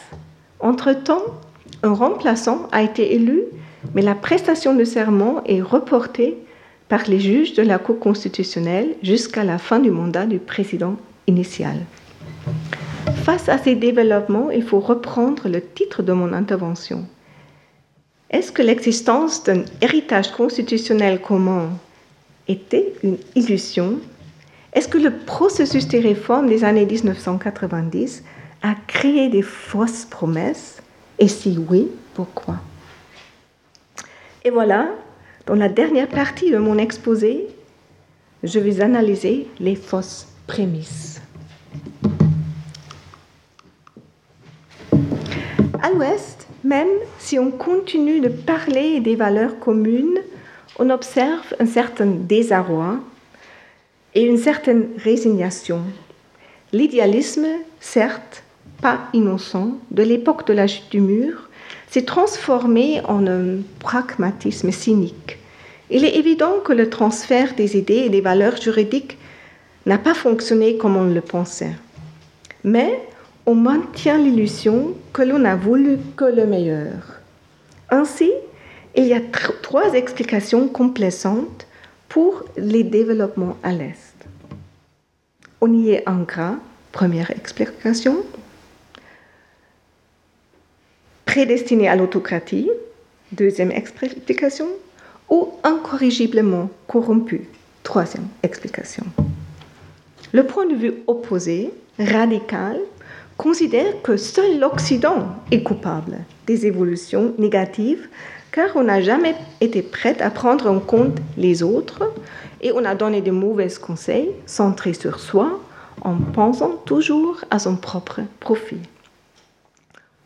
Entre-temps, 0.60 1.24
un 1.82 1.94
remplaçant 1.94 2.68
a 2.74 2.84
été 2.84 3.16
élu, 3.16 3.44
mais 3.96 4.02
la 4.02 4.16
prestation 4.16 4.76
de 4.76 4.84
serment 4.84 5.42
est 5.46 5.62
reportée 5.62 6.38
par 6.90 7.08
les 7.08 7.22
juges 7.22 7.54
de 7.54 7.64
la 7.64 7.80
Cour 7.80 8.00
constitutionnelle 8.00 8.96
jusqu'à 9.02 9.46
la 9.46 9.58
fin 9.58 9.80
du 9.80 9.92
mandat 9.92 10.26
du 10.26 10.40
président 10.40 10.98
initial. 11.26 11.78
Face 13.24 13.48
à 13.48 13.58
ces 13.58 13.76
développements, 13.76 14.52
il 14.52 14.64
faut 14.64 14.82
reprendre 14.82 15.48
le 15.48 15.62
titre 15.62 16.04
de 16.04 16.12
mon 16.12 16.34
intervention. 16.34 17.06
Est-ce 18.30 18.52
que 18.52 18.62
l'existence 18.62 19.44
d'un 19.46 19.64
héritage 19.82 20.32
constitutionnel 20.32 21.22
commun 21.22 21.70
était 22.48 22.94
une 23.04 23.18
illusion. 23.36 24.00
Est-ce 24.74 24.88
que 24.88 24.98
le 24.98 25.12
processus 25.12 25.88
des 25.88 26.00
réformes 26.00 26.48
des 26.48 26.64
années 26.64 26.86
1990 26.86 28.24
a 28.62 28.76
créé 28.88 29.30
des 29.30 29.42
fausses 29.42 30.06
promesses? 30.06 30.82
Et 31.20 31.28
si 31.28 31.58
oui, 31.70 31.88
pourquoi? 32.14 32.56
Et 34.44 34.50
voilà, 34.50 34.90
dans 35.46 35.56
la 35.56 35.70
dernière 35.70 36.08
partie 36.08 36.52
de 36.52 36.58
mon 36.58 36.78
exposé, 36.78 37.48
je 38.44 38.60
vais 38.60 38.82
analyser 38.82 39.48
les 39.60 39.76
fausses 39.76 40.28
prémices. 40.48 41.22
À 45.84 45.92
l'ouest, 45.92 46.48
même 46.64 46.90
si 47.20 47.38
on 47.40 47.52
continue 47.52 48.20
de 48.20 48.30
parler 48.30 49.00
des 49.00 49.16
valeurs 49.16 49.60
communes, 49.60 50.20
on 50.82 50.90
observe 50.90 51.54
un 51.60 51.68
certain 51.68 52.08
désarroi 52.08 52.98
et 54.16 54.24
une 54.24 54.40
certaine 54.40 54.88
résignation. 54.98 55.82
L'idéalisme, 56.74 57.46
certes, 57.80 58.42
pas 58.82 59.02
innocent, 59.14 59.78
de 59.92 60.02
l'époque 60.02 60.48
de 60.48 60.54
la 60.54 60.66
chute 60.66 60.90
du 60.90 61.00
mur, 61.00 61.50
s'est 61.92 62.06
transformé 62.06 63.00
en 63.06 63.28
un 63.28 63.60
pragmatisme 63.80 64.72
cynique. 64.72 65.38
Il 65.92 66.04
est 66.04 66.16
évident 66.16 66.56
que 66.66 66.74
le 66.74 66.90
transfert 66.90 67.54
des 67.54 67.78
idées 67.78 68.06
et 68.06 68.10
des 68.10 68.22
valeurs 68.22 68.60
juridiques 68.60 69.20
n'a 69.86 70.00
pas 70.00 70.16
fonctionné 70.16 70.78
comme 70.78 70.98
on 70.98 71.14
le 71.14 71.22
pensait. 71.22 71.76
Mais 72.64 73.08
on 73.46 73.54
maintient 73.54 74.18
l'illusion 74.18 74.96
que 75.14 75.22
l'on 75.22 75.46
a 75.46 75.56
voulu 75.56 76.00
que 76.18 76.26
le 76.26 76.48
meilleur. 76.48 77.20
Ainsi, 77.92 78.32
il 78.96 79.06
y 79.06 79.14
a 79.14 79.22
trois 79.62 79.94
explications 79.94 80.68
complaisantes 80.68 81.66
pour 82.10 82.44
les 82.58 82.84
développements 82.84 83.58
à 83.64 83.72
l'Est. 83.72 84.16
On 85.62 85.74
y 85.74 85.92
est 85.92 86.08
en 86.10 86.24
gras, 86.24 86.56
première 86.92 87.32
explication. 87.32 88.18
Prédestiné 91.26 91.88
à 91.88 91.96
l'autocratie, 91.96 92.70
deuxième 93.32 93.72
explication. 93.72 94.68
Ou 95.30 95.54
incorrigiblement 95.64 96.70
corrompu, 96.88 97.48
troisième 97.84 98.28
explication. 98.44 99.06
Le 100.34 100.46
point 100.46 100.66
de 100.66 100.76
vue 100.76 100.94
opposé, 101.08 101.72
radical, 101.98 102.78
considère 103.38 104.02
que 104.02 104.18
seul 104.18 104.60
l'Occident 104.60 105.30
est 105.52 105.64
coupable 105.64 106.18
des 106.48 106.66
évolutions 106.66 107.34
négatives 107.38 108.10
car 108.52 108.76
on 108.76 108.84
n'a 108.84 109.02
jamais 109.02 109.36
été 109.62 109.82
prêt 109.82 110.22
à 110.22 110.30
prendre 110.30 110.70
en 110.70 110.80
compte 110.80 111.18
les 111.38 111.64
autres 111.64 112.12
et 112.62 112.72
on 112.72 112.86
a 112.86 112.96
donné 112.96 113.22
de 113.22 113.32
mauvais 113.32 113.70
conseils 113.82 114.32
centrés 114.46 114.94
sur 114.94 115.20
soi 115.20 115.60
en 116.02 116.16
pensant 116.16 116.72
toujours 116.86 117.44
à 117.50 117.60
son 117.60 117.76
propre 117.76 118.22
profit. 118.40 118.82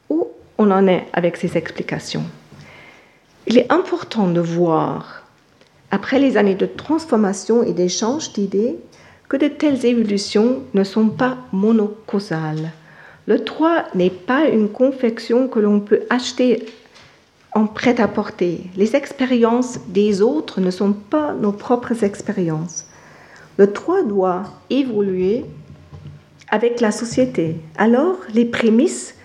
Où 0.10 0.28
on 0.58 0.72
en 0.72 0.88
est 0.88 1.06
avec 1.14 1.38
ces 1.38 1.58
explications? 1.58 2.24
Il 3.48 3.58
est 3.58 3.72
important 3.72 4.28
de 4.28 4.42
voir 4.42 5.24
après 5.92 6.20
les 6.20 6.36
années 6.36 6.56
de 6.56 6.66
transformation 6.66 7.64
et 7.64 7.74
d'échange 7.74 8.34
d'idées, 8.34 8.76
que 9.30 9.38
de 9.38 9.48
telles 9.48 9.86
évolutions 9.86 10.62
ne 10.74 10.84
sont 10.84 11.08
pas 11.08 11.38
monocausales. 11.52 12.72
Le 13.28 13.40
droit 13.40 13.86
n'est 13.96 14.10
pas 14.10 14.46
une 14.48 14.70
confection 14.70 15.48
que 15.48 15.60
l'on 15.60 15.80
peut 15.80 16.02
acheter 16.10 16.66
en 17.56 17.68
prêt-à-porter. 17.68 18.70
Les 18.76 18.96
expériences 18.96 19.80
des 19.88 20.22
autres 20.22 20.60
ne 20.60 20.70
sont 20.70 20.92
pas 20.92 21.34
nos 21.34 21.54
propres 21.54 22.04
expériences. 22.04 22.86
Le 23.58 23.68
droit 23.68 24.04
doit 24.04 24.44
évoluer 24.70 25.46
avec 26.50 26.82
la 26.82 26.92
société. 26.92 27.56
Alors, 27.78 28.18
les 28.34 28.46
prémices 28.46 29.16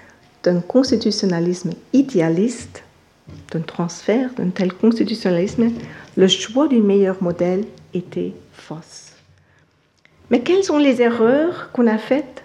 d'un 0.44 0.60
constitutionnalisme 0.60 1.72
idéaliste, 1.92 2.84
d'un 3.50 3.60
transfert 3.60 4.30
d'un 4.36 4.50
tel 4.50 4.72
constitutionnalisme, 4.72 5.72
le 6.16 6.28
choix 6.28 6.68
du 6.68 6.80
meilleur 6.80 7.16
modèle 7.20 7.64
était 7.94 8.32
fausse. 8.52 9.12
Mais 10.30 10.40
quelles 10.40 10.64
sont 10.64 10.78
les 10.78 11.02
erreurs 11.02 11.70
qu'on 11.72 11.88
a 11.88 11.98
faites 11.98 12.44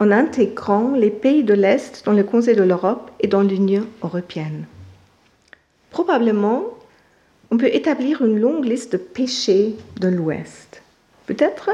en 0.00 0.10
intégrant 0.10 0.90
les 0.96 1.10
pays 1.10 1.44
de 1.44 1.54
l'Est 1.54 2.04
dans 2.04 2.12
le 2.12 2.24
Conseil 2.24 2.56
de 2.56 2.64
l'Europe 2.64 3.12
et 3.20 3.28
dans 3.28 3.42
l'Union 3.42 3.86
européenne? 4.02 4.66
Probablement, 5.92 6.64
on 7.50 7.58
peut 7.58 7.72
établir 7.72 8.22
une 8.22 8.40
longue 8.40 8.64
liste 8.64 8.92
de 8.92 8.96
péchés 8.96 9.76
de 10.00 10.08
l'Ouest. 10.08 10.82
Peut-être 11.26 11.70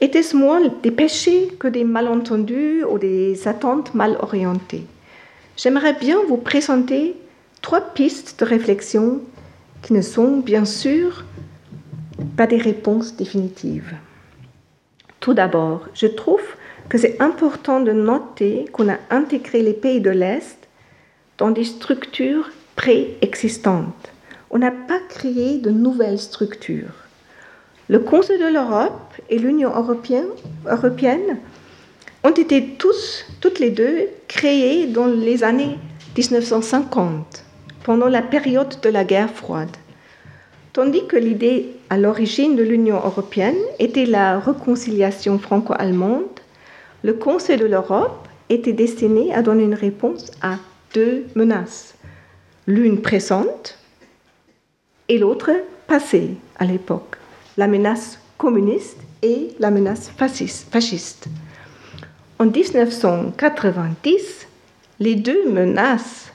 était-ce 0.00 0.36
moins 0.36 0.60
des 0.82 0.92
péchés 0.92 1.48
que 1.58 1.66
des 1.66 1.82
malentendus 1.82 2.84
ou 2.84 2.98
des 2.98 3.48
attentes 3.48 3.94
mal 3.94 4.16
orientées 4.20 4.86
J'aimerais 5.56 5.94
bien 5.94 6.18
vous 6.28 6.36
présenter 6.36 7.16
trois 7.60 7.80
pistes 7.80 8.38
de 8.38 8.44
réflexion 8.44 9.20
qui 9.82 9.92
ne 9.92 10.02
sont 10.02 10.36
bien 10.36 10.64
sûr 10.64 11.24
pas 12.36 12.46
des 12.46 12.58
réponses 12.58 13.16
définitives. 13.16 13.92
Tout 15.18 15.34
d'abord, 15.34 15.88
je 15.94 16.06
trouve 16.06 16.42
que 16.88 16.98
c'est 16.98 17.20
important 17.20 17.80
de 17.80 17.90
noter 17.90 18.66
qu'on 18.72 18.88
a 18.88 18.98
intégré 19.10 19.62
les 19.62 19.72
pays 19.72 20.00
de 20.00 20.10
l'Est 20.10 20.68
dans 21.38 21.50
des 21.50 21.64
structures 21.64 22.50
préexistantes. 22.78 24.12
On 24.50 24.58
n'a 24.58 24.70
pas 24.70 25.00
créé 25.08 25.58
de 25.58 25.70
nouvelles 25.70 26.20
structures. 26.20 26.94
Le 27.88 27.98
Conseil 27.98 28.38
de 28.38 28.46
l'Europe 28.46 29.12
et 29.28 29.38
l'Union 29.38 29.74
européenne, 29.74 30.28
européenne 30.64 31.38
ont 32.22 32.30
été 32.30 32.76
tous, 32.78 33.26
toutes 33.40 33.58
les 33.58 33.70
deux, 33.70 34.06
créés 34.28 34.86
dans 34.86 35.06
les 35.06 35.42
années 35.42 35.76
1950, 36.16 37.44
pendant 37.82 38.08
la 38.08 38.22
période 38.22 38.80
de 38.80 38.88
la 38.88 39.04
guerre 39.04 39.30
froide. 39.30 39.76
Tandis 40.72 41.06
que 41.08 41.16
l'idée 41.16 41.70
à 41.90 41.98
l'origine 41.98 42.54
de 42.54 42.62
l'Union 42.62 42.96
européenne 42.96 43.58
était 43.80 44.06
la 44.06 44.38
réconciliation 44.38 45.40
franco-allemande, 45.40 46.40
le 47.02 47.14
Conseil 47.14 47.56
de 47.56 47.66
l'Europe 47.66 48.28
était 48.48 48.72
destiné 48.72 49.34
à 49.34 49.42
donner 49.42 49.64
une 49.64 49.74
réponse 49.74 50.30
à 50.42 50.58
deux 50.94 51.26
menaces, 51.34 51.97
l'une 52.68 53.00
présente 53.00 53.76
et 55.08 55.18
l'autre 55.18 55.50
passée 55.86 56.32
à 56.58 56.66
l'époque 56.66 57.16
la 57.56 57.66
menace 57.66 58.20
communiste 58.36 58.98
et 59.22 59.48
la 59.58 59.70
menace 59.70 60.10
fasciste. 60.10 61.28
En 62.38 62.44
1990, 62.44 64.46
les 65.00 65.14
deux 65.16 65.50
menaces 65.50 66.30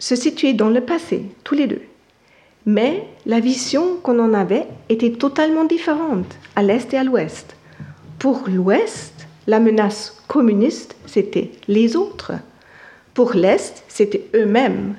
se 0.00 0.16
situaient 0.16 0.54
dans 0.54 0.68
le 0.68 0.80
passé, 0.80 1.26
tous 1.44 1.54
les 1.54 1.68
deux. 1.68 1.82
Mais 2.66 3.06
la 3.24 3.38
vision 3.38 3.98
qu'on 4.02 4.18
en 4.18 4.34
avait 4.34 4.66
était 4.88 5.12
totalement 5.12 5.64
différente 5.64 6.34
à 6.56 6.64
l'Est 6.64 6.92
et 6.92 6.98
à 6.98 7.04
l'Ouest. 7.04 7.54
Pour 8.18 8.48
l'Ouest, 8.48 9.28
la 9.46 9.60
menace 9.60 10.20
communiste, 10.26 10.96
c'était 11.06 11.52
les 11.68 11.94
autres. 11.96 12.32
Pour 13.14 13.34
l'Est, 13.34 13.84
c'était 13.88 14.24
eux-mêmes. 14.34 14.94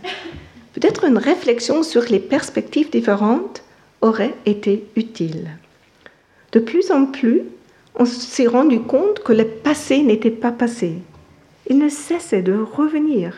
Peut-être 0.73 1.05
une 1.05 1.17
réflexion 1.17 1.81
sur 1.81 2.03
les 2.03 2.19
perspectives 2.19 2.91
différentes 2.91 3.63
aurait 4.01 4.35
été 4.45 4.85
utile. 4.95 5.49
De 6.51 6.59
plus 6.59 6.91
en 6.91 7.07
plus, 7.07 7.41
on 7.95 8.05
s'est 8.05 8.45
rendu 8.45 8.81
compte 8.81 9.21
que 9.21 9.33
le 9.33 9.45
passé 9.45 10.03
n'était 10.03 10.29
pas 10.29 10.51
passé. 10.51 10.99
Il 11.67 11.79
ne 11.79 11.89
cessait 11.89 12.43
de 12.43 12.53
revenir. 12.53 13.33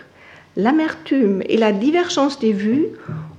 L'amertume 0.57 1.41
et 1.47 1.55
la 1.55 1.71
divergence 1.71 2.39
des 2.39 2.51
vues 2.51 2.88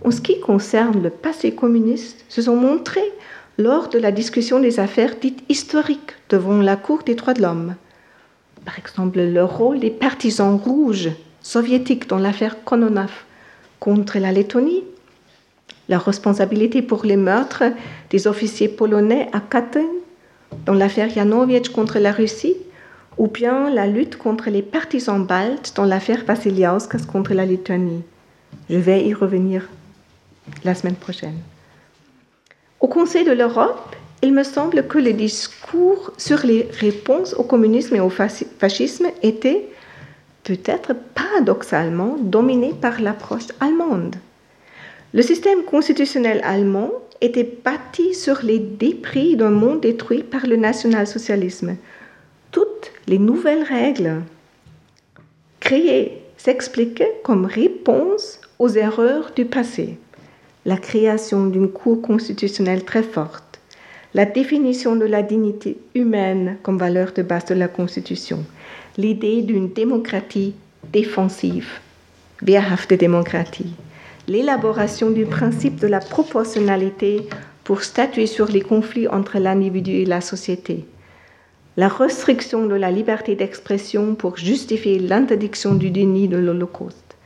en 0.05 0.11
ce 0.11 0.23
qui 0.23 0.41
concerne 0.41 1.03
le 1.03 1.11
passé 1.11 1.55
communiste 1.55 2.25
se 2.31 2.43
sont 2.43 2.57
montrées 2.57 3.13
lors 3.59 3.89
de 3.89 3.99
la 3.99 4.13
discussion 4.13 4.59
des 4.59 4.81
affaires 4.81 5.17
dites 5.21 5.43
historiques 5.51 6.15
devant 6.31 6.63
la 6.63 6.77
Cour 6.77 7.03
des 7.03 7.15
droits 7.15 7.35
de 7.35 7.43
l'homme. 7.43 7.75
Par 8.65 8.79
exemple, 8.79 9.21
le 9.21 9.45
rôle 9.45 9.81
des 9.81 9.91
partisans 9.91 10.57
rouges 10.57 11.11
soviétiques 11.47 12.09
dans 12.09 12.19
l'affaire 12.19 12.65
Kononov 12.65 13.13
contre 13.79 14.19
la 14.19 14.33
Lettonie 14.33 14.85
la 15.89 15.99
responsabilité 15.99 16.83
pour 16.83 17.05
les 17.05 17.17
meurtres 17.17 17.65
des 18.11 18.27
officiers 18.27 18.69
polonais 18.69 19.29
à 19.33 19.41
Katyn, 19.41 19.87
dans 20.65 20.75
l'affaire 20.75 21.09
Janowicz 21.11 21.69
contre 21.69 22.01
la 22.01 22.11
Russie, 22.11 22.57
ou 23.19 23.29
bien 23.29 23.71
la 23.71 23.87
lutte 23.87 24.19
contre 24.19 24.51
les 24.51 24.63
partisans 24.63 25.25
baltes 25.25 25.73
dans 25.77 25.85
l'affaire 25.85 26.25
Vasiliauskas 26.25 27.07
contre 27.07 27.35
la 27.35 27.47
Lituanie. 27.47 28.03
Je 28.69 28.79
vais 28.79 29.07
y 29.07 29.15
revenir 29.15 29.69
la 30.65 30.75
semaine 30.75 30.97
prochaine. 30.97 31.39
Au 32.81 32.89
Conseil 32.89 33.25
de 33.25 33.33
l'Europe, 33.33 33.95
il 34.23 34.33
me 34.33 34.43
semble 34.43 34.87
que 34.89 34.99
les 34.99 35.13
discours 35.13 36.13
sur 36.19 36.45
les 36.45 36.69
réponses 36.81 37.35
au 37.35 37.45
communisme 37.45 37.95
et 37.95 38.01
au 38.01 38.11
fascisme 38.11 39.07
étaient 39.23 39.69
peut-être 40.47 40.95
paradoxalement 41.15 42.17
dominés 42.21 42.73
par 42.81 43.01
l'approche 43.01 43.49
allemande. 43.61 44.15
Le 45.13 45.21
système 45.21 45.65
constitutionnel 45.65 46.41
allemand 46.45 46.93
était 47.21 47.59
bâti 47.65 48.15
sur 48.15 48.41
les 48.45 48.61
débris 48.61 49.37
d'un 49.37 49.51
monde 49.51 49.81
détruit 49.81 50.23
par 50.23 50.47
le 50.47 50.55
national-socialisme. 50.55 51.77
Toutes 52.53 52.93
les 53.09 53.19
nouvelles 53.19 53.65
règles 53.65 54.23
créées 55.59 56.23
s'expliquaient 56.37 57.21
comme 57.25 57.47
réponse 57.47 58.41
aux 58.61 58.69
erreurs 58.69 59.33
du 59.35 59.47
passé. 59.47 59.99
La 60.65 60.77
création 60.77 61.47
d'une 61.47 61.71
cour 61.71 62.03
constitutionnelle 62.03 62.85
très 62.85 63.03
forte, 63.03 63.59
la 64.15 64.27
définition 64.27 64.95
de 64.95 65.07
la 65.07 65.23
dignité 65.23 65.77
humaine 65.95 66.59
comme 66.63 66.79
valeur 66.79 67.13
de 67.13 67.23
base 67.23 67.47
de 67.47 67.55
la 67.55 67.69
Constitution, 67.69 68.45
l'idée 68.97 69.43
d'une 69.43 69.69
démocratie 69.73 70.55
défensive, 70.93 71.69
wehrhafte 72.43 72.95
démocratie, 72.95 73.75
l'élaboration 74.27 75.11
du 75.11 75.27
principe 75.27 75.81
de 75.81 75.87
la 75.87 76.01
proportionnalité 76.01 77.29
pour 77.65 77.83
statuer 77.83 78.27
sur 78.27 78.47
les 78.47 78.63
conflits 78.63 79.09
entre 79.09 79.39
l'individu 79.39 79.93
et 79.93 80.07
la 80.07 80.21
société, 80.21 80.85
la 81.77 81.89
restriction 81.89 82.67
de 82.67 82.75
la 82.75 82.91
liberté 82.91 83.35
d'expression 83.35 84.15
pour 84.15 84.39
justifier 84.39 84.99
l'interdiction 84.99 85.75
du 85.75 85.91
déni 85.91 86.27
de 86.27 86.39
l'Holocauste. 86.39 87.17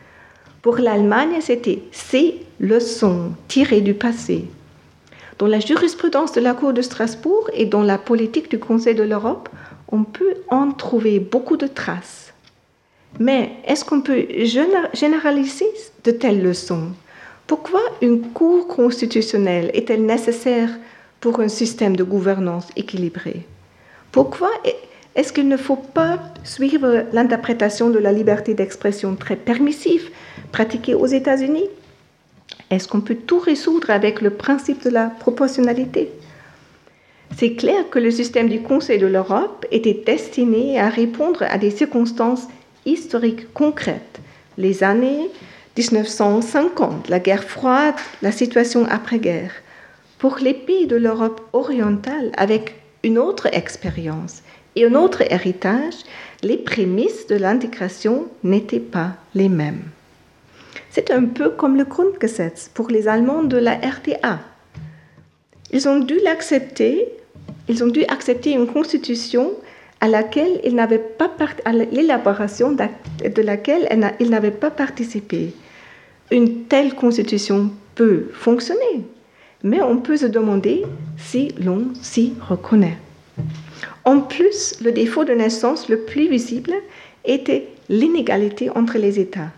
Pour 0.62 0.79
l'Allemagne, 0.79 1.41
c'était 1.41 1.83
ces 1.93 2.37
leçons 2.59 3.33
tirées 3.49 3.81
du 3.81 3.95
passé. 3.95 4.45
Dans 5.39 5.47
la 5.47 5.61
jurisprudence 5.61 6.33
de 6.33 6.41
la 6.41 6.53
Cour 6.53 6.73
de 6.73 6.83
Strasbourg 6.83 7.49
et 7.55 7.64
dans 7.64 7.83
la 7.83 7.97
politique 7.97 8.51
du 8.51 8.59
Conseil 8.59 8.95
de 8.95 9.05
l'Europe, 9.05 9.49
on 9.93 10.05
peut 10.05 10.34
en 10.49 10.72
trouver 10.72 11.18
beaucoup 11.18 11.57
de 11.57 11.66
traces. 11.66 12.32
Mais 13.18 13.53
est-ce 13.66 13.84
qu'on 13.84 14.01
peut 14.01 14.26
généraliser 14.95 15.66
de 16.05 16.11
telles 16.11 16.43
leçons? 16.43 16.91
Pourquoi 17.47 17.80
une 18.01 18.22
Cour 18.30 18.68
constitutionnelle 18.68 19.70
est-elle 19.74 20.07
nécessaire 20.07 20.70
pour 21.20 21.41
un 21.41 21.49
système 21.49 21.97
de 21.97 22.05
gouvernance 22.05 22.68
équilibré? 22.76 23.47
Pourquoi 24.12 24.51
est-ce 25.16 25.32
qu'il 25.32 25.49
ne 25.49 25.57
faut 25.57 25.76
pas 25.76 26.20
suivre 26.45 27.05
l'interprétation 27.12 27.91
de 27.91 27.99
la 27.99 28.12
liberté 28.12 28.55
d'expression 28.55 29.16
très 29.16 29.36
permissive 29.36 30.11
pratiquée 30.53 30.95
aux 30.95 31.07
États-Unis? 31.07 31.66
Est-ce 32.70 32.86
qu'on 32.86 33.01
peut 33.01 33.16
tout 33.16 33.41
résoudre 33.41 33.91
avec 33.91 34.20
le 34.20 34.30
principe 34.30 34.84
de 34.84 34.91
la 34.91 35.07
proportionnalité? 35.07 36.12
C'est 37.37 37.55
clair 37.55 37.89
que 37.91 37.99
le 37.99 38.11
système 38.11 38.49
du 38.49 38.61
Conseil 38.61 38.99
de 38.99 39.07
l'Europe 39.07 39.66
était 39.70 40.03
destiné 40.05 40.78
à 40.78 40.89
répondre 40.89 41.43
à 41.43 41.59
des 41.59 41.70
circonstances 41.70 42.49
historiques 42.85 43.53
concrètes, 43.55 44.20
les 44.59 44.83
années 44.83 45.31
1950, 45.76 47.09
la 47.09 47.20
guerre 47.20 47.45
froide, 47.45 47.95
la 48.22 48.33
situation 48.33 48.85
après-guerre, 48.87 49.53
pour 50.18 50.39
les 50.39 50.55
pays 50.55 50.87
de 50.87 50.97
l'Europe 50.97 51.41
orientale 51.53 52.33
avec 52.37 52.74
une 53.03 53.18
autre 53.18 53.49
expérience 53.53 54.43
et 54.76 54.85
un 54.85 54.95
autre 54.95 55.22
héritage, 55.33 55.95
les 56.43 56.59
prémices 56.59 57.26
de 57.26 57.37
l'intégration 57.37 58.26
n'étaient 58.45 58.78
pas 58.78 59.12
les 59.35 59.49
mêmes. 59.49 59.83
C'est 60.91 61.11
un 61.11 61.24
peu 61.24 61.51
comme 61.51 61.76
le 61.76 61.85
Grundgesetz 61.85 62.70
pour 62.74 62.89
les 62.89 63.09
Allemands 63.09 63.45
de 63.45 63.57
la 63.57 63.74
RTA. 63.74 64.41
Ils 65.72 65.89
ont 65.89 66.01
dû 66.01 66.18
l'accepter, 66.24 67.09
ils 67.69 67.85
ont 67.85 67.89
dû 67.89 68.05
accepter 68.05 68.53
une 68.53 68.67
constitution 68.67 69.53
à 70.01 70.09
laquelle 70.09 70.61
ils 70.65 70.75
n'avaient 70.75 70.99
pas 70.99 71.31
l'élaboration 71.93 72.73
de 72.73 73.43
laquelle 73.43 73.89
ils 74.19 74.31
n'avaient 74.31 74.51
pas 74.51 74.71
participé. 74.71 75.53
Une 76.31 76.65
telle 76.65 76.95
constitution 76.95 77.71
peut 77.95 78.27
fonctionner, 78.33 79.05
mais 79.63 79.83
on 79.83 79.99
peut 79.99 80.17
se 80.17 80.27
demander 80.27 80.85
si 81.19 81.53
l'on 81.63 81.89
s'y 82.01 82.33
reconnaît. 82.49 82.97
En 84.05 84.21
plus, 84.21 84.77
le 84.83 84.93
défaut 84.93 85.25
de 85.25 85.33
naissance 85.33 85.89
le 85.89 85.99
plus 85.99 86.29
visible 86.29 86.73
était 87.25 87.69
l'inégalité 87.89 88.71
entre 88.71 88.97
les 88.97 89.21
États. 89.21 89.51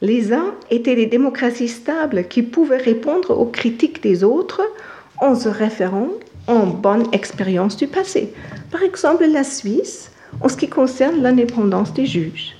Les 0.00 0.32
uns 0.32 0.54
étaient 0.70 0.96
des 0.96 1.06
démocraties 1.06 1.68
stables 1.68 2.26
qui 2.28 2.42
pouvaient 2.42 2.78
répondre 2.78 3.38
aux 3.38 3.46
critiques 3.46 4.02
des 4.02 4.24
autres 4.24 4.62
en 5.20 5.34
se 5.34 5.48
référant 5.48 6.08
en 6.46 6.66
bonne 6.66 7.06
expérience 7.12 7.76
du 7.76 7.86
passé. 7.86 8.32
Par 8.70 8.82
exemple, 8.82 9.24
la 9.26 9.44
Suisse, 9.44 10.10
en 10.40 10.48
ce 10.48 10.56
qui 10.56 10.68
concerne 10.68 11.22
l'indépendance 11.22 11.92
des 11.92 12.06
juges. 12.06 12.54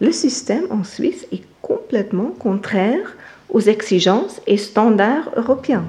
Le 0.00 0.12
système 0.12 0.64
en 0.70 0.84
Suisse 0.84 1.26
est 1.32 1.42
complètement 1.62 2.32
contraire 2.38 3.16
aux 3.50 3.60
exigences 3.60 4.40
et 4.46 4.56
standards 4.56 5.30
européens, 5.36 5.84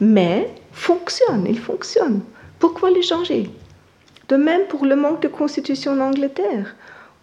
mais 0.00 0.50
fonctionne, 0.72 1.46
il 1.48 1.58
fonctionne. 1.58 2.20
Pourquoi 2.58 2.90
le 2.90 3.02
changer? 3.02 3.50
De 4.28 4.36
même 4.36 4.62
pour 4.68 4.84
le 4.84 4.96
manque 4.96 5.22
de 5.22 5.28
constitution 5.28 5.92
en 5.92 6.00
Angleterre 6.00 6.74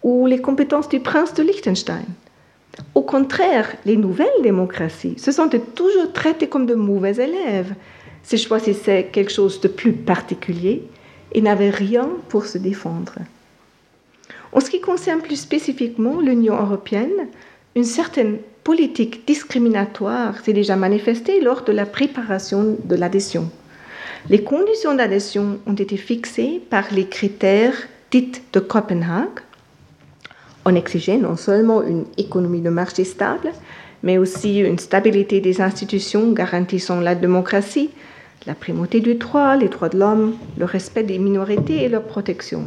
ou 0.01 0.25
les 0.25 0.41
compétences 0.41 0.89
du 0.89 0.99
prince 0.99 1.33
de 1.33 1.43
Liechtenstein. 1.43 2.05
Au 2.95 3.01
contraire, 3.01 3.75
les 3.85 3.97
nouvelles 3.97 4.41
démocraties 4.41 5.19
se 5.19 5.31
sont 5.31 5.49
toujours 5.49 6.11
traitées 6.13 6.47
comme 6.47 6.65
de 6.65 6.75
mauvais 6.75 7.15
élèves 7.15 7.73
s'ils 8.23 8.39
choisissaient 8.39 9.09
quelque 9.11 9.31
chose 9.31 9.61
de 9.61 9.67
plus 9.67 9.93
particulier 9.93 10.83
et 11.33 11.41
n'avaient 11.41 11.69
rien 11.69 12.09
pour 12.29 12.45
se 12.45 12.57
défendre. 12.57 13.15
En 14.51 14.59
ce 14.59 14.69
qui 14.69 14.81
concerne 14.81 15.21
plus 15.21 15.35
spécifiquement 15.35 16.21
l'Union 16.21 16.59
européenne, 16.59 17.27
une 17.75 17.83
certaine 17.83 18.37
politique 18.63 19.25
discriminatoire 19.27 20.39
s'est 20.43 20.53
déjà 20.53 20.75
manifestée 20.75 21.41
lors 21.41 21.63
de 21.63 21.71
la 21.71 21.85
préparation 21.85 22.77
de 22.83 22.95
l'adhésion. 22.95 23.49
Les 24.29 24.43
conditions 24.43 24.95
d'adhésion 24.95 25.59
ont 25.65 25.73
été 25.73 25.97
fixées 25.97 26.61
par 26.69 26.85
les 26.93 27.07
critères 27.07 27.75
dits 28.09 28.31
de 28.53 28.59
Copenhague. 28.59 29.41
On 30.65 30.75
exigeait 30.75 31.17
non 31.17 31.35
seulement 31.35 31.81
une 31.81 32.05
économie 32.17 32.61
de 32.61 32.69
marché 32.69 33.03
stable, 33.03 33.51
mais 34.01 34.17
aussi 34.17 34.59
une 34.59 34.79
stabilité 34.79 35.41
des 35.41 35.61
institutions 35.61 36.31
garantissant 36.31 37.01
la 37.01 37.15
démocratie, 37.15 37.89
la 38.45 38.55
primauté 38.55 38.99
du 38.99 39.15
droit, 39.15 39.55
les 39.55 39.69
droits 39.69 39.89
de 39.89 39.97
l'homme, 39.97 40.35
le 40.57 40.65
respect 40.65 41.03
des 41.03 41.19
minorités 41.19 41.83
et 41.83 41.89
leur 41.89 42.03
protection. 42.03 42.65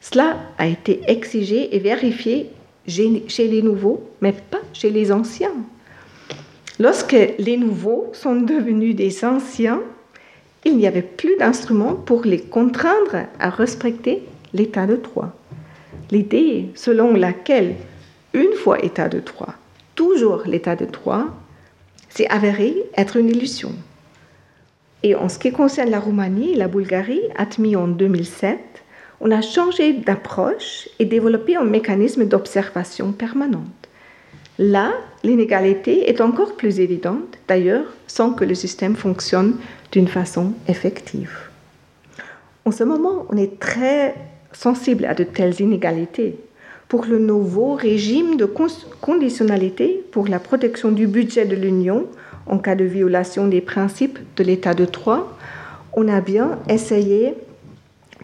Cela 0.00 0.36
a 0.58 0.66
été 0.66 1.02
exigé 1.08 1.74
et 1.74 1.78
vérifié 1.78 2.50
chez 2.86 3.48
les 3.48 3.62
nouveaux, 3.62 4.02
mais 4.20 4.32
pas 4.32 4.60
chez 4.72 4.90
les 4.90 5.12
anciens. 5.12 5.54
Lorsque 6.78 7.16
les 7.38 7.56
nouveaux 7.56 8.08
sont 8.12 8.36
devenus 8.36 8.96
des 8.96 9.24
anciens, 9.24 9.82
il 10.64 10.76
n'y 10.76 10.86
avait 10.86 11.02
plus 11.02 11.36
d'instruments 11.36 11.94
pour 11.94 12.24
les 12.24 12.40
contraindre 12.40 13.26
à 13.38 13.50
respecter 13.50 14.22
l'état 14.54 14.86
de 14.86 14.96
droit. 14.96 15.32
L'idée 16.10 16.70
selon 16.74 17.14
laquelle, 17.14 17.74
une 18.32 18.52
fois 18.54 18.82
état 18.84 19.08
de 19.08 19.20
droit, 19.20 19.54
toujours 19.94 20.42
l'état 20.46 20.76
de 20.76 20.86
droit, 20.86 21.26
s'est 22.08 22.28
avérée 22.28 22.76
être 22.96 23.16
une 23.16 23.28
illusion. 23.28 23.72
Et 25.02 25.14
en 25.14 25.28
ce 25.28 25.38
qui 25.38 25.50
concerne 25.52 25.90
la 25.90 26.00
Roumanie 26.00 26.52
et 26.52 26.56
la 26.56 26.68
Bulgarie, 26.68 27.22
admis 27.36 27.76
en 27.76 27.88
2007, 27.88 28.58
on 29.20 29.30
a 29.30 29.40
changé 29.40 29.92
d'approche 29.94 30.88
et 30.98 31.04
développé 31.04 31.56
un 31.56 31.64
mécanisme 31.64 32.26
d'observation 32.26 33.12
permanente. 33.12 33.64
Là, 34.58 34.92
l'inégalité 35.24 36.10
est 36.10 36.20
encore 36.20 36.56
plus 36.56 36.80
évidente, 36.80 37.38
d'ailleurs, 37.48 37.86
sans 38.06 38.32
que 38.32 38.44
le 38.44 38.54
système 38.54 38.94
fonctionne 38.94 39.56
d'une 39.92 40.08
façon 40.08 40.52
effective. 40.68 41.32
En 42.66 42.70
ce 42.70 42.84
moment, 42.84 43.26
on 43.30 43.36
est 43.36 43.58
très 43.58 44.14
sensible 44.52 45.06
à 45.06 45.14
de 45.14 45.24
telles 45.24 45.60
inégalités. 45.60 46.36
Pour 46.88 47.04
le 47.04 47.18
nouveau 47.18 47.74
régime 47.74 48.36
de 48.36 48.46
conditionnalité 49.00 50.04
pour 50.10 50.28
la 50.28 50.40
protection 50.40 50.90
du 50.90 51.06
budget 51.06 51.46
de 51.46 51.56
l'Union 51.56 52.06
en 52.50 52.58
cas 52.58 52.74
de 52.74 52.84
violation 52.84 53.46
des 53.46 53.60
principes 53.60 54.18
de 54.36 54.44
l'état 54.44 54.74
de 54.74 54.84
droit, 54.84 55.38
on 55.94 56.08
a 56.08 56.20
bien 56.20 56.58
essayé 56.68 57.34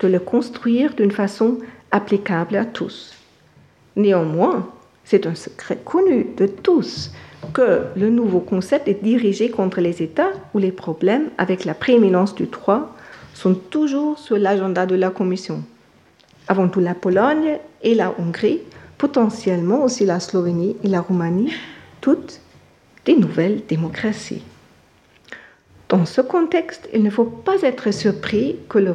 de 0.00 0.08
le 0.08 0.18
construire 0.18 0.94
d'une 0.94 1.12
façon 1.12 1.58
applicable 1.90 2.56
à 2.56 2.64
tous. 2.64 3.14
Néanmoins, 3.94 4.68
c'est 5.04 5.26
un 5.26 5.34
secret 5.34 5.78
connu 5.82 6.26
de 6.36 6.46
tous 6.46 7.12
que 7.54 7.84
le 7.96 8.10
nouveau 8.10 8.40
concept 8.40 8.88
est 8.88 9.02
dirigé 9.02 9.50
contre 9.50 9.80
les 9.80 10.02
États 10.02 10.32
où 10.52 10.58
les 10.58 10.72
problèmes 10.72 11.30
avec 11.38 11.64
la 11.64 11.74
prééminence 11.74 12.34
du 12.34 12.46
droit 12.46 12.94
sont 13.32 13.54
toujours 13.54 14.18
sur 14.18 14.36
l'agenda 14.36 14.86
de 14.86 14.96
la 14.96 15.10
Commission. 15.10 15.62
Avant 16.48 16.68
tout 16.68 16.80
la 16.80 16.94
Pologne 16.94 17.58
et 17.82 17.94
la 17.94 18.12
Hongrie, 18.18 18.60
potentiellement 18.98 19.84
aussi 19.84 20.04
la 20.04 20.18
Slovénie 20.18 20.76
et 20.82 20.88
la 20.88 21.00
Roumanie, 21.00 21.52
toutes 22.00 22.40
des 23.06 23.16
nouvelles 23.16 23.62
démocraties. 23.66 24.42
Dans 25.88 26.04
ce 26.04 26.20
contexte, 26.20 26.88
il 26.92 27.04
ne 27.04 27.10
faut 27.10 27.24
pas 27.24 27.62
être 27.62 27.92
surpris 27.92 28.56
que 28.68 28.78
le 28.78 28.94